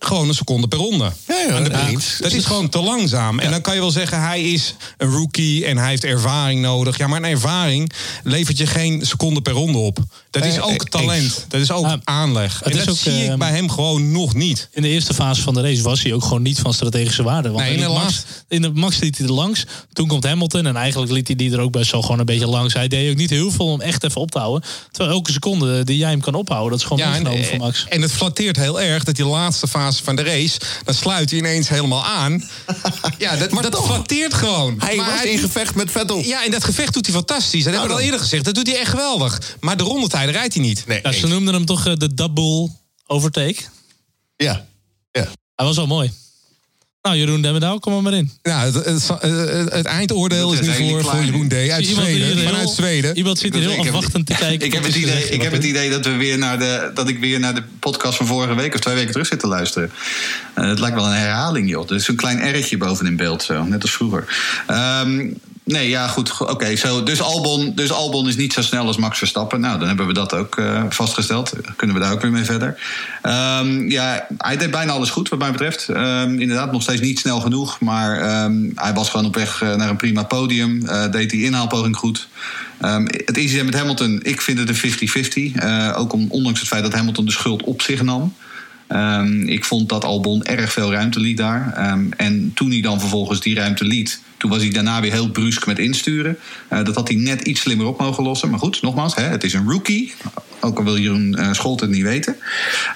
gewoon 0.03 0.27
een 0.27 0.33
seconde 0.33 0.67
per 0.67 0.77
ronde. 0.77 1.11
Ja, 1.27 1.35
ja, 1.47 1.55
aan 1.55 1.63
de 1.63 1.69
ja, 1.69 1.75
baan. 1.75 2.01
Dat 2.19 2.31
is 2.31 2.45
gewoon 2.45 2.69
te 2.69 2.81
langzaam. 2.81 3.39
En 3.39 3.51
dan 3.51 3.61
kan 3.61 3.73
je 3.73 3.79
wel 3.79 3.91
zeggen, 3.91 4.21
hij 4.21 4.41
is 4.41 4.75
een 4.97 5.11
rookie 5.11 5.65
en 5.65 5.77
hij 5.77 5.89
heeft 5.89 6.03
ervaring 6.03 6.61
nodig. 6.61 6.97
Ja, 6.97 7.07
maar 7.07 7.23
een 7.23 7.29
ervaring 7.29 7.91
levert 8.23 8.57
je 8.57 8.65
geen 8.65 9.05
seconde 9.05 9.41
per 9.41 9.53
ronde 9.53 9.77
op. 9.77 9.99
Dat 10.29 10.45
is 10.45 10.59
ook 10.59 10.89
talent. 10.89 11.45
Dat 11.47 11.61
is 11.61 11.71
ook 11.71 11.97
aanleg. 12.03 12.61
En 12.61 12.77
dat 12.77 12.89
ook, 12.89 12.97
zie 12.97 13.23
ik 13.23 13.37
bij 13.37 13.51
hem 13.51 13.69
gewoon 13.69 14.11
nog 14.11 14.33
niet. 14.33 14.69
In 14.71 14.81
de 14.81 14.87
eerste 14.87 15.13
fase 15.13 15.41
van 15.41 15.53
de 15.53 15.61
race 15.61 15.81
was 15.81 16.03
hij 16.03 16.13
ook 16.13 16.23
gewoon 16.23 16.41
niet 16.41 16.59
van 16.59 16.73
strategische 16.73 17.23
waarde. 17.23 17.49
Want 17.49 17.63
nee, 17.63 17.73
in, 17.73 17.79
de 17.79 17.87
Max, 17.87 18.23
in 18.47 18.61
de 18.61 18.71
Max 18.73 18.99
liet 18.99 19.17
hij 19.17 19.27
er 19.27 19.33
langs. 19.33 19.65
Toen 19.93 20.07
komt 20.07 20.23
Hamilton 20.23 20.65
en 20.65 20.75
eigenlijk 20.75 21.11
liet 21.11 21.27
hij 21.27 21.35
die 21.35 21.51
er 21.51 21.59
ook 21.59 21.71
best 21.71 21.91
wel 21.91 22.01
gewoon 22.01 22.19
een 22.19 22.25
beetje 22.25 22.47
langs. 22.47 22.73
Hij 22.73 22.87
deed 22.87 23.11
ook 23.11 23.17
niet 23.17 23.29
heel 23.29 23.51
veel 23.51 23.65
om 23.65 23.81
echt 23.81 24.03
even 24.03 24.21
op 24.21 24.31
te 24.31 24.39
houden. 24.39 24.69
Terwijl 24.91 25.15
elke 25.15 25.31
seconde 25.31 25.83
die 25.83 25.97
jij 25.97 26.09
hem 26.09 26.21
kan 26.21 26.33
ophouden, 26.33 26.71
dat 26.71 26.79
is 26.79 26.85
gewoon 26.85 27.03
ja, 27.03 27.09
meegenomen 27.09 27.45
voor 27.45 27.57
Max. 27.57 27.85
En 27.89 28.01
het 28.01 28.11
flatteert 28.11 28.55
heel 28.55 28.81
erg 28.81 29.03
dat 29.03 29.15
die 29.15 29.25
laatste 29.25 29.67
fase 29.67 29.90
van 29.99 30.15
de 30.15 30.23
race, 30.23 30.59
dan 30.83 30.93
sluit 30.93 31.29
hij 31.29 31.39
ineens 31.39 31.69
helemaal 31.69 32.05
aan. 32.05 32.43
Ja, 33.17 33.35
dat, 33.35 33.51
Maar 33.51 33.63
dat 33.63 33.71
toch. 33.71 33.85
flatteert 33.85 34.33
gewoon. 34.33 34.75
Hij 34.79 34.95
maar 34.95 35.11
was 35.11 35.23
in 35.23 35.37
gevecht 35.39 35.75
met 35.75 35.91
Vettel. 35.91 36.19
Ja, 36.19 36.45
en 36.45 36.51
dat 36.51 36.63
gevecht 36.63 36.93
doet 36.93 37.05
hij 37.05 37.15
fantastisch. 37.15 37.63
Dat 37.63 37.73
Nou 37.73 37.77
hebben 37.77 37.95
we 37.95 38.01
al 38.01 38.05
eerder 38.05 38.19
gezegd. 38.19 38.45
Dat 38.45 38.55
doet 38.55 38.67
hij 38.67 38.79
echt 38.79 38.89
geweldig. 38.89 39.55
Maar 39.59 39.77
de 39.77 39.83
rondetijden 39.83 40.33
rijdt 40.33 40.53
hij 40.53 40.63
niet. 40.63 40.83
Nee, 40.87 41.01
ze 41.13 41.27
noemden 41.27 41.53
hem 41.53 41.65
toch 41.65 41.85
eh, 41.85 41.93
de 41.95 42.13
double 42.13 42.69
overtake. 43.07 43.61
Ja. 44.35 44.65
ja. 45.11 45.27
Hij 45.55 45.65
was 45.65 45.75
wel 45.75 45.87
mooi. 45.87 46.11
Nou, 47.01 47.15
Jeroen 47.17 47.41
Demmerdauw, 47.41 47.77
kom 47.77 47.93
er 47.95 48.01
maar 48.01 48.13
in. 48.13 48.31
Ja, 48.41 48.59
het, 48.63 48.73
het, 48.73 49.07
het- 49.21 49.73
het 49.73 49.85
eindoordeel 49.85 50.53
is 50.53 50.59
Dat 50.59 50.67
nu 50.79 50.89
voor, 50.89 51.03
voor 51.03 51.23
Jeroen 51.23 51.47
D. 51.47 51.53
Uit 51.53 51.85
Iemand 51.85 52.07
Zweden. 52.07 52.27
er 52.29 52.35
heel- 52.35 52.47
Vanuit 52.47 52.69
Zweden. 52.69 53.17
Iemand 53.17 53.39
zit 53.39 53.53
hier 53.53 53.63
Dus 53.63 53.71
heel 53.75 53.81
afwachtend 53.81 54.25
te 54.25 54.33
kijken. 54.45 54.65
Ik 54.65 54.73
heb, 54.73 54.83
het 54.83 54.95
idee, 54.95 55.29
ik 55.29 55.41
heb 55.41 55.51
het 55.51 55.63
idee 55.63 55.89
dat, 55.89 56.05
we 56.05 56.15
weer 56.15 56.37
naar 56.37 56.59
de, 56.59 56.91
dat 56.93 57.09
ik 57.09 57.19
weer 57.19 57.39
naar 57.39 57.55
de 57.55 57.63
podcast 57.79 58.17
van 58.17 58.25
vorige 58.27 58.53
week 58.55 58.73
of 58.73 58.79
twee 58.79 58.95
weken 58.95 59.11
terug 59.11 59.27
zit 59.27 59.39
te 59.39 59.47
luisteren. 59.47 59.91
Eh, 60.53 60.67
het 60.67 60.79
lijkt 60.79 60.95
wel 60.95 61.05
een 61.05 61.11
herhaling, 61.17 61.69
joh. 61.69 61.89
Er 61.89 61.95
is 61.95 62.05
zo'n 62.05 62.15
klein 62.15 62.55
R'tje 62.55 62.77
boven 62.77 63.05
in 63.05 63.15
beeld, 63.15 63.43
zo, 63.43 63.63
net 63.63 63.81
als 63.81 63.91
vroeger. 63.91 64.25
Ehm, 64.67 65.27
nee, 65.71 65.89
ja, 65.89 66.07
goed. 66.07 66.37
Oké, 66.39 66.73
dus, 67.03 67.21
Albon, 67.21 67.71
dus 67.75 67.91
Albon 67.91 68.27
is 68.27 68.35
niet 68.35 68.53
zo 68.53 68.61
snel 68.61 68.85
als 68.85 68.97
Max 68.97 69.17
Verstappen. 69.17 69.59
Nou, 69.59 69.79
dan 69.79 69.87
hebben 69.87 70.07
we 70.07 70.13
dat 70.13 70.33
ook 70.33 70.57
eh, 70.57 70.83
vastgesteld. 70.89 71.53
Kunnen 71.75 71.95
we 71.95 72.01
daar 72.01 72.11
ook 72.11 72.21
weer 72.21 72.31
mee 72.31 72.43
verder. 72.43 72.79
Ehm, 73.21 73.89
ja, 73.89 74.27
hij 74.37 74.57
deed 74.57 74.71
bijna 74.71 74.91
alles 74.91 75.09
goed, 75.09 75.29
wat 75.29 75.39
mij 75.39 75.51
betreft. 75.51 75.89
Ehm, 75.89 76.39
inderdaad, 76.39 76.71
nog 76.71 76.81
steeds 76.81 77.01
niet 77.01 77.19
snel 77.19 77.39
genoeg. 77.39 77.79
Maar 77.79 78.19
ehm, 78.19 78.69
hij 78.75 78.93
was 78.93 79.09
gewoon 79.09 79.25
op 79.25 79.35
weg 79.35 79.61
eh, 79.61 79.75
naar 79.75 79.89
een 79.89 79.95
prima 79.95 80.23
podium. 80.23 80.85
Eh, 80.85 81.11
deed 81.11 81.29
die 81.29 81.45
inhaalpoging 81.45 81.95
goed. 81.95 82.27
Het 83.25 83.37
incident 83.37 83.65
met 83.65 83.79
Hamilton, 83.79 84.19
ik 84.23 84.41
vind 84.41 84.59
het 84.59 84.69
een 84.69 84.75
50-50. 84.75 85.55
Eh, 85.55 85.93
ook 85.97 86.13
om, 86.13 86.25
ondanks 86.29 86.59
het 86.59 86.67
feit 86.67 86.83
dat 86.83 86.93
Hamilton 86.93 87.25
de 87.25 87.31
schuld 87.31 87.63
op 87.63 87.81
zich 87.81 88.01
nam. 88.01 88.33
Ehm, 88.91 89.41
ik 89.47 89.65
vond 89.65 89.89
dat 89.89 90.03
Albon 90.03 90.43
erg 90.43 90.71
veel 90.71 90.91
ruimte 90.91 91.19
liet 91.19 91.37
daar. 91.37 91.73
Ehm, 91.75 92.11
en 92.17 92.51
toen 92.53 92.69
hij 92.69 92.81
dan 92.81 92.99
vervolgens 92.99 93.39
die 93.39 93.55
ruimte 93.55 93.85
liet, 93.85 94.21
toen 94.37 94.49
was 94.49 94.61
hij 94.61 94.69
daarna 94.69 95.01
weer 95.01 95.11
heel 95.11 95.29
brusk 95.29 95.65
met 95.65 95.79
insturen. 95.79 96.37
Uh, 96.73 96.83
dat 96.83 96.95
had 96.95 97.07
hij 97.07 97.17
net 97.17 97.41
iets 97.41 97.61
slimmer 97.61 97.85
op 97.85 97.99
mogen 97.99 98.23
lossen. 98.23 98.49
Maar 98.49 98.59
goed, 98.59 98.81
nogmaals, 98.81 99.15
hè, 99.15 99.23
het 99.23 99.43
is 99.43 99.53
een 99.53 99.69
rookie. 99.69 100.13
Ook 100.59 100.77
al 100.77 100.83
wil 100.83 100.97
Jeroen 100.97 101.35
uh, 101.39 101.53
Scholt 101.53 101.79
het 101.79 101.89
niet 101.89 102.03
weten. 102.03 102.35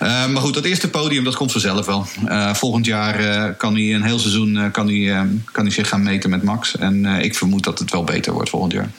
Uh, 0.02 0.28
maar 0.28 0.42
goed, 0.42 0.54
dat 0.54 0.64
eerste 0.64 0.90
podium, 0.90 1.24
dat 1.24 1.36
komt 1.36 1.52
vanzelf 1.52 1.86
wel. 1.86 2.06
volgend 2.54 2.86
jaar 2.86 3.54
kan 3.54 3.74
hij 3.74 3.94
een 3.94 4.04
heel 4.04 4.20
seizoen 4.20 4.72
kan 4.72 4.88
hij, 4.88 5.28
kan 5.52 5.64
hij 5.64 5.74
zich 5.74 5.90
gaan 5.90 6.04
meten 6.04 6.30
met 6.30 6.44
Max. 6.44 6.78
En 6.78 7.06
ik 7.06 7.36
vermoed 7.36 7.64
dat 7.64 7.80
het 7.80 7.92
wel 7.92 8.04
beter 8.04 8.34
wordt 8.34 8.50
volgend 8.50 8.72
jaar. 8.72 8.90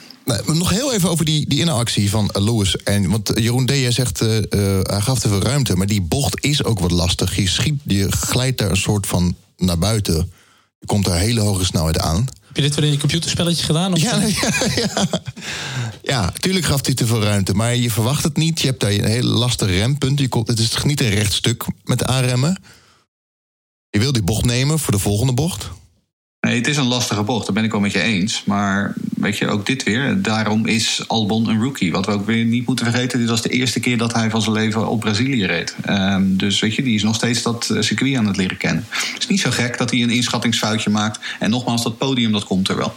Nog 0.45 0.69
heel 0.69 0.93
even 0.93 1.09
over 1.09 1.25
die, 1.25 1.47
die 1.47 1.59
inactie 1.59 2.09
van 2.09 2.29
Lewis. 2.33 2.77
En, 2.77 3.09
want 3.09 3.31
Jeroen 3.35 3.65
D. 3.65 3.69
jij 3.69 3.91
zegt, 3.91 4.19
hij 4.19 5.01
gaf 5.01 5.19
te 5.19 5.27
veel 5.27 5.41
ruimte. 5.41 5.75
Maar 5.75 5.87
die 5.87 6.01
bocht 6.01 6.43
is 6.43 6.63
ook 6.63 6.79
wat 6.79 6.91
lastig. 6.91 7.35
Je, 7.35 7.47
schiet, 7.47 7.79
je 7.83 8.11
glijdt 8.11 8.57
daar 8.57 8.69
een 8.69 8.77
soort 8.77 9.07
van 9.07 9.35
naar 9.57 9.77
buiten. 9.77 10.31
Je 10.79 10.85
komt 10.85 11.05
daar 11.05 11.17
hele 11.17 11.41
hoge 11.41 11.65
snelheid 11.65 11.99
aan. 11.99 12.27
Heb 12.47 12.55
je 12.55 12.61
dit 12.61 12.75
weer 12.75 12.85
in 12.85 12.91
je 12.91 12.97
computerspelletje 12.97 13.65
gedaan? 13.65 13.93
Of 13.93 13.99
ja, 13.99 14.15
ja, 14.41 14.51
ja. 14.75 15.07
ja, 16.03 16.31
tuurlijk 16.31 16.65
gaf 16.65 16.85
hij 16.85 16.95
te 16.95 17.05
veel 17.05 17.23
ruimte. 17.23 17.53
Maar 17.53 17.75
je 17.75 17.91
verwacht 17.91 18.23
het 18.23 18.37
niet. 18.37 18.61
Je 18.61 18.67
hebt 18.67 18.79
daar 18.79 18.91
een 18.91 19.05
hele 19.05 19.29
lastig 19.29 19.67
rempunt. 19.67 20.19
Je 20.19 20.27
komt, 20.27 20.47
het 20.47 20.59
is 20.59 20.83
niet 20.83 21.01
een 21.01 21.09
recht 21.09 21.33
stuk 21.33 21.65
met 21.83 22.03
aanremmen. 22.03 22.61
Je 23.89 23.99
wil 23.99 24.11
die 24.11 24.23
bocht 24.23 24.45
nemen 24.45 24.79
voor 24.79 24.93
de 24.93 24.99
volgende 24.99 25.33
bocht. 25.33 25.69
Nee, 26.47 26.55
het 26.55 26.67
is 26.67 26.77
een 26.77 26.87
lastige 26.87 27.23
bocht, 27.23 27.45
daar 27.45 27.53
ben 27.53 27.63
ik 27.63 27.71
wel 27.71 27.79
met 27.79 27.91
je 27.91 28.01
eens. 28.01 28.43
Maar 28.45 28.93
weet 29.15 29.37
je, 29.37 29.47
ook 29.47 29.65
dit 29.65 29.83
weer. 29.83 30.21
Daarom 30.21 30.65
is 30.65 31.03
Albon 31.07 31.49
een 31.49 31.61
rookie. 31.61 31.91
Wat 31.91 32.05
we 32.05 32.11
ook 32.11 32.25
weer 32.25 32.45
niet 32.45 32.67
moeten 32.67 32.85
vergeten. 32.85 33.19
Dit 33.19 33.29
was 33.29 33.41
de 33.41 33.49
eerste 33.49 33.79
keer 33.79 33.97
dat 33.97 34.13
hij 34.13 34.29
van 34.29 34.41
zijn 34.41 34.55
leven 34.55 34.87
op 34.87 34.99
Brazilië 34.99 35.45
reed. 35.45 35.75
Um, 35.89 36.37
dus 36.37 36.59
weet 36.59 36.75
je, 36.75 36.83
die 36.83 36.95
is 36.95 37.03
nog 37.03 37.15
steeds 37.15 37.41
dat 37.41 37.69
eh, 37.69 37.81
circuit 37.81 38.15
aan 38.15 38.27
het 38.27 38.37
leren 38.37 38.57
kennen. 38.57 38.85
Het 38.89 39.21
is 39.21 39.27
niet 39.27 39.39
zo 39.39 39.49
gek 39.51 39.77
dat 39.77 39.91
hij 39.91 40.01
een 40.01 40.09
inschattingsfoutje 40.09 40.89
maakt. 40.89 41.19
En 41.39 41.49
nogmaals, 41.49 41.83
dat 41.83 41.97
podium, 41.97 42.31
dat 42.31 42.43
komt 42.43 42.69
er 42.69 42.77
wel. 42.77 42.95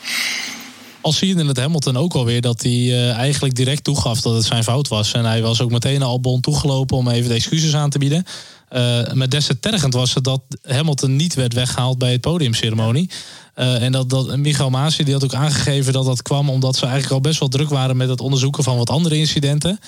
Al 1.01 1.13
zie 1.13 1.29
je 1.29 1.41
in 1.41 1.47
het 1.47 1.57
Hamilton 1.57 1.97
ook 1.97 2.15
alweer 2.15 2.41
dat 2.41 2.63
hij 2.63 2.73
uh, 2.73 3.13
eigenlijk 3.13 3.55
direct 3.55 3.85
toegaf 3.85 4.21
dat 4.21 4.35
het 4.35 4.45
zijn 4.45 4.65
fout 4.65 4.89
was. 4.89 5.13
En 5.13 5.25
hij 5.25 5.43
was 5.43 5.61
ook 5.61 5.71
meteen 5.71 5.99
naar 5.99 6.09
Albon 6.09 6.41
toegelopen 6.41 6.97
om 6.97 7.09
even 7.09 7.29
de 7.29 7.35
excuses 7.35 7.75
aan 7.75 7.91
te 7.91 7.99
bieden. 7.99 8.25
Uh, 8.73 9.13
maar 9.13 9.29
des 9.29 9.47
te 9.47 9.61
tergend 9.61 9.95
was 9.95 10.15
het 10.15 10.25
dat 10.25 10.43
Hamilton 10.63 11.17
niet 11.17 11.35
werd 11.35 11.55
weggehaald 11.55 11.99
bij 11.99 12.13
het 12.13 12.21
podiumceremonie. 12.21 13.11
Uh, 13.57 13.83
en 13.83 13.93
dat, 13.93 14.11
dat 14.11 14.37
Michael 14.37 14.71
Maasje 14.71 15.05
die 15.05 15.15
had 15.15 15.25
ook 15.25 15.35
aangegeven 15.35 15.93
dat 15.93 16.05
dat 16.05 16.23
kwam 16.23 16.51
omdat 16.51 16.77
ze 16.77 16.83
eigenlijk 16.83 17.15
al 17.15 17.21
best 17.21 17.41
wel 17.41 17.49
druk 17.49 17.69
waren 17.69 17.97
met 17.97 18.09
het 18.09 18.21
onderzoeken 18.21 18.65
van 18.65 18.77
wat 18.77 18.91
andere 18.91 19.17
incidenten. 19.17 19.79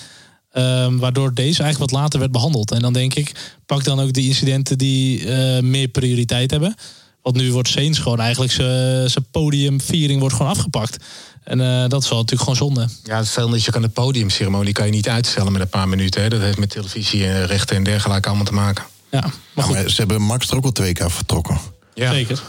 Uh, 0.54 0.86
waardoor 0.90 1.34
deze 1.34 1.62
eigenlijk 1.62 1.90
wat 1.90 2.00
later 2.00 2.18
werd 2.18 2.32
behandeld. 2.32 2.70
En 2.70 2.80
dan 2.80 2.92
denk 2.92 3.14
ik, 3.14 3.56
pak 3.66 3.84
dan 3.84 4.00
ook 4.00 4.12
die 4.12 4.28
incidenten 4.28 4.78
die 4.78 5.26
meer 5.62 5.88
prioriteit 5.88 6.50
hebben. 6.50 6.74
Want 7.22 7.36
nu 7.36 7.52
wordt 7.52 7.68
Saints 7.68 7.98
gewoon 7.98 8.20
eigenlijk 8.20 8.52
zijn 8.52 9.26
podiumviering 9.30 10.20
wordt 10.20 10.34
gewoon 10.34 10.52
afgepakt. 10.52 11.04
En 11.44 11.60
uh, 11.60 11.88
dat 11.88 12.02
is 12.02 12.08
wel 12.08 12.18
natuurlijk 12.18 12.50
gewoon 12.50 12.68
zonde. 12.68 12.88
Ja, 13.04 13.24
stel 13.24 13.48
dat 13.48 13.64
je 13.64 13.70
kan 13.70 13.82
de 13.82 13.88
podiumceremonie 13.88 14.72
kan 14.72 14.86
je 14.86 14.92
niet 14.92 15.08
uitstellen 15.08 15.52
met 15.52 15.60
een 15.60 15.68
paar 15.68 15.88
minuten. 15.88 16.22
Hè. 16.22 16.28
Dat 16.28 16.40
heeft 16.40 16.58
met 16.58 16.70
televisie, 16.70 17.44
rechten 17.44 17.76
en 17.76 17.82
dergelijke 17.82 18.28
allemaal 18.28 18.46
te 18.46 18.52
maken. 18.52 18.84
Ja, 19.10 19.30
maar, 19.52 19.64
goed. 19.64 19.74
maar 19.74 19.90
ze 19.90 19.96
hebben 19.96 20.22
Max 20.22 20.50
er 20.50 20.56
ook 20.56 20.64
al 20.64 20.72
twee 20.72 20.92
keer 20.92 21.10
vertrokken. 21.10 21.58
Ja. 21.94 22.12
Zeker. 22.12 22.42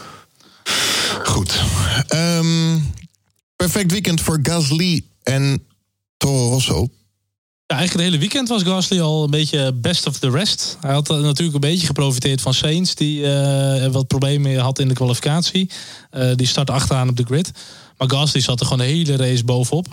Goed. 1.22 1.62
Um, 2.14 2.92
perfect 3.56 3.90
weekend 3.90 4.20
voor 4.20 4.38
Gasly 4.42 5.04
en 5.22 5.66
Toro 6.16 6.48
Rosso. 6.48 6.88
Ja, 7.66 7.76
eigenlijk 7.76 8.06
het 8.06 8.14
hele 8.14 8.28
weekend 8.30 8.48
was 8.48 8.62
Gasly 8.62 9.00
al 9.00 9.24
een 9.24 9.30
beetje 9.30 9.72
best 9.72 10.06
of 10.06 10.18
the 10.18 10.30
rest. 10.30 10.76
Hij 10.80 10.92
had 10.92 11.08
natuurlijk 11.08 11.54
een 11.54 11.70
beetje 11.70 11.86
geprofiteerd 11.86 12.40
van 12.40 12.54
Sainz, 12.54 12.94
die 12.94 13.20
uh, 13.20 13.86
wat 13.86 14.06
problemen 14.06 14.58
had 14.58 14.78
in 14.78 14.88
de 14.88 14.94
kwalificatie. 14.94 15.70
Uh, 16.12 16.30
die 16.34 16.46
start 16.46 16.70
achteraan 16.70 17.08
op 17.08 17.16
de 17.16 17.24
grid. 17.24 17.50
Maar 17.98 18.10
Gasly 18.10 18.40
zat 18.40 18.60
er 18.60 18.66
gewoon 18.66 18.86
de 18.86 18.92
hele 18.92 19.16
race 19.16 19.44
bovenop. 19.44 19.86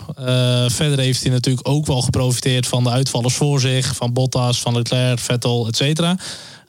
Verder 0.66 0.98
heeft 0.98 1.22
hij 1.22 1.32
natuurlijk 1.32 1.68
ook 1.68 1.86
wel 1.86 2.02
geprofiteerd 2.02 2.66
van 2.66 2.84
de 2.84 2.90
uitvallers 2.90 3.34
voor 3.34 3.60
zich. 3.60 3.96
Van 3.96 4.12
Bottas, 4.12 4.60
van 4.60 4.74
Leclerc, 4.74 5.18
Vettel, 5.18 5.66
et 5.66 5.76
cetera. 5.76 6.18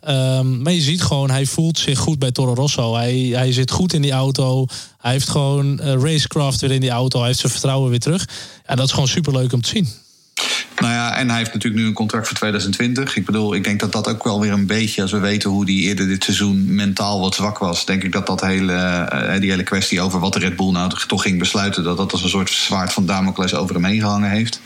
Um, 0.07 0.61
maar 0.61 0.73
je 0.73 0.81
ziet 0.81 1.01
gewoon, 1.01 1.29
hij 1.29 1.45
voelt 1.45 1.79
zich 1.79 1.99
goed 1.99 2.19
bij 2.19 2.31
Toro 2.31 2.53
Rosso. 2.53 2.95
Hij, 2.95 3.15
hij 3.15 3.51
zit 3.51 3.71
goed 3.71 3.93
in 3.93 4.01
die 4.01 4.11
auto. 4.11 4.65
Hij 4.97 5.11
heeft 5.11 5.29
gewoon 5.29 5.81
racecraft 5.81 6.61
weer 6.61 6.71
in 6.71 6.81
die 6.81 6.89
auto. 6.89 7.17
Hij 7.17 7.27
heeft 7.27 7.39
zijn 7.39 7.51
vertrouwen 7.51 7.89
weer 7.89 7.99
terug. 7.99 8.27
Ja, 8.67 8.75
dat 8.75 8.85
is 8.85 8.91
gewoon 8.91 9.07
super 9.07 9.33
leuk 9.33 9.53
om 9.53 9.61
te 9.61 9.69
zien. 9.69 9.87
Nou 10.79 10.93
ja, 10.93 11.15
en 11.17 11.29
hij 11.29 11.37
heeft 11.37 11.53
natuurlijk 11.53 11.81
nu 11.81 11.87
een 11.87 11.95
contract 11.95 12.27
voor 12.27 12.35
2020. 12.35 13.15
Ik 13.15 13.25
bedoel, 13.25 13.55
ik 13.55 13.63
denk 13.63 13.79
dat 13.79 13.91
dat 13.91 14.07
ook 14.07 14.23
wel 14.23 14.39
weer 14.39 14.51
een 14.51 14.65
beetje, 14.65 15.01
als 15.01 15.11
we 15.11 15.19
weten 15.19 15.49
hoe 15.49 15.63
hij 15.63 15.73
eerder 15.73 16.07
dit 16.07 16.23
seizoen 16.23 16.75
mentaal 16.75 17.19
wat 17.19 17.35
zwak 17.35 17.57
was, 17.57 17.85
denk 17.85 18.03
ik 18.03 18.11
dat 18.11 18.27
dat 18.27 18.41
hele, 18.41 18.73
uh, 19.13 19.39
die 19.39 19.49
hele 19.49 19.63
kwestie 19.63 20.01
over 20.01 20.19
wat 20.19 20.33
de 20.33 20.39
Red 20.39 20.55
Bull 20.55 20.71
nou 20.71 20.91
toch 21.07 21.21
ging 21.21 21.39
besluiten, 21.39 21.83
dat 21.83 21.97
dat 21.97 22.11
als 22.11 22.23
een 22.23 22.29
soort 22.29 22.49
zwaard 22.49 22.93
van 22.93 23.05
Damocles 23.05 23.53
over 23.53 23.75
hem 23.75 23.85
heen 23.85 23.99
gehangen 23.99 24.29
heeft. 24.29 24.61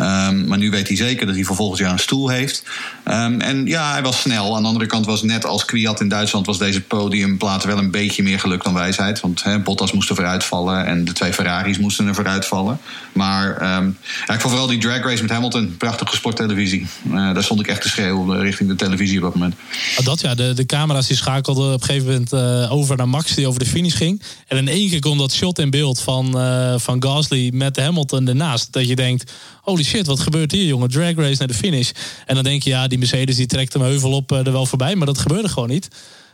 Um, 0.00 0.46
maar 0.46 0.58
nu 0.58 0.70
weet 0.70 0.88
hij 0.88 0.96
zeker 0.96 1.26
dat 1.26 1.34
hij 1.34 1.44
voor 1.44 1.56
volgend 1.56 1.78
jaar 1.78 1.92
een 1.92 1.98
stoel 1.98 2.28
heeft. 2.28 2.62
Um, 3.04 3.40
en 3.40 3.66
ja, 3.66 3.92
hij 3.92 4.02
was 4.02 4.20
snel. 4.20 4.56
Aan 4.56 4.62
de 4.62 4.68
andere 4.68 4.86
kant 4.86 5.06
was 5.06 5.22
net 5.22 5.44
als 5.44 5.64
Kwiat 5.64 6.00
in 6.00 6.08
Duitsland... 6.08 6.46
was 6.46 6.58
deze 6.58 6.80
podiumplaat 6.80 7.64
wel 7.64 7.78
een 7.78 7.90
beetje 7.90 8.22
meer 8.22 8.40
geluk 8.40 8.64
dan 8.64 8.74
wijsheid. 8.74 9.20
Want 9.20 9.44
Bottas 9.64 9.92
moest 9.92 10.08
er 10.08 10.14
vooruit 10.14 10.44
vallen... 10.44 10.86
en 10.86 11.04
de 11.04 11.12
twee 11.12 11.32
Ferraris 11.32 11.78
moesten 11.78 12.06
er 12.06 12.14
vooruit 12.14 12.46
vallen. 12.46 12.80
Maar 13.12 13.76
um, 13.76 13.98
ja, 14.26 14.34
ik 14.34 14.40
vond 14.40 14.52
vooral 14.52 14.66
die 14.66 14.78
drag 14.78 15.02
race 15.02 15.22
met 15.22 15.30
Hamilton... 15.42 15.76
prachtige 15.76 16.16
sporttelevisie. 16.16 16.86
Uh, 17.06 17.34
daar 17.34 17.42
stond 17.42 17.60
ik 17.60 17.66
echt 17.66 17.82
te 17.82 17.88
schreeuwen 17.88 18.40
richting 18.40 18.68
de 18.68 18.74
televisie 18.74 19.16
op 19.16 19.22
dat 19.22 19.34
moment. 19.34 19.54
Oh, 19.98 20.04
dat 20.04 20.20
ja, 20.20 20.34
de, 20.34 20.52
de 20.54 20.66
camera's 20.66 21.06
die 21.06 21.16
schakelden 21.16 21.72
op 21.72 21.80
een 21.80 21.86
gegeven 21.86 22.06
moment 22.06 22.32
uh, 22.32 22.72
over 22.72 22.96
naar 22.96 23.08
Max... 23.08 23.34
die 23.34 23.46
over 23.46 23.58
de 23.58 23.66
finish 23.66 23.96
ging. 23.96 24.22
En 24.46 24.56
in 24.56 24.68
één 24.68 24.90
keer 24.90 25.00
komt 25.00 25.18
dat 25.18 25.32
shot 25.32 25.58
in 25.58 25.70
beeld 25.70 26.00
van, 26.00 26.38
uh, 26.40 26.74
van 26.78 27.02
Gasly 27.02 27.50
met 27.54 27.76
Hamilton 27.76 28.28
ernaast. 28.28 28.72
Dat 28.72 28.88
je 28.88 28.96
denkt 28.96 29.32
holy 29.62 29.84
shit, 29.84 30.06
wat 30.06 30.20
gebeurt 30.20 30.52
hier, 30.52 30.66
jongen? 30.66 30.90
Drag 30.90 31.14
race 31.14 31.38
naar 31.38 31.48
de 31.48 31.54
finish. 31.54 31.90
En 32.26 32.34
dan 32.34 32.44
denk 32.44 32.62
je, 32.62 32.70
ja, 32.70 32.86
die 32.86 32.98
Mercedes 32.98 33.36
die 33.36 33.46
trekt 33.46 33.72
hem 33.72 33.82
heuvel 33.82 34.12
op 34.12 34.30
er 34.30 34.52
wel 34.52 34.66
voorbij. 34.66 34.96
Maar 34.96 35.06
dat 35.06 35.18
gebeurde 35.18 35.48
gewoon 35.48 35.68
niet. 35.68 35.88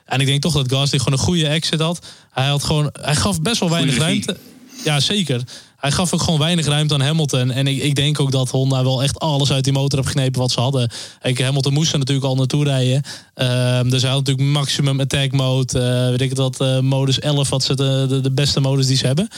En 0.05 0.21
ik 0.21 0.27
denk 0.27 0.43
toch 0.43 0.53
dat 0.53 0.73
Gasly 0.73 0.99
gewoon 0.99 1.19
een 1.19 1.25
goede 1.25 1.47
exit 1.47 1.81
had. 1.81 2.07
Hij, 2.31 2.47
had 2.47 2.65
gewoon, 2.65 2.91
hij 3.01 3.17
gaf 3.17 3.43
best 3.43 3.61
wel 3.61 3.71
weinig 3.71 3.97
ruimte. 3.99 4.37
Ja, 4.85 5.01
zeker. 5.01 5.43
Hij 5.79 5.93
gaf 5.93 6.13
ook 6.13 6.23
gewoon 6.23 6.39
weinig 6.39 6.67
ruimte 6.67 6.95
aan 6.95 7.01
Hamilton. 7.01 7.51
En 7.51 7.67
ik, 7.67 7.83
ik 7.83 7.95
denk 7.95 8.21
ook 8.21 8.31
dat 8.31 8.51
Honda 8.51 8.85
wel 8.85 9.03
echt 9.03 9.19
alles 9.19 9.53
uit 9.53 9.65
die 9.65 9.73
motor 9.73 9.99
heeft 9.99 10.11
geknepen 10.11 10.41
wat 10.41 10.51
ze 10.51 10.61
hadden. 10.61 10.91
Kijk, 11.21 11.41
Hamilton 11.41 11.73
moest 11.73 11.93
er 11.93 11.99
natuurlijk 11.99 12.27
al 12.27 12.35
naartoe 12.35 12.65
rijden. 12.65 13.03
Uh, 13.37 13.91
dus 13.91 14.03
hij 14.03 14.11
had 14.11 14.19
natuurlijk 14.27 14.49
maximum 14.49 15.01
attack 15.01 15.33
mode. 15.33 15.79
Uh, 15.79 16.09
weet 16.11 16.21
ik 16.21 16.35
dat, 16.35 16.61
uh, 16.61 16.79
modus 16.79 17.19
11 17.19 17.49
wat 17.49 17.63
ze 17.63 17.75
de, 17.75 18.21
de, 18.23 18.31
beste 18.31 18.61
modus 18.61 18.87
die 18.87 18.97
ze 18.97 19.07
hebben. 19.07 19.29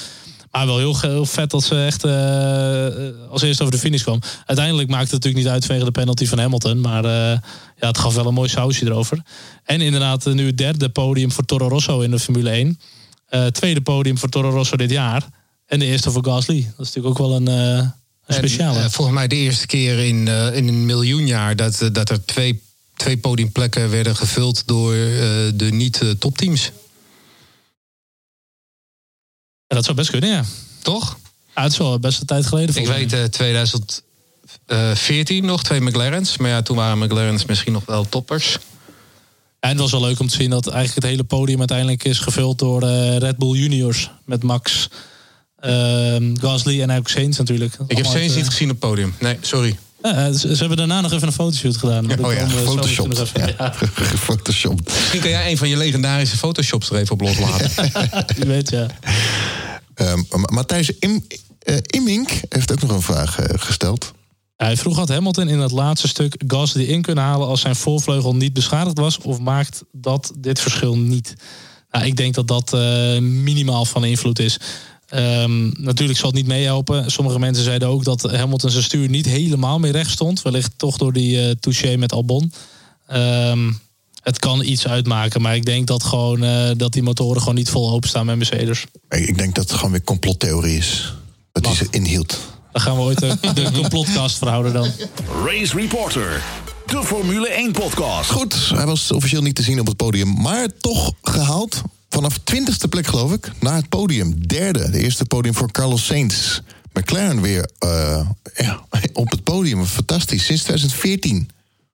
Maar 0.51 0.67
wel 0.67 0.79
heel, 0.79 1.01
heel 1.01 1.27
vet 1.27 1.51
dat 1.51 1.63
ze 1.63 1.85
echt 1.85 2.05
uh, 2.05 3.31
als 3.31 3.43
eerste 3.43 3.63
over 3.63 3.75
de 3.75 3.81
finish 3.81 4.03
kwam. 4.03 4.21
Uiteindelijk 4.47 4.89
maakte 4.89 5.15
het 5.15 5.25
natuurlijk 5.25 5.45
niet 5.45 5.53
uit 5.53 5.65
vanwege 5.65 5.87
de 5.87 5.93
penalty 6.01 6.27
van 6.27 6.39
Hamilton. 6.39 6.81
Maar 6.81 7.05
ja, 7.05 7.41
het 7.77 7.99
gaf 7.99 8.15
wel 8.15 8.27
een 8.27 8.35
mooi 8.35 8.49
sausje 8.49 8.87
erover. 8.87 9.23
En 9.65 9.81
inderdaad, 9.81 10.25
nu 10.25 10.47
het 10.47 10.59
derde 10.59 10.89
podium 10.89 11.33
voor 11.33 11.45
Toro 11.45 11.69
Rosso 11.69 12.01
in 12.01 12.11
de 12.11 12.19
Formule 12.19 12.51
1. 12.51 12.79
Uh, 13.31 13.47
tweede 13.47 13.81
podium 13.81 14.19
voor 14.19 14.29
Toro 14.29 14.51
Rosso 14.51 14.77
dit 14.77 14.91
jaar. 14.91 15.29
En 15.71 15.79
de 15.79 15.85
eerste 15.85 16.11
voor 16.11 16.25
Gasly. 16.25 16.63
Dat 16.77 16.87
is 16.87 16.93
natuurlijk 16.93 17.07
ook 17.07 17.29
wel 17.29 17.37
een, 17.37 17.47
een 17.47 17.93
speciale. 18.27 18.79
En, 18.79 18.91
volgens 18.91 19.17
mij 19.17 19.29
de 19.29 19.37
eerste 19.37 19.67
keer 19.67 19.99
in, 19.99 20.29
in 20.29 20.69
een 20.69 20.87
miljoen 20.87 21.27
jaar 21.27 21.57
dat, 21.57 21.89
dat 21.93 22.11
er 22.11 22.25
twee, 22.25 22.63
twee 22.97 23.19
podiumplekken 23.19 23.91
werden 23.91 24.17
gevuld 24.17 24.67
door 24.67 24.93
de 25.55 25.69
niet-topteams. 25.71 26.71
Ja, 29.71 29.77
dat 29.77 29.85
zou 29.85 29.97
best 29.97 30.11
kunnen, 30.11 30.31
ja. 30.31 30.45
Toch? 30.83 31.19
Ja, 31.55 31.63
het 31.63 31.73
is 31.73 31.79
wel 31.79 31.99
best 31.99 32.21
een 32.21 32.27
tijd 32.27 32.47
geleden. 32.47 32.77
Ik 32.77 32.87
weet 32.87 33.13
uh, 33.13 33.25
2014 33.25 35.45
nog, 35.45 35.63
twee 35.63 35.81
McLaren's. 35.81 36.37
Maar 36.37 36.51
ja, 36.51 36.63
toen 36.63 36.77
waren 36.77 36.99
McLaren's 36.99 37.45
misschien 37.45 37.73
nog 37.73 37.85
wel 37.85 38.09
toppers. 38.09 38.59
En 39.61 39.69
het 39.69 39.79
was 39.79 39.91
wel 39.91 40.01
leuk 40.01 40.21
om 40.21 40.29
te 40.29 40.35
zien 40.35 40.51
dat 40.51 40.67
eigenlijk 40.67 40.95
het 40.95 41.05
hele 41.05 41.25
podium 41.25 41.59
uiteindelijk 41.59 42.05
is 42.05 42.19
gevuld 42.19 42.59
door 42.59 42.83
uh, 42.83 43.17
Red 43.17 43.37
Bull 43.37 43.59
Juniors. 43.59 44.11
Met 44.25 44.43
Max, 44.43 44.89
uh, 45.63 46.35
Gasly 46.41 46.83
en 46.83 46.91
ook 46.91 47.09
Sainz 47.09 47.39
natuurlijk. 47.39 47.75
Ik 47.87 47.97
heb 47.97 48.07
Sainz 48.07 48.35
niet 48.35 48.47
gezien 48.47 48.71
op 48.71 48.81
het 48.81 48.91
podium. 48.91 49.15
Nee, 49.19 49.37
sorry. 49.41 49.79
Ja, 50.03 50.33
ze 50.33 50.57
hebben 50.57 50.77
daarna 50.77 51.01
nog 51.01 51.13
even 51.13 51.27
een 51.27 51.33
fotoshoot 51.33 51.77
gedaan. 51.77 52.07
Ja, 52.09 52.17
oh 52.27 52.33
ja, 52.33 52.49
Photoshop. 52.49 53.13
Ja. 53.35 53.47
ja. 53.59 53.73
Photoshop. 54.29 54.81
Misschien 54.85 55.21
kan 55.21 55.31
jij 55.31 55.51
een 55.51 55.57
van 55.57 55.69
je 55.69 55.77
legendarische 55.77 56.37
Photoshops 56.37 56.91
er 56.91 56.97
even 56.97 57.13
op 57.13 57.21
loslaten. 57.21 57.71
je 58.39 58.47
weet, 58.47 58.71
ja. 58.71 58.87
Um, 59.95 60.27
Matthijs 60.31 60.91
Im, 60.99 61.25
uh, 61.65 61.77
Immink 61.87 62.31
heeft 62.49 62.73
ook 62.73 62.81
nog 62.81 62.91
een 62.91 63.03
vraag 63.03 63.41
uh, 63.41 63.47
gesteld. 63.49 64.13
Hij 64.57 64.77
vroeg 64.77 64.97
had 64.97 65.09
Hamilton 65.09 65.49
in 65.49 65.59
het 65.59 65.71
laatste 65.71 66.09
stuk 66.09 66.43
Gasly 66.47 66.85
in 66.85 67.03
kunnen 67.03 67.25
halen 67.25 67.47
als 67.47 67.61
zijn 67.61 67.77
voorvleugel 67.77 68.35
niet 68.35 68.53
beschadigd 68.53 68.99
was, 68.99 69.19
of 69.19 69.39
maakt 69.39 69.83
dat 69.93 70.33
dit 70.37 70.61
verschil 70.61 70.97
niet? 70.97 71.35
Nou, 71.91 72.05
ik 72.05 72.17
denk 72.17 72.35
dat 72.35 72.49
dat 72.49 72.73
uh, 72.75 73.19
minimaal 73.19 73.85
van 73.85 74.05
invloed 74.05 74.39
is. 74.39 74.59
Um, 75.15 75.73
natuurlijk 75.79 76.19
zal 76.19 76.29
het 76.29 76.39
niet 76.39 76.47
meehelpen. 76.47 77.11
Sommige 77.11 77.39
mensen 77.39 77.65
zeiden 77.65 77.89
ook 77.89 78.05
dat 78.05 78.23
Hamilton 78.23 78.71
zijn 78.71 78.83
stuur 78.83 79.09
niet 79.09 79.27
helemaal 79.27 79.79
meer 79.79 79.93
recht 79.93 80.11
stond. 80.11 80.43
Wellicht 80.43 80.73
toch 80.77 80.97
door 80.97 81.13
die 81.13 81.37
uh, 81.37 81.51
touché 81.61 81.97
met 81.97 82.13
Albon. 82.13 82.53
Um, 83.13 83.81
het 84.23 84.39
kan 84.39 84.65
iets 84.65 84.87
uitmaken. 84.87 85.43
Maar 85.43 85.55
ik 85.55 85.65
denk 85.65 85.87
dat, 85.87 86.05
gewoon, 86.05 86.45
uh, 86.45 86.71
dat 86.77 86.93
die 86.93 87.03
motoren 87.03 87.41
gewoon 87.41 87.55
niet 87.55 87.71
vol 87.71 87.91
openstaan 87.91 88.27
met 88.27 88.37
Mercedes. 88.37 88.85
Ik 89.09 89.39
denk 89.39 89.55
dat 89.55 89.69
het 89.69 89.77
gewoon 89.77 89.91
weer 89.91 90.05
complottheorie 90.05 90.77
is. 90.77 91.15
Dat 91.53 91.67
hij 91.67 91.75
ze 91.75 91.87
inhield. 91.91 92.39
Dan 92.73 92.83
gaan 92.83 92.97
we 92.97 93.03
ooit 93.03 93.19
de, 93.19 93.37
de 93.55 93.71
complotcast 93.81 94.39
verhouden 94.39 94.73
dan. 94.73 94.89
Race 95.45 95.77
Reporter. 95.77 96.43
De 96.87 97.03
Formule 97.05 97.49
1 97.49 97.73
podcast. 97.73 98.31
Goed, 98.31 98.71
hij 98.75 98.87
was 98.87 99.13
officieel 99.13 99.43
niet 99.43 99.55
te 99.55 99.63
zien 99.63 99.81
op 99.81 99.87
het 99.87 99.97
podium. 99.97 100.41
Maar 100.41 100.69
toch 100.81 101.13
gehaald 101.23 101.83
vanaf 102.21 102.39
20ste 102.39 102.89
plek 102.89 103.07
geloof 103.07 103.33
ik. 103.33 103.53
Naar 103.61 103.75
het 103.75 103.89
podium. 103.89 104.47
Derde. 104.47 104.91
De 104.91 104.99
eerste 104.99 105.25
podium 105.25 105.55
voor 105.55 105.71
Carlos 105.71 106.07
Sainz. 106.07 106.61
McLaren 106.93 107.41
weer 107.41 107.71
uh, 107.85 108.29
ja, 108.55 108.85
op 109.13 109.31
het 109.31 109.45
podium. 109.45 109.85
Fantastisch. 109.85 110.45
Sinds 110.45 110.63
2014. 110.63 111.51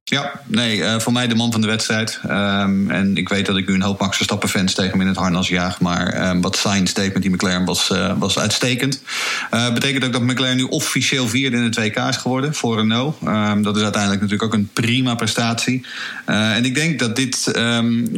Ja, 0.09 0.41
nee, 0.47 0.77
uh, 0.77 0.99
voor 0.99 1.13
mij 1.13 1.29
de 1.29 1.35
man 1.35 1.53
van 1.53 1.61
de 1.61 1.67
wedstrijd. 1.67 2.21
Um, 2.25 2.91
en 2.91 3.17
ik 3.17 3.29
weet 3.29 3.47
dat 3.47 3.57
ik 3.57 3.67
nu 3.69 3.75
een 3.75 3.83
hoop 3.83 4.01
Max 4.01 4.17
Verstappen 4.17 4.49
fans 4.49 4.75
tegen 4.75 4.97
me 4.97 5.03
in 5.03 5.09
het 5.09 5.19
harnas 5.19 5.49
jaag. 5.49 5.81
Maar 5.81 6.31
um, 6.31 6.41
wat 6.41 6.67
deed 6.95 7.13
met 7.13 7.23
die 7.23 7.31
McLaren 7.31 7.65
was, 7.65 7.91
uh, 7.91 8.13
was 8.19 8.39
uitstekend. 8.39 9.03
Uh, 9.55 9.73
betekent 9.73 10.05
ook 10.05 10.13
dat 10.13 10.23
McLaren 10.23 10.57
nu 10.57 10.63
officieel 10.63 11.29
vierde 11.29 11.57
in 11.57 11.63
het 11.63 11.77
WK 11.77 11.97
is 11.97 12.17
geworden 12.17 12.55
voor 12.55 12.77
Renault. 12.77 13.17
Um, 13.25 13.63
dat 13.63 13.77
is 13.77 13.83
uiteindelijk 13.83 14.23
natuurlijk 14.23 14.55
ook 14.55 14.59
een 14.59 14.71
prima 14.73 15.15
prestatie. 15.15 15.87
en 16.25 16.65
ik 16.65 16.75
denk 16.75 16.99
dat 16.99 17.17
dit 17.17 17.51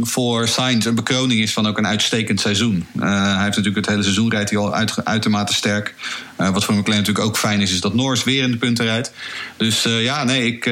voor 0.01 0.49
Sainz 0.49 0.87
een 0.87 0.95
bekroning 0.95 1.41
is 1.41 1.53
van 1.53 1.67
ook 1.67 1.79
een 1.79 1.87
uitstekend 1.87 2.41
seizoen. 2.41 2.87
hij 2.99 3.43
heeft 3.43 3.57
natuurlijk 3.57 3.77
het 3.77 3.87
hele 3.87 4.03
seizoen 4.03 4.31
rijdt 4.31 4.51
hij 4.51 4.59
al 4.59 4.75
uit, 4.75 5.05
uitermate 5.05 5.55
sterk. 5.55 5.95
Wat 6.39 6.65
voor 6.65 6.75
McLaren 6.75 7.01
natuurlijk 7.01 7.27
ook 7.27 7.39
fijn 7.39 7.61
is, 7.61 7.73
is 7.73 7.81
dat 7.81 7.95
Norris 7.95 8.25
weer 8.25 8.43
in 8.43 8.51
de 8.51 8.57
punten 8.57 8.85
rijdt. 8.85 9.13
Dus 9.57 9.83
ja, 9.83 10.25
nee, 10.25 10.47
ik 10.47 10.67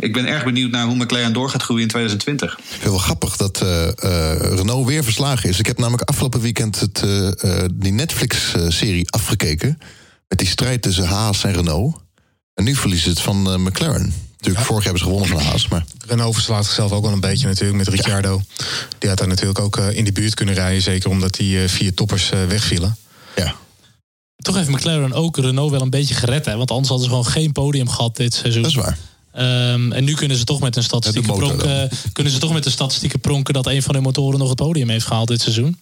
ik 0.00 0.12
ben 0.12 0.26
erg 0.26 0.44
benieuwd 0.44 0.70
naar 0.70 0.86
hoe 0.86 0.96
McLaren 0.96 1.32
door 1.32 1.50
gaat 1.50 1.62
groeien 1.62 1.82
in 1.82 1.88
2020. 1.88 2.58
Ik 2.58 2.64
vind 2.68 2.82
wel 2.82 2.98
grappig 2.98 3.36
dat 3.36 3.62
uh, 3.62 3.86
uh, 3.86 3.92
Renault 4.36 4.86
weer 4.86 5.04
verslagen 5.04 5.48
is. 5.48 5.58
Ik 5.58 5.66
heb 5.66 5.78
namelijk 5.78 6.08
afgelopen 6.08 6.40
weekend 6.40 6.80
het, 6.80 7.02
uh, 7.04 7.64
die 7.72 7.92
Netflix-serie 7.92 9.10
afgekeken. 9.10 9.78
Met 10.28 10.38
die 10.38 10.48
strijd 10.48 10.82
tussen 10.82 11.04
Haas 11.04 11.44
en 11.44 11.52
Renault. 11.52 11.96
En 12.54 12.64
nu 12.64 12.74
verliezen 12.74 13.10
het 13.10 13.20
van 13.20 13.62
McLaren. 13.62 14.14
Natuurlijk, 14.36 14.66
vorig 14.66 14.84
jaar 14.84 14.92
hebben 14.92 14.98
ze 14.98 15.04
gewonnen 15.04 15.28
van 15.28 15.40
Haas. 15.40 15.68
Maar... 15.68 15.84
Renault 16.06 16.34
verslaat 16.34 16.64
zichzelf 16.64 16.92
ook 16.92 17.04
wel 17.04 17.12
een 17.12 17.20
beetje 17.20 17.46
natuurlijk 17.46 17.78
met 17.78 17.88
Ricciardo. 17.88 18.42
Die 18.98 19.08
had 19.08 19.18
daar 19.18 19.28
natuurlijk 19.28 19.58
ook 19.58 19.76
in 19.76 20.04
de 20.04 20.12
buurt 20.12 20.34
kunnen 20.34 20.54
rijden. 20.54 20.82
Zeker 20.82 21.10
omdat 21.10 21.34
die 21.34 21.68
vier 21.68 21.94
toppers 21.94 22.28
wegvielen. 22.48 22.96
Ja. 23.36 23.54
Toch 24.40 24.54
heeft 24.54 24.68
McLaren 24.68 25.12
ook 25.12 25.36
Renault 25.36 25.70
wel 25.70 25.80
een 25.80 25.90
beetje 25.90 26.14
gered. 26.14 26.44
Hè? 26.44 26.56
Want 26.56 26.70
anders 26.70 26.88
hadden 26.88 27.06
ze 27.06 27.14
gewoon 27.14 27.32
geen 27.32 27.52
podium 27.52 27.88
gehad 27.88 28.16
dit 28.16 28.34
seizoen. 28.34 28.62
Dat 28.62 28.70
is 28.70 28.76
waar. 28.76 28.98
Um, 29.72 29.92
en 29.92 30.04
nu 30.04 30.14
kunnen 30.14 30.36
ze 30.36 30.44
toch 30.44 30.60
met 30.60 30.76
een 30.76 30.82
statistieke 30.82 31.32
pronken, 31.32 31.90
kunnen 32.12 32.32
ze 32.32 32.38
toch 32.38 32.52
met 32.52 32.64
de 32.64 32.70
statistieken 32.70 33.20
pronken 33.20 33.54
dat 33.54 33.66
een 33.66 33.82
van 33.82 33.94
hun 33.94 34.02
motoren 34.02 34.38
nog 34.38 34.48
het 34.48 34.56
podium 34.56 34.88
heeft 34.88 35.06
gehaald 35.06 35.28
dit 35.28 35.40
seizoen. 35.40 35.80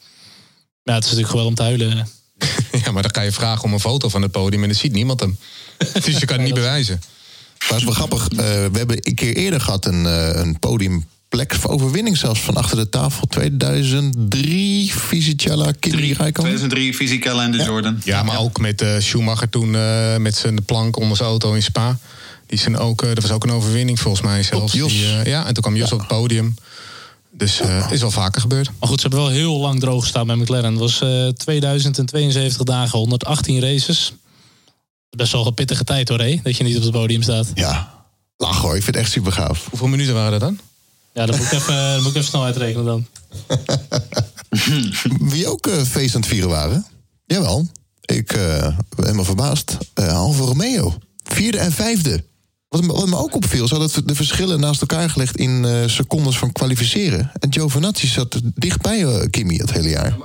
Ja, 0.83 0.95
het 0.95 1.05
is 1.05 1.11
natuurlijk 1.11 1.31
gewoon 1.31 1.47
om 1.47 1.55
te 1.55 1.63
huilen. 1.63 2.09
Ja, 2.85 2.93
maar 2.93 3.03
dan 3.03 3.11
kan 3.11 3.25
je 3.25 3.33
vragen 3.33 3.65
om 3.65 3.73
een 3.73 3.81
foto 3.81 4.09
van 4.09 4.23
het 4.23 4.31
podium 4.31 4.63
en 4.63 4.69
dan 4.69 4.79
ziet 4.79 4.93
niemand 4.93 5.21
hem. 5.21 5.39
dus 6.05 6.19
je 6.19 6.27
kan 6.27 6.37
het 6.37 6.47
niet 6.47 6.55
bewijzen. 6.55 7.01
Maar 7.59 7.69
het 7.69 7.79
is 7.79 7.85
wel 7.85 7.95
grappig. 7.95 8.33
Uh, 8.33 8.39
we 8.39 8.79
hebben 8.79 8.97
een 9.01 9.15
keer 9.15 9.37
eerder 9.37 9.61
gehad 9.61 9.87
een, 9.87 10.05
uh, 10.05 10.31
een 10.33 10.59
podiumplek 11.29 11.55
voor 11.55 11.71
overwinning 11.71 12.17
zelfs 12.17 12.41
van 12.41 12.55
achter 12.55 12.77
de 12.77 12.89
tafel. 12.89 13.27
2003, 13.27 14.93
Fisichella, 14.93 15.73
Kimi 15.79 15.97
Räikkönen. 15.97 16.33
2003, 16.33 16.95
Fisichella 16.95 17.43
en 17.43 17.51
de 17.51 17.59
ja. 17.59 17.65
Jordan. 17.65 18.01
Ja, 18.05 18.23
maar 18.23 18.39
ook 18.39 18.61
met 18.61 18.83
uh, 18.83 18.99
Schumacher 18.99 19.49
toen 19.49 19.71
met 20.23 20.37
zijn 20.37 20.65
plank 20.65 20.97
onder 20.97 21.17
zijn 21.17 21.29
auto 21.29 21.53
in 21.53 21.63
Spa. 21.63 21.99
Die 22.47 22.59
zijn 22.59 22.77
ook, 22.77 23.03
uh, 23.03 23.09
dat 23.09 23.23
was 23.23 23.33
ook 23.33 23.45
een 23.45 23.51
overwinning 23.51 24.01
volgens 24.01 24.23
mij 24.23 24.43
zelfs. 24.43 24.73
Die, 24.73 24.83
uh, 24.83 25.25
ja, 25.25 25.47
en 25.47 25.55
toen 25.55 25.63
kwam 25.63 25.77
Jos 25.77 25.89
ja. 25.89 25.95
op 25.95 26.01
het 26.01 26.09
podium. 26.09 26.55
Dus 27.33 27.61
uh, 27.61 27.87
is 27.91 28.01
wel 28.01 28.11
vaker 28.11 28.41
gebeurd. 28.41 28.71
Maar 28.79 28.89
goed, 28.89 29.01
ze 29.01 29.07
hebben 29.09 29.27
wel 29.27 29.35
heel 29.35 29.59
lang 29.59 29.81
droog 29.81 30.03
gestaan 30.03 30.27
met 30.27 30.37
McLaren. 30.37 30.71
Het 30.71 30.79
was 30.79 31.05
2072 31.37 32.63
dagen, 32.63 32.99
118 32.99 33.61
races. 33.61 34.13
Best 35.11 35.33
wel 35.33 35.47
een 35.47 35.55
pittige 35.55 35.85
tijd 35.85 36.09
hoor, 36.09 36.19
hé, 36.19 36.41
dat 36.43 36.57
je 36.57 36.65
niet 36.65 36.77
op 36.77 36.83
het 36.83 36.93
podium 36.93 37.23
staat. 37.23 37.51
Ja, 37.55 37.95
lach 38.37 38.61
hoor, 38.61 38.77
ik 38.77 38.83
vind 38.83 38.97
het 38.97 39.05
echt 39.05 39.13
super 39.13 39.33
gaaf. 39.33 39.67
Hoeveel 39.71 39.89
minuten 39.89 40.15
waren 40.15 40.31
dat 40.31 40.41
dan? 40.41 40.59
Ja, 41.13 41.27
dat 41.27 41.37
moet 41.37 41.47
ik 41.47 41.53
even, 41.53 41.97
moet 41.97 42.11
ik 42.11 42.17
even 42.17 42.29
snel 42.29 42.45
uitrekenen 42.45 42.85
dan. 42.85 43.07
Wie 45.33 45.47
ook 45.47 45.71
feest 45.71 46.15
aan 46.15 46.21
het 46.21 46.31
vieren 46.31 46.49
waren? 46.49 46.87
Jawel, 47.25 47.67
ik 48.01 48.27
ben 48.27 48.77
helemaal 48.97 49.25
verbaasd. 49.25 49.77
Alfa 49.95 50.43
Romeo, 50.43 50.99
vierde 51.25 51.59
en 51.59 51.73
vijfde. 51.73 52.25
Wat 52.69 52.83
me, 52.83 52.93
wat 52.93 53.09
me, 53.09 53.17
ook 53.17 53.35
opviel, 53.35 53.65
is 53.65 53.71
dat 53.71 54.03
de 54.05 54.15
verschillen 54.15 54.61
naast 54.61 54.81
elkaar 54.81 55.11
gelegd 55.11 55.37
in 55.37 55.65
uh, 55.65 55.87
secondes 55.87 56.39
van 56.39 56.53
kwalificeren. 56.53 57.31
En 57.39 57.53
Giovinazzi 57.53 58.07
zat 58.07 58.41
dichtbij 58.55 59.01
uh, 59.01 59.25
Kimi 59.31 59.57
het 59.57 59.73
hele 59.73 59.89
jaar. 59.89 60.17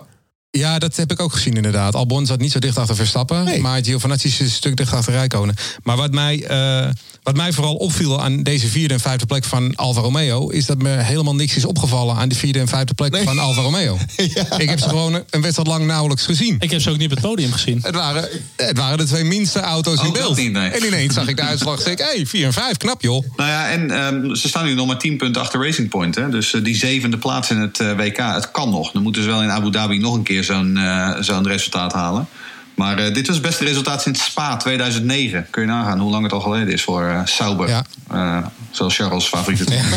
Ja, 0.50 0.80
dat 0.80 0.96
heb 0.96 1.12
ik 1.12 1.20
ook 1.20 1.34
gezien 1.34 1.56
inderdaad. 1.56 1.96
Albon 1.96 2.26
zat 2.26 2.40
niet 2.40 2.52
zo 2.52 2.60
dicht 2.60 2.78
achter 2.78 2.96
Verstappen, 2.96 3.44
nee. 3.44 3.62
maar 3.62 3.84
Giovinazzi 3.84 4.28
is 4.28 4.40
een 4.40 4.50
stuk 4.50 4.76
dicht 4.76 4.94
achter 4.94 5.14
Rijkonen. 5.14 5.56
Maar 5.84 5.98
wat 5.98 6.12
mij, 6.12 6.50
uh, 6.52 6.92
wat 7.24 7.36
mij 7.36 7.54
vooral 7.54 7.76
opviel 7.76 8.22
aan 8.22 8.44
deze 8.44 8.68
vierde 8.68 8.94
en 8.94 9.00
vijfde 9.00 9.26
plek 9.26 9.44
van 9.44 9.76
Alfa 9.76 10.02
Romeo... 10.02 10.50
is 10.50 10.66
dat 10.66 10.78
me 10.78 10.90
helemaal 10.90 11.36
niks 11.36 11.56
is 11.56 11.66
opgevallen 11.66 12.16
aan 12.16 12.30
de 12.30 12.36
vierde 12.36 12.60
en 12.60 12.68
vijfde 12.68 12.94
plek 12.94 13.12
nee. 13.12 13.24
van 13.24 13.40
Alfa 13.40 13.62
Romeo. 13.62 13.98
ja. 14.34 14.58
Ik 14.58 14.70
heb 14.70 14.80
ze 14.80 14.90
gewoon 14.90 15.14
een 15.14 15.42
wedstrijd 15.42 15.68
lang 15.68 15.86
nauwelijks 15.86 16.26
gezien. 16.26 16.56
Ik 16.60 16.72
heb 16.72 16.82
ze 16.82 16.90
ook 16.90 16.98
niet 16.98 17.12
op 17.12 17.18
het 17.18 17.26
podium 17.26 17.52
gezien. 17.52 17.80
Het 17.82 17.96
waren, 17.96 18.30
het 18.56 18.78
waren 18.78 18.98
de 18.98 19.04
twee 19.04 19.24
minste 19.24 19.60
auto's 19.60 20.00
oh, 20.00 20.06
in 20.06 20.14
beeld. 20.14 20.38
Niet, 20.38 20.52
nee. 20.52 20.70
En 20.70 20.86
ineens 20.86 21.14
zag 21.14 21.28
ik 21.28 21.36
de 21.36 21.42
uitslag 21.42 21.76
en 21.76 21.84
zei 21.84 21.96
hé, 21.96 22.16
hey, 22.16 22.26
4 22.26 22.46
en 22.46 22.54
5, 22.54 22.78
knap 22.78 23.02
joh. 23.02 23.26
Nou 23.36 23.50
ja, 23.50 23.70
en 23.70 24.06
um, 24.06 24.36
ze 24.36 24.48
staan 24.48 24.66
nu 24.66 24.74
nog 24.74 24.88
maar 24.88 25.00
10 25.00 25.18
punten 25.18 25.42
achter 25.42 25.66
Racing 25.66 25.90
Point. 25.90 26.16
Hè? 26.16 26.30
Dus 26.30 26.54
uh, 26.54 26.64
die 26.64 26.76
zevende 26.76 27.18
plaats 27.18 27.50
in 27.50 27.58
het 27.58 27.80
uh, 27.80 27.92
WK, 27.96 28.18
het 28.18 28.52
kan 28.52 28.70
nog. 28.70 28.92
Dan 28.92 29.04
moeten 29.04 29.22
ze 29.22 29.28
wel 29.28 29.44
in 29.44 29.52
Abu 29.52 29.72
Dhabi 29.72 29.98
nog 29.98 30.14
een 30.14 30.24
keer 30.24 30.44
zo'n 30.44 30.78
uh, 30.78 31.16
zo'n 31.20 31.48
resultaat 31.48 31.94
halen. 31.94 32.28
Maar 32.76 33.00
uh, 33.00 33.14
dit 33.14 33.28
was 33.28 33.36
het 33.36 33.46
beste 33.46 33.64
resultaat 33.64 34.02
sinds 34.02 34.24
Spa 34.24 34.58
2009. 34.58 35.48
Kun 35.50 35.62
je 35.62 35.68
nagaan 35.68 36.00
hoe 36.00 36.12
lang 36.12 36.24
het 36.24 36.34
al 36.34 36.40
geleden 36.40 36.74
is 36.74 36.84
voor 36.84 37.04
uh, 37.04 37.22
Sauber. 37.26 37.70
Ja. 37.70 38.52
Zoals 38.74 38.96
Charles' 38.96 39.26
favoriete 39.26 39.66
team. 39.66 39.86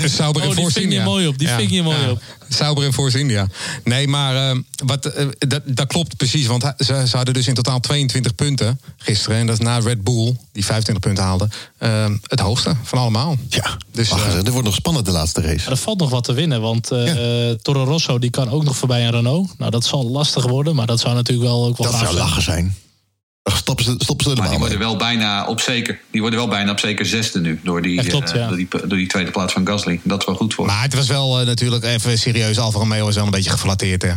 Ja. 0.00 0.08
Sauber 0.08 0.46
oh, 0.46 0.52
Force 0.52 0.80
ving 0.80 0.92
je 0.92 1.00
mooi 1.00 1.26
op. 1.26 1.38
Die 1.38 1.48
ja. 1.48 1.56
ving 1.56 1.70
je 1.70 1.82
mooi 1.82 1.98
ja. 1.98 2.10
op. 2.10 2.22
Sauber 2.48 2.84
en 2.84 2.92
Force 2.92 3.18
India. 3.18 3.46
Nee, 3.84 4.08
maar 4.08 4.56
wat, 4.84 5.12
dat, 5.38 5.62
dat 5.64 5.86
klopt 5.86 6.16
precies. 6.16 6.46
Want 6.46 6.72
ze, 6.78 7.04
ze, 7.08 7.16
hadden 7.16 7.34
dus 7.34 7.46
in 7.46 7.54
totaal 7.54 7.80
22 7.80 8.34
punten 8.34 8.80
gisteren. 8.96 9.38
En 9.38 9.46
dat 9.46 9.58
is 9.58 9.64
na 9.64 9.78
Red 9.78 10.04
Bull, 10.04 10.36
die 10.52 10.64
25 10.64 11.04
punten 11.04 11.24
haalde, 11.24 11.48
het 12.26 12.40
hoogste 12.40 12.76
van 12.82 12.98
allemaal. 12.98 13.36
Ja, 13.48 13.76
dus 13.92 14.08
Wacht, 14.08 14.46
er 14.46 14.50
wordt 14.50 14.66
nog 14.66 14.74
spannend 14.74 15.06
de 15.06 15.12
laatste 15.12 15.40
race. 15.40 15.70
Er 15.70 15.76
valt 15.76 15.98
nog 15.98 16.10
wat 16.10 16.24
te 16.24 16.32
winnen. 16.32 16.60
Want 16.60 16.86
Toro 17.62 17.84
Rosso 17.84 18.18
die 18.18 18.30
kan 18.30 18.50
ook 18.50 18.64
nog 18.64 18.76
voorbij 18.76 19.06
aan 19.06 19.12
Renault. 19.12 19.58
Nou, 19.58 19.70
dat 19.70 19.84
zal 19.84 20.10
lastig 20.10 20.46
worden. 20.46 20.74
Maar 20.74 20.86
dat 20.86 21.00
zou 21.00 21.14
natuurlijk 21.14 21.48
wel 21.48 21.66
ook 21.66 21.76
wel 21.76 21.90
dat 21.90 22.00
zou 22.00 22.14
lachen 22.14 22.42
zijn. 22.42 22.76
Stoppen 23.44 23.84
ze, 23.84 23.94
stoppen 23.98 24.30
ze 24.30 24.36
maar 24.36 24.48
die 24.48 24.58
worden 24.58 24.78
wel 24.78 24.96
bijna 24.96 25.46
op 25.46 25.60
zeker. 25.60 26.00
Die 26.10 26.20
worden 26.20 26.38
wel 26.38 26.48
bijna 26.48 26.70
op 26.70 26.78
zeker 26.78 27.06
zesde 27.06 27.40
nu. 27.40 27.60
Door 27.62 27.82
die, 27.82 28.04
klopt, 28.04 28.34
uh, 28.34 28.40
ja. 28.40 28.46
door 28.46 28.56
die, 28.56 28.68
door 28.70 28.98
die 28.98 29.06
tweede 29.06 29.30
plaats 29.30 29.52
van 29.52 29.66
Gasly. 29.66 30.00
Dat 30.02 30.20
is 30.20 30.26
wel 30.26 30.34
goed 30.34 30.54
voor. 30.54 30.66
Maar 30.66 30.82
het 30.82 30.94
was 30.94 31.08
wel 31.08 31.40
uh, 31.40 31.46
natuurlijk 31.46 31.84
even 31.84 32.18
serieus. 32.18 32.58
Alfa 32.58 32.78
Romeo 32.78 33.08
is 33.08 33.14
wel 33.14 33.24
een 33.24 33.30
beetje 33.30 33.50
geflatteerd. 33.50 34.02
Hè? 34.02 34.12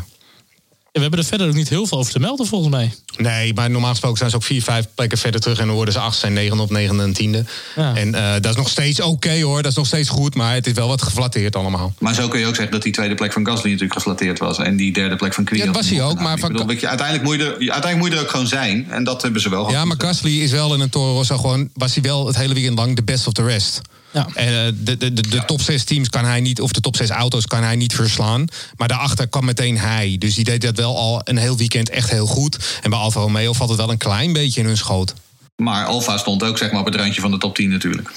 We 0.95 1.01
hebben 1.01 1.19
er 1.19 1.25
verder 1.25 1.47
ook 1.47 1.53
niet 1.53 1.69
heel 1.69 1.85
veel 1.85 1.97
over 1.97 2.11
te 2.11 2.19
melden 2.19 2.45
volgens 2.45 2.71
mij. 2.71 2.93
Nee, 3.17 3.53
maar 3.53 3.69
normaal 3.69 3.89
gesproken 3.89 4.17
zijn 4.17 4.29
ze 4.29 4.35
ook 4.35 4.43
vier, 4.43 4.61
vijf 4.61 4.85
plekken 4.95 5.17
verder 5.17 5.41
terug. 5.41 5.59
En 5.59 5.65
dan 5.65 5.75
worden 5.75 5.93
ze 5.93 5.99
acht, 5.99 6.17
zijn 6.17 6.33
negen 6.33 6.59
op 6.59 6.69
negen 6.69 6.99
en 6.99 7.13
tiende. 7.13 7.45
Ja. 7.75 7.95
En 7.95 8.07
uh, 8.07 8.33
dat 8.33 8.45
is 8.45 8.55
nog 8.55 8.69
steeds 8.69 8.99
oké 8.99 9.09
okay, 9.09 9.43
hoor. 9.43 9.61
Dat 9.61 9.71
is 9.71 9.77
nog 9.77 9.85
steeds 9.85 10.09
goed. 10.09 10.35
Maar 10.35 10.53
het 10.53 10.67
is 10.67 10.73
wel 10.73 10.87
wat 10.87 11.01
geflatteerd 11.01 11.55
allemaal. 11.55 11.93
Maar 11.99 12.13
zo 12.13 12.27
kun 12.27 12.39
je 12.39 12.45
ook 12.45 12.55
zeggen 12.55 12.73
dat 12.73 12.83
die 12.83 12.93
tweede 12.93 13.15
plek 13.15 13.33
van 13.33 13.45
Gasly 13.45 13.65
natuurlijk 13.65 13.93
geflatteerd 13.93 14.39
was. 14.39 14.57
En 14.57 14.75
die 14.75 14.93
derde 14.93 15.15
plek 15.15 15.33
van 15.33 15.43
Kwiat. 15.43 15.65
Ja, 15.65 15.71
dat 15.71 15.81
was 15.81 15.89
hij 15.89 16.03
ook. 16.03 16.19
Maar 16.19 16.39
van... 16.39 16.51
bedoel, 16.51 16.71
je, 16.71 16.87
uiteindelijk, 16.87 17.27
moet 17.27 17.35
je 17.35 17.43
er, 17.43 17.51
uiteindelijk 17.51 17.97
moet 17.97 18.09
je 18.09 18.15
er 18.15 18.21
ook 18.21 18.29
gewoon 18.29 18.47
zijn. 18.47 18.87
En 18.89 19.03
dat 19.03 19.21
hebben 19.21 19.41
ze 19.41 19.49
wel. 19.49 19.71
Ja, 19.71 19.85
maar 19.85 19.97
Gasly 19.99 20.41
is 20.41 20.51
wel 20.51 20.73
in 20.73 20.79
een 20.79 20.89
Toro 20.89 21.13
Rosso 21.13 21.37
gewoon... 21.37 21.69
was 21.73 21.93
hij 21.93 22.03
wel 22.03 22.27
het 22.27 22.37
hele 22.37 22.53
weekend 22.53 22.77
lang 22.77 22.95
de 22.95 23.03
best 23.03 23.27
of 23.27 23.33
the 23.33 23.43
rest. 23.43 23.81
Ja. 24.15 24.27
En 24.33 24.77
de, 24.83 24.97
de, 24.97 25.13
de, 25.13 25.27
de 25.27 25.45
top 25.45 25.61
6 25.61 25.83
teams 25.83 26.09
kan 26.09 26.25
hij 26.25 26.39
niet, 26.39 26.61
of 26.61 26.71
de 26.71 26.81
top 26.81 26.95
6 26.95 27.09
auto's 27.09 27.47
kan 27.47 27.63
hij 27.63 27.75
niet 27.75 27.93
verslaan. 27.93 28.45
Maar 28.77 28.87
daarachter 28.87 29.27
kwam 29.27 29.45
meteen 29.45 29.77
hij. 29.77 30.15
Dus 30.19 30.35
die 30.35 30.43
deed 30.43 30.61
dat 30.61 30.77
wel 30.77 30.97
al 30.97 31.21
een 31.23 31.37
heel 31.37 31.57
weekend 31.57 31.89
echt 31.89 32.09
heel 32.09 32.25
goed. 32.25 32.79
En 32.81 32.89
bij 32.89 32.99
Alfa 32.99 33.19
Romeo 33.19 33.53
valt 33.53 33.69
het 33.69 33.79
wel 33.79 33.91
een 33.91 33.97
klein 33.97 34.33
beetje 34.33 34.61
in 34.61 34.67
hun 34.67 34.77
schoot. 34.77 35.13
Maar 35.55 35.85
Alfa 35.85 36.17
stond 36.17 36.43
ook 36.43 36.57
zeg 36.57 36.71
maar, 36.71 36.79
op 36.79 36.85
het 36.85 36.95
randje 36.95 37.21
van 37.21 37.31
de 37.31 37.37
top 37.37 37.55
10 37.55 37.69
natuurlijk. 37.69 38.11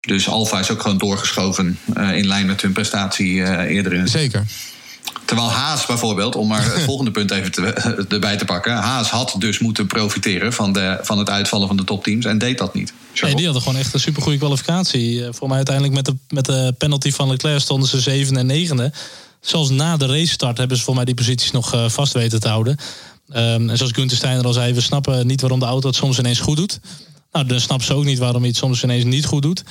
Dus 0.00 0.28
Alfa 0.28 0.58
is 0.58 0.70
ook 0.70 0.82
gewoon 0.82 0.98
doorgeschoven 0.98 1.78
uh, 1.96 2.16
in 2.16 2.26
lijn 2.26 2.46
met 2.46 2.62
hun 2.62 2.72
prestatie 2.72 3.32
uh, 3.32 3.60
eerder 3.60 3.92
in. 3.92 4.08
Zeker. 4.08 4.44
Terwijl 5.24 5.50
Haas 5.50 5.86
bijvoorbeeld, 5.86 6.36
om 6.36 6.48
maar 6.48 6.64
het 6.64 6.82
volgende 6.90 7.10
punt 7.10 7.30
even 7.30 7.52
te, 7.52 7.62
erbij 8.08 8.36
te 8.36 8.44
pakken. 8.44 8.72
Haas 8.72 9.10
had 9.10 9.34
dus 9.38 9.58
moeten 9.58 9.86
profiteren 9.86 10.52
van, 10.52 10.72
de, 10.72 10.98
van 11.02 11.18
het 11.18 11.30
uitvallen 11.30 11.66
van 11.66 11.76
de 11.76 11.84
topteams 11.84 12.24
en 12.24 12.38
deed 12.38 12.58
dat 12.58 12.74
niet. 12.74 12.92
Nee, 13.20 13.34
die 13.34 13.44
hadden 13.44 13.62
gewoon 13.62 13.78
echt 13.78 13.94
een 13.94 14.00
supergoeie 14.00 14.38
kwalificatie. 14.38 15.24
Voor 15.30 15.48
mij 15.48 15.56
uiteindelijk 15.56 15.94
met 15.94 16.04
de, 16.04 16.14
met 16.28 16.44
de 16.44 16.74
penalty 16.78 17.12
van 17.12 17.28
Leclerc 17.28 17.60
stonden 17.60 17.88
ze 17.88 18.00
zevende 18.00 18.40
en 18.40 18.46
negende. 18.46 18.92
Zelfs 19.40 19.70
na 19.70 19.96
de 19.96 20.06
racestart 20.06 20.58
hebben 20.58 20.76
ze 20.76 20.82
voor 20.82 20.94
mij 20.94 21.04
die 21.04 21.14
posities 21.14 21.50
nog 21.50 21.74
uh, 21.74 21.88
vast 21.88 22.12
weten 22.12 22.40
te 22.40 22.48
houden. 22.48 22.76
Um, 23.28 23.70
en 23.70 23.76
zoals 23.76 23.92
Gunther 23.92 24.16
Steiner 24.16 24.44
al 24.44 24.52
zei, 24.52 24.72
we 24.72 24.80
snappen 24.80 25.26
niet 25.26 25.40
waarom 25.40 25.58
de 25.58 25.66
auto 25.66 25.86
het 25.86 25.96
soms 25.96 26.18
ineens 26.18 26.40
goed 26.40 26.56
doet. 26.56 26.80
Nou, 27.32 27.46
dan 27.46 27.60
snappen 27.60 27.86
ze 27.86 27.94
ook 27.94 28.04
niet 28.04 28.18
waarom 28.18 28.40
hij 28.40 28.48
het 28.48 28.58
soms 28.58 28.82
ineens 28.82 29.04
niet 29.04 29.24
goed 29.24 29.42
doet. 29.42 29.62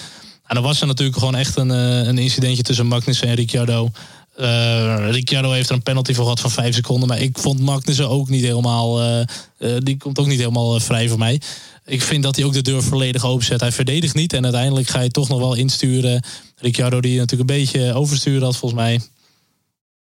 dan 0.48 0.64
was 0.64 0.82
er 0.82 0.88
natuurlijk 0.88 1.18
gewoon 1.18 1.36
echt 1.36 1.58
een, 1.58 1.72
eh, 1.72 2.08
een 2.08 2.18
incidentje 2.18 2.64
tussen 2.64 2.88
Magnussen 2.88 3.28
en 3.28 3.36
Ricciardo. 3.36 3.92
Eh, 4.36 5.10
Ricciardo 5.12 5.52
heeft 5.52 5.70
er 5.70 5.76
een 5.76 5.84
penalty 5.84 6.14
voor 6.14 6.24
gehad 6.24 6.40
van 6.40 6.52
vijf 6.52 6.76
seconden. 6.76 7.08
Maar 7.08 7.22
ik 7.22 7.38
vond 7.38 7.60
Magnussen 7.60 8.10
ook 8.10 8.30
niet 8.30 8.44
helemaal. 8.44 9.02
eh, 9.02 9.22
eh, 9.22 9.28
die 9.84 9.98
komt 9.98 10.20
ook 10.20 10.28
niet 10.28 10.40
helemaal 10.40 10.80
vrij 10.80 11.08
voor 11.10 11.18
mij. 11.18 11.42
Ik 11.86 12.02
vind 12.02 12.24
dat 12.24 12.36
hij 12.36 12.46
ook 12.46 12.54
de 12.54 12.62
deur 12.62 12.84
volledig 12.84 13.26
openzet. 13.26 13.60
Hij 13.60 13.72
verdedigt 13.72 14.16
niet. 14.16 14.34
En 14.34 14.44
uiteindelijk 14.44 14.88
ga 14.88 15.00
je 15.00 15.10
toch 15.10 15.28
nog 15.30 15.40
wel 15.40 15.54
insturen. 15.54 16.24
Ricciardo, 16.58 17.00
die 17.02 17.18
natuurlijk 17.18 17.50
een 17.50 17.58
beetje 17.58 17.94
oversturen 17.94 18.44
had, 18.44 18.56
volgens 18.56 18.82
mij. 18.82 19.02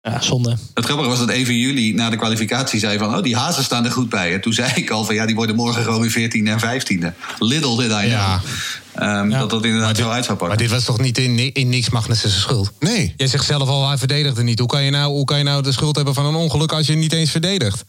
Ja, 0.01 0.21
zonde. 0.21 0.57
Het 0.73 0.85
grappige 0.85 1.09
was 1.09 1.19
dat 1.19 1.29
even 1.29 1.57
jullie 1.57 1.93
na 1.93 2.09
de 2.09 2.15
kwalificatie 2.15 2.79
zei 2.79 2.97
van... 2.97 3.15
oh, 3.15 3.23
die 3.23 3.35
hazen 3.35 3.63
staan 3.63 3.85
er 3.85 3.91
goed 3.91 4.09
bij. 4.09 4.33
En 4.33 4.41
toen 4.41 4.53
zei 4.53 4.71
ik 4.75 4.89
al 4.89 5.03
van 5.05 5.15
ja, 5.15 5.25
die 5.25 5.35
worden 5.35 5.55
morgen 5.55 5.83
gewoon 5.83 6.01
weer 6.01 6.09
14 6.11 6.47
en 6.47 6.59
15e. 6.59 7.13
Little 7.39 7.75
did 7.77 7.85
I 7.91 7.93
know. 7.93 8.07
Ja. 8.09 8.41
Ehm, 8.95 9.29
Ja. 9.29 9.39
Dat 9.39 9.49
dat 9.49 9.65
inderdaad 9.65 9.97
zo 9.97 10.09
uit 10.09 10.25
zou 10.25 10.37
Maar 10.37 10.47
pakken. 10.47 10.57
dit 10.67 10.69
was 10.75 10.83
toch 10.83 10.99
niet 10.99 11.17
in, 11.17 11.53
in 11.53 11.69
niks 11.69 11.89
Magnussen 11.89 12.29
zijn 12.29 12.41
schuld? 12.41 12.71
Nee. 12.79 13.13
Jij 13.17 13.27
zegt 13.27 13.45
zelf 13.45 13.67
al, 13.69 13.87
hij 13.87 13.97
verdedigde 13.97 14.43
niet. 14.43 14.59
Hoe 14.59 14.67
kan, 14.67 14.83
je 14.83 14.91
nou, 14.91 15.11
hoe 15.11 15.25
kan 15.25 15.37
je 15.37 15.43
nou 15.43 15.63
de 15.63 15.71
schuld 15.71 15.95
hebben 15.95 16.13
van 16.13 16.25
een 16.25 16.35
ongeluk 16.35 16.71
als 16.71 16.87
je 16.87 16.93
niet 16.95 17.13
eens 17.13 17.31
verdedigt? 17.31 17.83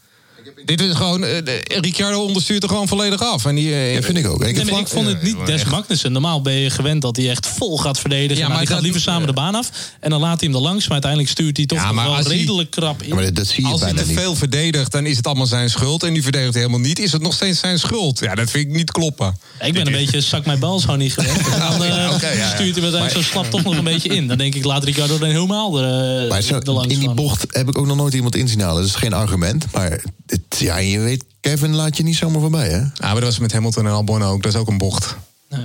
Dit 0.65 0.81
is 0.81 0.95
gewoon, 0.95 1.23
eh, 1.25 1.45
de- 1.45 1.61
Ricciardo 1.81 2.21
onderstuurt 2.25 2.63
er 2.63 2.69
gewoon 2.69 2.87
volledig 2.87 3.21
af. 3.21 3.45
En 3.45 3.55
die, 3.55 3.75
eh, 3.75 3.95
Dat 3.95 4.05
vind 4.05 4.17
ik 4.17 4.27
ook. 4.27 4.43
Ik 4.45 4.55
Nee, 4.55 4.65
maar 4.71 4.79
ik 4.79 4.87
vond 4.87 5.07
het 5.07 5.21
niet 5.23 5.45
des 5.45 5.63
Magnussen. 5.65 6.11
Normaal 6.11 6.41
ben 6.41 6.53
je 6.53 6.69
gewend 6.69 7.01
dat 7.01 7.15
hij 7.15 7.29
echt 7.29 7.47
vol 7.47 7.77
gaat 7.77 7.99
verdedigen. 7.99 8.35
Ja, 8.35 8.41
Ja, 8.41 8.47
maar 8.47 8.57
hij 8.57 8.65
gaat 8.65 8.75
dat- 8.75 8.83
liever 8.83 9.01
samen 9.01 9.27
de 9.27 9.33
baan 9.33 9.55
af. 9.55 9.69
En 9.99 10.09
dan 10.09 10.19
laat 10.19 10.39
hij 10.39 10.49
hem 10.49 10.57
er 10.57 10.63
langs. 10.63 10.81
Maar 10.83 10.91
uiteindelijk 10.91 11.31
stuurt 11.31 11.57
hij 11.57 11.65
toch 11.65 11.77
Ja, 11.77 11.91
maar 11.91 12.05
wel 12.05 12.13
hij- 12.15 12.23
redelijk 12.23 12.71
krap 12.71 13.01
in. 13.01 13.07
Ja, 13.07 13.15
maar 13.15 13.23
dat, 13.23 13.35
dat 13.35 13.47
zie 13.47 13.65
je 13.65 13.71
Als 13.71 13.81
hij 13.81 13.93
te 13.93 14.05
niet. 14.05 14.17
veel 14.19 14.35
verdedigt, 14.35 14.91
dan 14.91 15.05
is 15.05 15.17
het 15.17 15.27
allemaal 15.27 15.45
zijn 15.45 15.69
schuld. 15.69 16.03
En 16.03 16.13
nu 16.13 16.21
verdedigt 16.21 16.53
hij 16.53 16.61
helemaal 16.63 16.85
niet, 16.87 16.99
is 16.99 17.11
het 17.11 17.21
nog 17.21 17.33
steeds 17.33 17.59
zijn 17.59 17.79
schuld. 17.79 18.19
Ja, 18.19 18.35
dat 18.35 18.49
vind 18.49 18.65
ik 18.67 18.71
niet 18.75 18.91
kloppen. 18.91 19.37
ik 19.61 19.73
ben 19.73 19.85
een 19.85 19.91
beetje 19.93 20.21
zak 20.21 20.45
mijn 20.45 20.59
bal 20.59 20.79
zo 20.79 20.95
niet 20.95 21.13
gewend. 21.13 21.47
En 21.47 21.59
dan 21.69 21.83
eh, 21.83 22.11
oké, 22.13 22.27
ja, 22.27 22.33
ja. 22.37 22.49
stuurt 22.53 22.75
hij 22.75 22.83
uiteindelijk 22.83 23.11
zo 23.13 23.21
slap 23.21 23.45
toch 23.49 23.63
nog 23.63 23.77
een 23.77 23.83
beetje 23.83 24.09
in. 24.09 24.27
Dan 24.27 24.37
denk 24.37 24.55
ik, 24.55 24.63
laat 24.63 24.83
Ricardo 24.83 25.17
dan 25.17 25.29
helemaal 25.29 25.79
er, 25.81 26.27
Maar 26.27 26.39
uh, 26.41 26.45
zo, 26.47 26.55
er 26.59 26.71
langs 26.71 26.93
in 26.93 26.99
die 26.99 27.07
van. 27.07 27.15
bocht 27.15 27.45
heb 27.49 27.67
ik 27.67 27.77
ook 27.77 27.85
nog 27.87 27.97
nooit 27.97 28.13
iemand 28.13 28.35
inzien 28.35 28.59
halen. 28.59 28.81
Dat 28.81 28.89
is 28.89 28.95
geen 28.95 29.13
argument. 29.13 29.65
Maar 29.71 30.01
het, 30.27 30.41
ja, 30.57 30.77
je 30.77 30.99
weet, 30.99 31.23
Kevin 31.41 31.75
laat 31.75 31.97
je 31.97 32.03
niet 32.03 32.15
zomaar 32.15 32.41
voorbij, 32.41 32.69
hè? 32.69 32.77
Ja, 32.77 32.91
maar 32.99 33.13
dat 33.13 33.23
was 33.23 33.39
met 33.39 33.53
Hamilton 33.53 33.85
en 33.85 33.91
Albon 33.91 34.23
ook. 34.23 34.43
Dat 34.43 34.53
is 34.53 34.59
ook 34.59 34.67
een 34.67 34.77
bocht. 34.77 35.15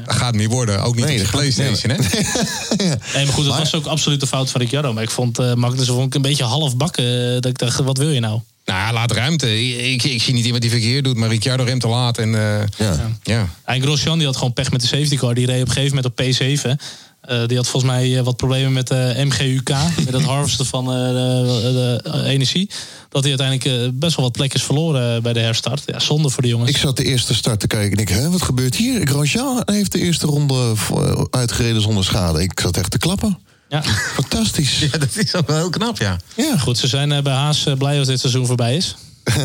Dat 0.04 0.14
gaat 0.16 0.34
niet 0.34 0.50
worden. 0.50 0.82
Ook 0.82 0.94
niet 0.96 1.04
Nee, 1.04 1.18
op 1.18 1.24
de 1.24 1.30
PlayStation, 1.30 1.92
hè? 1.92 1.96
Nee, 3.14 3.24
maar 3.24 3.34
goed, 3.34 3.44
dat 3.44 3.58
was 3.58 3.74
ook 3.74 3.86
absoluut 3.86 4.20
de 4.20 4.26
fout 4.26 4.50
van 4.50 4.60
Ricciardo. 4.60 4.92
Maar 4.92 5.02
ik 5.02 5.10
vond 5.10 5.40
uh, 5.40 5.54
Magnussen 5.54 5.94
vond 5.94 6.06
ik 6.06 6.14
een 6.14 6.22
beetje 6.22 6.44
half 6.44 6.76
bakken. 6.76 7.26
eh, 7.26 7.32
dat 7.32 7.44
ik 7.46 7.58
dacht, 7.58 7.78
wat 7.78 7.98
wil 7.98 8.10
je 8.10 8.20
nou? 8.20 8.40
Nou, 8.64 8.78
ja, 8.80 8.92
laat 8.92 9.12
ruimte. 9.12 9.62
Ik, 9.92 10.02
ik 10.02 10.22
zie 10.22 10.34
niet 10.34 10.44
iemand 10.44 10.62
die 10.62 10.70
verkeerd 10.70 11.04
doet, 11.04 11.16
maar 11.16 11.28
Ricciardo 11.28 11.64
remt 11.64 11.80
te 11.80 11.88
laat. 11.88 12.18
En, 12.18 12.34
eh, 12.34 12.66
Ja. 12.76 13.10
ja. 13.22 13.48
En 13.64 13.82
Grosjean 13.82 14.18
die 14.18 14.26
had 14.26 14.36
gewoon 14.36 14.52
pech 14.52 14.70
met 14.70 14.80
de 14.80 14.86
safety 14.86 15.16
car. 15.16 15.34
Die 15.34 15.46
reed 15.46 15.60
op 15.62 15.68
een 15.68 15.72
gegeven 15.74 15.96
moment 15.96 16.18
op 16.18 16.24
P7. 16.24 16.82
Eh, 17.28 17.46
die 17.46 17.56
had 17.56 17.68
volgens 17.68 17.92
mij 17.92 18.18
eh, 18.18 18.24
wat 18.24 18.36
problemen 18.36 18.72
met 18.72 18.86
de 18.86 19.14
MGUK. 19.24 19.68
met 20.04 20.12
het 20.12 20.22
harvesten 20.22 20.66
van 20.66 20.84
eh, 20.92 20.92
de, 21.08 22.00
de, 22.02 22.10
eh, 22.10 22.30
energie. 22.30 22.70
Dat 23.08 23.24
hij 23.24 23.38
uiteindelijk 23.38 23.82
eh, 23.82 23.98
best 23.98 24.16
wel 24.16 24.24
wat 24.24 24.34
plekjes 24.34 24.62
verloren 24.62 25.22
bij 25.22 25.32
de 25.32 25.40
herstart. 25.40 25.82
Ja, 25.86 25.98
zonde 25.98 26.30
voor 26.30 26.42
de 26.42 26.48
jongens. 26.48 26.70
Ik 26.70 26.76
zat 26.76 26.96
de 26.96 27.04
eerste 27.04 27.34
start 27.34 27.60
te 27.60 27.66
kijken 27.66 27.92
en 27.96 28.02
ik 28.02 28.08
hè, 28.08 28.30
wat 28.30 28.42
gebeurt 28.42 28.74
hier? 28.76 29.06
Grosjean 29.06 29.62
heeft 29.64 29.92
de 29.92 29.98
eerste 29.98 30.26
ronde 30.26 30.74
eh, 30.94 31.22
uitgereden 31.30 31.82
zonder 31.82 32.04
schade. 32.04 32.42
Ik 32.42 32.60
zat 32.60 32.76
echt 32.76 32.90
te 32.90 32.98
klappen. 32.98 33.38
Ja. 33.68 33.82
Fantastisch. 34.20 34.78
ja, 34.78 34.98
dat 34.98 35.16
is 35.16 35.34
ook 35.34 35.46
wel 35.46 35.56
heel 35.56 35.70
knap, 35.70 35.98
ja. 35.98 36.16
Ja, 36.36 36.58
Goed, 36.58 36.78
ze 36.78 36.86
zijn 36.86 37.12
eh, 37.12 37.22
bij 37.22 37.32
Haas 37.32 37.66
eh, 37.66 37.74
blij 37.74 37.98
als 37.98 38.06
dit 38.06 38.20
seizoen 38.20 38.46
voorbij 38.46 38.76
is. 38.76 38.96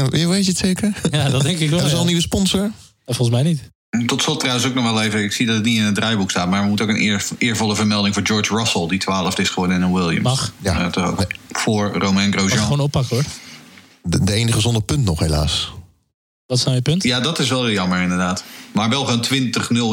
je 0.09 0.27
weet 0.27 0.45
je 0.45 0.51
het 0.51 0.59
zeker? 0.59 0.93
Ja, 1.11 1.29
dat 1.29 1.41
denk 1.41 1.57
ik 1.59 1.69
wel. 1.69 1.79
Hebben 1.79 1.89
ze 1.89 1.95
al 1.95 2.01
een 2.01 2.07
nieuwe 2.07 2.21
sponsor? 2.21 2.63
Eh, 3.05 3.15
Volgens 3.15 3.29
mij 3.29 3.43
niet. 3.43 3.61
Tot 4.05 4.21
slot 4.21 4.39
trouwens 4.39 4.65
ook 4.67 4.73
nog 4.73 4.83
wel 4.83 5.01
even... 5.01 5.23
ik 5.23 5.31
zie 5.33 5.45
dat 5.45 5.55
het 5.55 5.63
niet 5.65 5.77
in 5.77 5.83
het 5.83 5.95
draaiboek 5.95 6.29
staat... 6.29 6.49
maar 6.49 6.61
we 6.61 6.67
moeten 6.67 6.85
ook 6.89 6.91
een 6.95 7.01
eer, 7.01 7.25
eervolle 7.37 7.75
vermelding 7.75 8.13
voor 8.13 8.25
George 8.25 8.55
Russell... 8.55 8.87
die 8.87 8.99
12 8.99 9.39
is 9.39 9.49
geworden 9.49 9.75
in 9.75 9.81
een 9.81 9.93
Williams. 9.93 10.23
Mag. 10.23 10.53
Ja. 10.59 10.89
Ook. 10.97 11.25
Voor 11.51 11.91
Romain 11.93 12.29
Mag 12.29 12.39
Grosjean. 12.39 12.63
gewoon 12.63 12.79
oppakken 12.79 13.15
hoor. 13.15 13.25
De, 14.03 14.23
de 14.23 14.33
enige 14.33 14.61
zonder 14.61 14.81
punt 14.81 15.05
nog, 15.05 15.19
helaas. 15.19 15.71
Wat 16.45 16.57
is 16.57 16.63
nou 16.63 16.75
je 16.75 16.81
punt? 16.81 17.03
Ja, 17.03 17.19
dat 17.19 17.39
is 17.39 17.49
wel 17.49 17.69
jammer 17.69 18.01
inderdaad. 18.01 18.43
Maar 18.71 18.89
wel 18.89 19.05
gewoon 19.05 19.25
20-0 19.25 19.31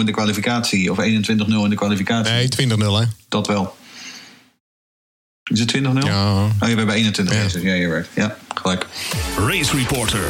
in 0.01 0.07
de 0.07 0.13
kwalificatie. 0.13 0.91
Of 0.91 0.99
21-0 0.99 1.03
in 1.07 1.69
de 1.69 1.75
kwalificatie. 1.75 2.33
Nee, 2.33 2.71
20-0, 2.71 2.77
hè? 2.79 3.05
Dat 3.29 3.47
wel. 3.47 3.77
Is 5.51 5.61
het 5.61 5.77
20-0? 5.77 5.81
Ja. 5.83 6.33
Oh, 6.33 6.47
ja, 6.61 6.67
we 6.67 6.75
hebben 6.75 6.95
21 6.95 7.35
Ja. 7.35 7.43
races. 7.43 7.63
Ja, 7.63 7.73
je 7.75 7.89
werkt. 7.89 8.09
Ja, 8.15 8.37
gelijk. 8.55 8.87
Race 9.39 9.77
Reporter. 9.77 10.25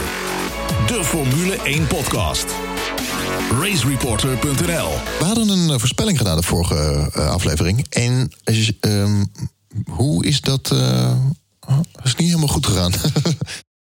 De 0.86 1.04
Formule 1.04 1.56
1 1.64 1.86
podcast. 1.86 2.46
Racereporter.nl 3.48 4.88
We 5.18 5.24
hadden 5.24 5.48
een 5.48 5.70
eh, 5.70 5.78
voorspelling 5.78 6.18
gedaan 6.18 6.36
de 6.36 6.42
vorige 6.42 7.10
eh, 7.14 7.28
aflevering. 7.30 7.86
En 7.88 8.32
eh, 8.44 8.68
ehm, 8.80 9.24
hoe 9.90 10.24
is 10.26 10.40
dat... 10.40 10.70
eh, 10.72 11.12
is 12.04 12.14
niet 12.16 12.28
helemaal 12.28 12.48
goed 12.48 12.66
gegaan. 12.66 12.92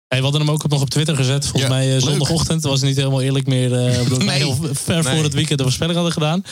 Hey, 0.08 0.22
we 0.22 0.28
hadden 0.28 0.48
hem 0.48 0.56
ook 0.56 0.68
nog 0.70 0.82
op 0.82 0.90
Twitter 0.90 1.16
gezet. 1.16 1.42
Volgens 1.48 1.64
Ja, 1.64 1.70
mij 1.78 2.00
zondagochtend. 2.00 2.62
Het 2.62 2.72
was 2.72 2.82
niet 2.82 2.96
helemaal 2.96 3.22
eerlijk 3.22 3.48
meer. 3.48 3.74
eh, 3.88 4.02
we 4.08 4.24
Nee. 4.24 4.38
heel 4.38 4.58
ver 4.72 5.04
Nee. 5.04 5.14
voor 5.16 5.24
het 5.24 5.34
weekend 5.34 5.58
de 5.58 5.64
voorspelling 5.64 5.96
hadden 5.96 6.14
gedaan. 6.14 6.44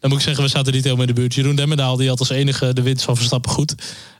Dan 0.00 0.10
moet 0.10 0.12
ik 0.18 0.20
zeggen, 0.24 0.44
we 0.44 0.50
zaten 0.50 0.72
niet 0.72 0.84
helemaal 0.84 1.06
in 1.06 1.14
de 1.14 1.20
buurt. 1.20 1.34
Jeroen 1.34 1.54
Demmendaal 1.56 1.96
die 1.96 2.08
had 2.08 2.18
als 2.18 2.28
enige 2.30 2.72
de 2.72 2.82
winst 2.82 3.04
van 3.04 3.16
Verstappen 3.16 3.50
goed. 3.50 3.74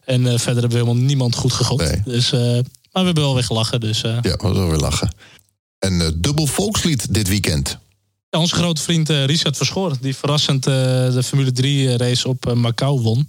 En 0.04 0.20
eh, 0.26 0.38
verder 0.38 0.60
hebben 0.62 0.70
we 0.70 0.84
helemaal 0.84 1.04
niemand 1.06 1.34
goed 1.34 1.52
gegokt. 1.52 1.90
Nee. 1.90 2.02
Dus, 2.04 2.32
eh, 2.32 2.40
maar 2.40 2.62
we 2.92 3.04
hebben 3.04 3.22
wel 3.22 3.34
weer 3.34 3.44
gelachen. 3.44 3.80
Dus, 3.80 4.02
eh, 4.02 4.18
ja, 4.22 4.36
was 4.36 4.52
wel 4.56 4.68
weer 4.70 4.78
lachen. 4.78 5.14
En 5.82 6.00
eh, 6.00 6.08
dubbel 6.14 6.46
volkslied 6.46 7.14
dit 7.14 7.28
weekend. 7.28 7.78
Ja, 8.30 8.38
onze 8.38 8.54
grote 8.54 8.82
vriend 8.82 9.10
eh, 9.10 9.24
Richard 9.24 9.56
Verschoor, 9.56 9.96
die 10.00 10.16
verrassend 10.16 10.66
eh, 10.66 10.72
de 11.12 11.22
Formule 11.22 11.52
3 11.52 11.96
race 11.96 12.28
op 12.28 12.54
Macau 12.54 13.00
won. 13.00 13.28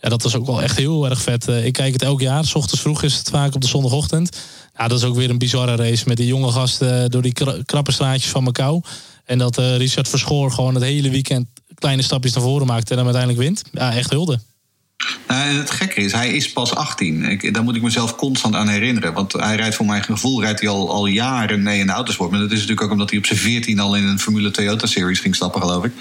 Ja, 0.00 0.08
dat 0.08 0.22
was 0.22 0.34
ook 0.34 0.46
wel 0.46 0.62
echt 0.62 0.76
heel 0.76 1.08
erg 1.08 1.22
vet. 1.22 1.46
Ik 1.48 1.72
kijk 1.72 1.92
het 1.92 2.02
elk 2.02 2.20
jaar. 2.20 2.44
S 2.44 2.54
ochtends 2.54 2.80
vroeg 2.80 3.02
is 3.02 3.16
het 3.16 3.28
vaak 3.28 3.54
op 3.54 3.60
de 3.60 3.66
zondagochtend. 3.66 4.36
Ja, 4.76 4.88
dat 4.88 4.98
is 4.98 5.04
ook 5.04 5.14
weer 5.16 5.30
een 5.30 5.38
bizarre 5.38 5.76
race 5.76 6.04
met 6.08 6.16
die 6.16 6.26
jonge 6.26 6.50
gasten 6.52 7.10
door 7.10 7.22
die 7.22 7.32
kra- 7.32 7.58
krappe 7.64 7.92
straatjes 7.92 8.30
van 8.30 8.42
Macau. 8.42 8.80
En 9.24 9.38
dat 9.38 9.56
Richard 9.56 10.08
Verschoor 10.08 10.50
gewoon 10.50 10.74
het 10.74 10.84
hele 10.84 11.10
weekend 11.10 11.46
kleine 11.74 12.02
stapjes 12.02 12.32
naar 12.32 12.42
voren 12.42 12.66
maakt 12.66 12.90
en 12.90 12.96
dan 12.96 13.04
uiteindelijk 13.04 13.42
wint. 13.44 13.62
Ja, 13.72 13.94
echt 13.94 14.10
hulde. 14.10 14.40
Nou, 15.28 15.48
en 15.48 15.56
het 15.56 15.70
gekke 15.70 16.00
is, 16.00 16.12
hij 16.12 16.32
is 16.32 16.52
pas 16.52 16.74
18. 16.74 17.24
Ik, 17.24 17.54
daar 17.54 17.62
moet 17.62 17.76
ik 17.76 17.82
mezelf 17.82 18.16
constant 18.16 18.54
aan 18.54 18.68
herinneren. 18.68 19.12
Want 19.12 19.32
hij 19.32 19.56
rijdt 19.56 19.74
voor 19.74 19.86
mijn 19.86 20.02
gevoel 20.02 20.42
rijdt 20.42 20.60
hij 20.60 20.68
al, 20.68 20.90
al 20.90 21.06
jaren 21.06 21.62
mee 21.62 21.78
in 21.78 21.86
de 21.86 21.92
autosport. 21.92 22.30
Maar 22.30 22.40
dat 22.40 22.50
is 22.50 22.54
natuurlijk 22.54 22.82
ook 22.82 22.92
omdat 22.92 23.10
hij 23.10 23.18
op 23.18 23.26
zijn 23.26 23.38
14 23.38 23.78
al 23.78 23.96
in 23.96 24.04
een 24.04 24.20
Formule 24.20 24.50
Toyota 24.50 24.86
Series 24.86 25.20
ging 25.20 25.34
stappen, 25.34 25.60
geloof 25.60 25.84
ik. 25.84 25.92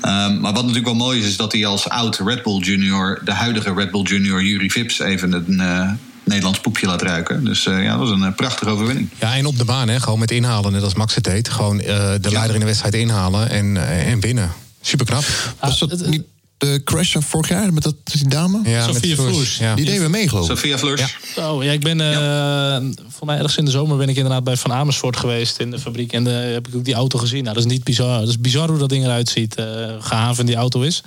Ehm, 0.00 0.40
maar 0.40 0.52
wat 0.52 0.62
natuurlijk 0.62 0.84
wel 0.84 0.94
mooi 0.94 1.18
is, 1.18 1.26
is 1.26 1.36
dat 1.36 1.52
hij 1.52 1.66
als 1.66 1.88
oud 1.88 2.18
Red 2.24 2.42
Bull 2.42 2.58
Junior, 2.58 3.20
de 3.24 3.32
huidige 3.32 3.74
Red 3.74 3.90
Bull 3.90 4.02
Junior 4.02 4.42
Jury 4.42 4.70
Vips, 4.70 4.98
even 4.98 5.32
een 5.32 5.60
eh, 5.60 5.90
Nederlands 6.24 6.60
poepje 6.60 6.86
laat 6.86 7.02
ruiken. 7.02 7.44
Dus 7.44 7.66
eh, 7.66 7.82
ja, 7.82 7.90
dat 7.90 7.98
was 7.98 8.10
een 8.10 8.24
eh, 8.24 8.34
prachtige 8.34 8.70
overwinning. 8.70 9.08
Ja, 9.18 9.36
en 9.36 9.46
op 9.46 9.58
de 9.58 9.64
baan, 9.64 9.88
hè? 9.88 10.00
Gewoon 10.00 10.18
met 10.18 10.30
inhalen, 10.30 10.72
net 10.72 10.82
als 10.82 10.94
Max 10.94 11.14
het 11.14 11.24
deed. 11.24 11.48
Gewoon 11.48 11.80
eh, 11.80 12.12
de 12.20 12.30
leider 12.30 12.54
in 12.54 12.60
de 12.60 12.66
wedstrijd 12.66 12.94
inhalen 12.94 13.50
en, 13.50 13.76
en 14.06 14.20
winnen. 14.20 14.50
Super 14.80 15.06
knap. 15.06 15.24
Was 15.60 15.78
dat 15.78 16.06
niet 16.06 16.22
de 16.62 16.80
crash 16.84 17.12
van 17.12 17.22
vorig 17.22 17.48
jaar 17.48 17.72
met 17.72 17.82
dat, 17.82 17.94
die 18.04 18.28
dame? 18.28 18.60
Ja, 18.64 18.86
Sophia 18.86 19.14
Floers, 19.14 19.32
Floers. 19.32 19.56
Ja. 19.58 19.74
Die 19.74 19.84
deden 19.84 20.02
we 20.02 20.08
mee, 20.08 20.28
geloof 20.28 20.50
ik. 20.50 20.78
Sophia. 20.78 21.06
Ja. 21.36 21.50
Oh, 21.52 21.64
ja, 21.64 21.72
ik 21.72 21.80
ben 21.80 22.00
eh 22.00 22.80
voor 23.08 23.26
mij 23.26 23.36
ergens 23.36 23.56
in 23.56 23.64
de 23.64 23.70
zomer 23.70 23.96
ben 23.96 24.08
ik 24.08 24.16
inderdaad 24.16 24.44
bij 24.44 24.56
Van 24.56 24.72
Amersfoort 24.72 25.16
geweest 25.16 25.58
in 25.58 25.70
de 25.70 25.78
fabriek. 25.78 26.12
En 26.12 26.26
eh, 26.46 26.52
heb 26.52 26.68
ik 26.68 26.74
ook 26.74 26.84
die 26.84 26.94
auto 26.94 27.18
gezien. 27.18 27.42
Nou, 27.42 27.54
dat 27.54 27.64
is 27.64 27.70
niet 27.72 27.84
bizar. 27.84 28.18
Dat 28.20 28.28
is 28.28 28.40
bizar 28.40 28.68
hoe 28.68 28.78
dat 28.78 28.88
ding 28.88 29.04
eruit 29.04 29.28
ziet. 29.28 29.54
eh 29.54 29.64
gehaven 30.00 30.46
die 30.46 30.54
auto 30.56 30.80
is. 30.80 31.02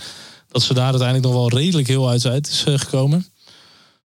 Dat 0.51 0.61
ze 0.63 0.73
daar 0.73 0.89
uiteindelijk 0.89 1.27
nog 1.27 1.33
wel 1.35 1.49
redelijk 1.59 1.87
heel 1.87 2.09
uit 2.09 2.25
uit 2.25 2.47
is 2.49 2.63
eh, 2.67 2.77
gekomen. 2.79 3.25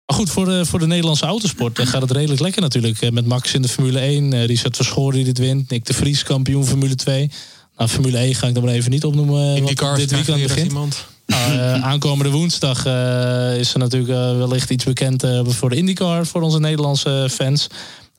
Maar 0.06 0.16
goed, 0.18 0.30
voor 0.30 0.46
de, 0.46 0.66
voor 0.66 0.80
de 0.80 0.88
Nederlandse 0.88 1.26
autosport 1.26 1.80
eh, 1.80 1.86
gaat 1.88 2.02
het 2.02 2.12
redelijk 2.12 2.42
lekker 2.42 2.62
natuurlijk. 2.62 3.02
Eh, 3.02 3.12
Met 3.12 3.26
Max 3.26 3.54
in 3.54 3.62
de 3.62 3.68
Formule 3.68 4.00
1, 4.00 4.34
eh, 4.34 4.46
Richard 4.46 4.76
Verschoor 4.76 5.12
die 5.12 5.24
dit 5.24 5.38
wint. 5.38 5.70
Nick 5.70 5.86
de 5.86 5.94
Vries, 5.94 6.24
kampioen 6.24 6.66
Formule 6.66 6.96
2. 6.96 7.32
Nou, 7.78 7.90
Formule 7.90 8.18
1 8.18 8.36
ga 8.36 8.48
ik 8.48 8.54
dan 8.54 8.64
maar 8.64 8.74
even 8.74 8.92
niet 8.92 9.04
opnoemen. 9.06 9.42
eh, 9.42 9.48
In 9.50 9.54
die 9.56 9.64
wat 9.64 9.74
cars 9.74 10.00
dit 10.00 10.12
weekend 10.12 10.42
begint. 10.42 10.68
iemand. 10.68 11.06
Eh, 11.48 11.84
aankomende 11.84 12.32
woensdag 12.32 12.86
eh, 12.86 13.60
is 13.60 13.74
er 13.74 13.80
natuurlijk 13.80 14.12
eh, 14.12 14.38
wellicht 14.38 14.70
iets 14.70 14.84
bekend 14.84 15.24
voor 15.44 15.70
de 15.70 15.76
IndyCar 15.76 16.26
voor 16.26 16.42
onze 16.42 16.60
Nederlandse 16.60 17.28
fans. 17.32 17.68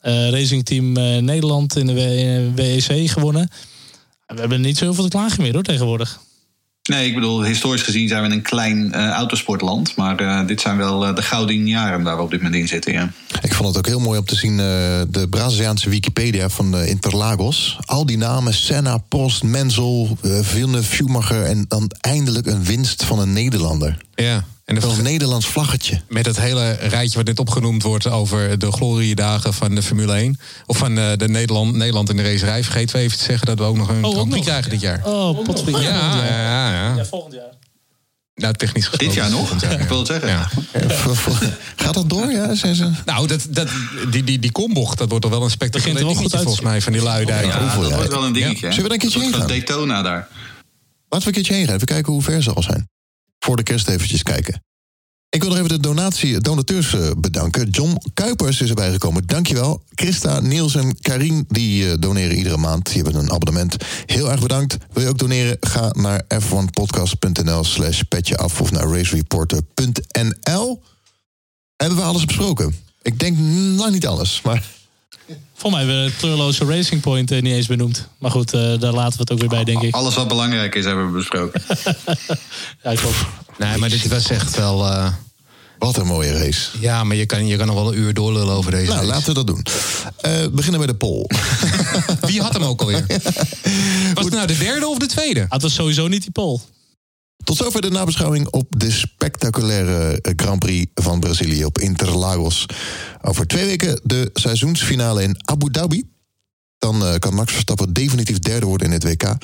Racing 0.01 0.65
Team 0.65 0.91
Nederland 1.25 1.75
in 1.75 1.85
de 1.85 2.51
WEC 2.55 3.09
gewonnen. 3.09 3.49
We 4.25 4.39
hebben 4.39 4.61
niet 4.61 4.77
zoveel 4.77 5.03
te 5.03 5.09
klagen 5.09 5.41
meer 5.41 5.53
hoor 5.53 5.63
tegenwoordig. 5.63 6.19
Nee, 6.89 7.07
ik 7.07 7.13
bedoel, 7.13 7.43
historisch 7.43 7.81
gezien 7.81 8.07
zijn 8.07 8.23
we 8.23 8.29
een 8.29 8.41
klein 8.41 8.93
eh, 8.93 9.09
autosportland. 9.09 9.95
Maar 9.95 10.19
eh, 10.19 10.47
dit 10.47 10.61
zijn 10.61 10.77
wel 10.77 11.05
eh, 11.05 11.15
de 11.15 11.21
gouden 11.21 11.67
jaren 11.67 12.03
waar 12.03 12.15
we 12.15 12.21
op 12.21 12.31
dit 12.31 12.41
moment 12.41 12.61
in 12.61 12.67
zitten. 12.67 12.93
Ja. 12.93 13.11
Ik 13.41 13.53
vond 13.53 13.67
het 13.67 13.77
ook 13.77 13.85
heel 13.85 13.99
mooi 13.99 14.19
om 14.19 14.25
te 14.25 14.35
zien, 14.35 14.51
eh, 14.51 14.65
de 15.09 15.27
Braziliaanse 15.29 15.89
Wikipedia 15.89 16.49
van 16.49 16.77
Interlagos. 16.77 17.77
Al 17.85 18.05
die 18.05 18.17
namen, 18.17 18.53
Senna, 18.53 18.97
Post, 18.97 19.43
Menzel, 19.43 20.17
Villeneuve, 20.21 20.95
Schumacher... 20.95 21.43
en 21.43 21.65
dan 21.67 21.91
eindelijk 21.99 22.47
een 22.47 22.63
winst 22.63 23.03
van 23.03 23.19
een 23.19 23.33
Nederlander. 23.33 23.97
Ja. 24.15 24.43
En 24.69 24.75
de, 24.75 24.87
Een 24.87 25.03
Nederlands 25.03 25.47
vlaggetje. 25.47 26.01
met 26.07 26.25
het 26.25 26.39
hele 26.39 26.71
rijtje 26.71 27.17
wat 27.17 27.25
net 27.25 27.39
opgenoemd 27.39 27.83
wordt 27.83 28.07
over 28.07 28.59
de 28.59 28.71
gloriedagen 28.71 29.53
van 29.53 29.75
de 29.75 29.83
Formule 29.83 30.13
1. 30.13 30.39
Of 30.65 30.77
van 30.77 30.97
eh, 30.97 31.11
de 31.17 31.27
Nederland, 31.27 31.75
Nederland 31.75 32.09
in 32.09 32.15
de 32.15 32.23
racerij. 32.23 32.63
Vergeet 32.63 32.91
we 32.91 32.97
even 32.97 33.17
te 33.17 33.23
zeggen 33.23 33.47
dat 33.47 33.57
we 33.57 33.63
ook 33.63 33.77
nog 33.77 33.89
een 33.89 34.05
ook 34.05 34.13
Grand 34.13 34.29
Prix 34.29 34.45
nog? 34.45 34.45
krijgen 34.45 34.71
dit 34.71 34.81
jaar. 34.81 35.01
Oh, 35.05 35.43
potverdikke. 35.43 35.81
Ja, 35.81 36.15
ja, 36.25 36.71
ja, 36.71 36.95
ja. 36.95 37.05
volgend 37.05 37.33
jaar. 37.33 37.53
Nou, 38.35 38.53
technisch 38.53 38.87
gesproken. 38.87 39.07
Dit 39.07 39.15
jaar 39.15 39.29
nog? 39.29 39.61
jaar, 39.61 39.71
ja. 39.71 39.79
Ik 39.79 39.87
wil 39.87 39.97
het 39.97 40.07
zeggen. 40.07 40.29
Ja. 40.29 40.49
Gaat 41.75 41.93
dat 41.93 42.09
door, 42.09 42.31
ja? 42.31 42.55
Zijn 42.55 42.75
ze... 42.75 42.91
Nou, 43.05 43.27
dat, 43.27 43.47
dat, 43.49 43.67
die, 44.11 44.23
die, 44.23 44.39
die 44.39 44.51
kombocht, 44.51 44.97
dat 44.97 45.09
wordt 45.09 45.23
toch 45.23 45.33
wel 45.33 45.43
een 45.43 45.49
spectaculair 45.49 46.05
dingetje 46.05 46.37
volgens 46.37 46.61
mij 46.61 46.81
van 46.81 46.93
die 46.93 47.01
luidijk. 47.01 47.45
Ja, 47.45 47.59
Hoeveel, 47.59 47.81
dat 47.81 47.89
ja. 47.89 47.95
wordt 47.95 48.11
wel 48.11 48.25
een 48.25 48.33
dingetje. 48.33 48.71
Zullen 48.71 48.75
we 48.75 48.83
er 48.83 48.91
een 48.91 48.99
keertje 48.99 49.19
heen 49.19 49.31
van 49.31 49.39
gaan? 49.39 49.47
Daytona 49.47 50.01
daar. 50.01 50.27
Laten 50.29 50.47
we 51.09 51.25
een 51.25 51.31
keertje 51.31 51.53
heen 51.53 51.65
gaan. 51.65 51.75
Even 51.75 51.87
kijken 51.87 52.13
hoe 52.13 52.21
ver 52.21 52.43
ze 52.43 52.53
al 52.53 52.63
zijn. 52.63 52.87
Voor 53.39 53.55
de 53.55 53.63
kerst 53.63 53.87
eventjes 53.87 54.23
kijken. 54.23 54.61
Ik 55.29 55.41
wil 55.41 55.49
nog 55.49 55.57
even 55.57 55.69
de 55.69 55.79
donatie, 55.79 56.39
donateurs 56.39 56.93
eh, 56.93 57.11
bedanken. 57.17 57.69
John 57.69 57.97
Kuipers 58.13 58.61
is 58.61 58.69
erbij 58.69 58.91
gekomen. 58.91 59.27
Dankjewel. 59.27 59.83
Christa, 59.95 60.39
Niels 60.39 60.75
en 60.75 60.99
Karin 61.01 61.45
die 61.47 61.91
eh, 61.91 61.97
doneren 61.99 62.37
iedere 62.37 62.57
maand. 62.57 62.85
Die 62.85 63.01
hebben 63.01 63.21
een 63.21 63.31
abonnement. 63.31 63.75
Heel 64.05 64.31
erg 64.31 64.41
bedankt. 64.41 64.77
Wil 64.93 65.03
je 65.03 65.09
ook 65.09 65.17
doneren? 65.17 65.57
Ga 65.59 65.91
naar 65.91 66.23
f1podcast.nl 66.43 67.63
slash 67.63 68.01
petje 68.01 68.37
af 68.37 68.61
of 68.61 68.71
naar 68.71 68.87
racereporter.nl. 68.87 70.83
Hebben 71.75 71.97
we 71.97 72.03
alles 72.03 72.25
besproken? 72.25 72.75
Ik 73.01 73.19
denk 73.19 73.37
lang 73.77 73.91
niet 73.91 74.07
alles, 74.07 74.41
maar... 74.41 74.77
Voor 75.55 75.71
mij 75.71 75.79
hebben 75.79 75.97
we 76.03 76.09
het 76.09 76.17
kleurloze 76.19 76.65
Racing 76.65 77.01
Point 77.01 77.31
eh, 77.31 77.41
niet 77.41 77.53
eens 77.53 77.67
benoemd. 77.67 78.07
Maar 78.17 78.31
goed, 78.31 78.53
eh, 78.53 78.59
daar 78.79 78.93
laten 78.93 79.13
we 79.13 79.19
het 79.19 79.31
ook 79.31 79.39
weer 79.39 79.49
bij, 79.49 79.63
denk 79.63 79.81
ik. 79.81 79.93
Alles 79.93 80.15
wat 80.15 80.27
belangrijk 80.27 80.75
is, 80.75 80.85
hebben 80.85 81.05
we 81.11 81.17
besproken. 81.17 81.61
Ja, 82.83 82.93
klopt. 82.95 83.17
Nee, 83.57 83.77
maar 83.77 83.89
dit 83.89 84.07
was 84.07 84.29
echt 84.29 84.55
wel... 84.55 84.85
eh, 84.85 85.13
Wat 85.79 85.97
een 85.97 86.05
mooie 86.05 86.37
race. 86.37 86.69
ja, 86.79 87.03
maar 87.03 87.15
je 87.15 87.25
kan, 87.25 87.47
je 87.47 87.57
kan 87.57 87.67
nog 87.67 87.75
wel 87.75 87.87
een 87.93 87.97
uur 87.99 88.13
doorlullen 88.13 88.53
over 88.55 88.71
deze 88.71 88.85
Nou, 88.85 88.97
race. 88.97 89.09
laten 89.11 89.27
we 89.27 89.33
dat 89.33 89.47
doen. 89.47 89.65
Eh, 90.21 90.31
we 90.41 90.49
beginnen 90.49 90.79
bij 90.79 90.87
de 90.89 90.95
poll. 90.95 91.25
Wie 92.27 92.41
had 92.41 92.53
hem 92.53 92.63
ook 92.63 92.79
alweer? 92.81 93.05
Was 94.13 94.25
het 94.25 94.33
nou 94.33 94.47
de 94.47 94.57
derde 94.57 94.87
of 94.87 94.97
de 94.97 95.05
tweede? 95.07 95.41
Ah, 95.41 95.49
het 95.51 95.61
was 95.61 95.73
sowieso 95.73 96.07
niet 96.07 96.21
die 96.21 96.31
pol. 96.31 96.61
Tot 97.49 97.57
zover 97.57 97.81
de 97.81 97.89
nabeschouwing 97.89 98.47
op 98.47 98.65
de 98.77 98.91
spectaculaire 98.91 100.21
eh, 100.21 100.33
Grand 100.35 100.59
Prix 100.59 100.91
van 100.93 101.19
Brazilië 101.19 101.65
op 101.65 101.79
Interlagos. 101.79 102.65
Over 103.21 103.47
twee 103.47 103.65
weken 103.65 103.99
de 104.03 104.29
seizoensfinale 104.33 105.23
in 105.23 105.35
Abu 105.45 105.71
Dhabi. 105.71 106.03
Dan 106.77 107.05
eh, 107.05 107.15
kan 107.15 107.33
Max 107.33 107.51
Verstappen 107.51 107.93
definitief 107.93 108.39
derde 108.39 108.65
worden 108.65 108.87
in 108.87 108.93
het 108.93 109.03
WK. 109.03 109.35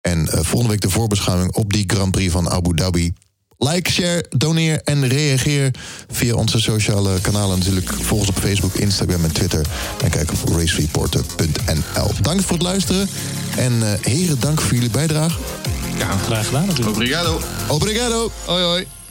En 0.00 0.28
eh, 0.28 0.40
volgende 0.42 0.68
week 0.68 0.80
de 0.80 0.90
voorbeschouwing 0.90 1.54
op 1.54 1.72
die 1.72 1.84
Grand 1.86 2.10
Prix 2.10 2.32
van 2.32 2.50
Abu 2.50 2.74
Dhabi. 2.74 3.12
Like, 3.58 3.90
share, 3.90 4.24
doneer 4.28 4.80
en 4.84 5.08
reageer 5.08 5.70
via 6.10 6.34
onze 6.34 6.60
sociale 6.60 7.20
kanalen. 7.20 7.58
Natuurlijk 7.58 7.92
volg 7.92 8.20
ons 8.20 8.28
op 8.28 8.38
Facebook, 8.38 8.74
Instagram 8.74 9.24
en 9.24 9.32
Twitter. 9.32 9.66
En 10.02 10.10
kijk 10.10 10.30
op 10.32 10.48
racereporter.nl. 10.48 12.10
Dank 12.22 12.40
voor 12.40 12.52
het 12.52 12.62
luisteren. 12.62 13.08
En 13.56 13.82
eh, 13.82 14.00
heren, 14.00 14.40
dank 14.40 14.60
voor 14.60 14.74
jullie 14.74 14.90
bijdrage. 14.90 15.38
Ja, 15.98 16.16
graag 16.16 16.46
gedaan 16.46 16.66
natuurlijk. 16.66 16.96
Obrigado. 16.96 17.40
Obrigado. 17.68 18.30
Hoi 18.44 18.62
hoi. 18.62 19.03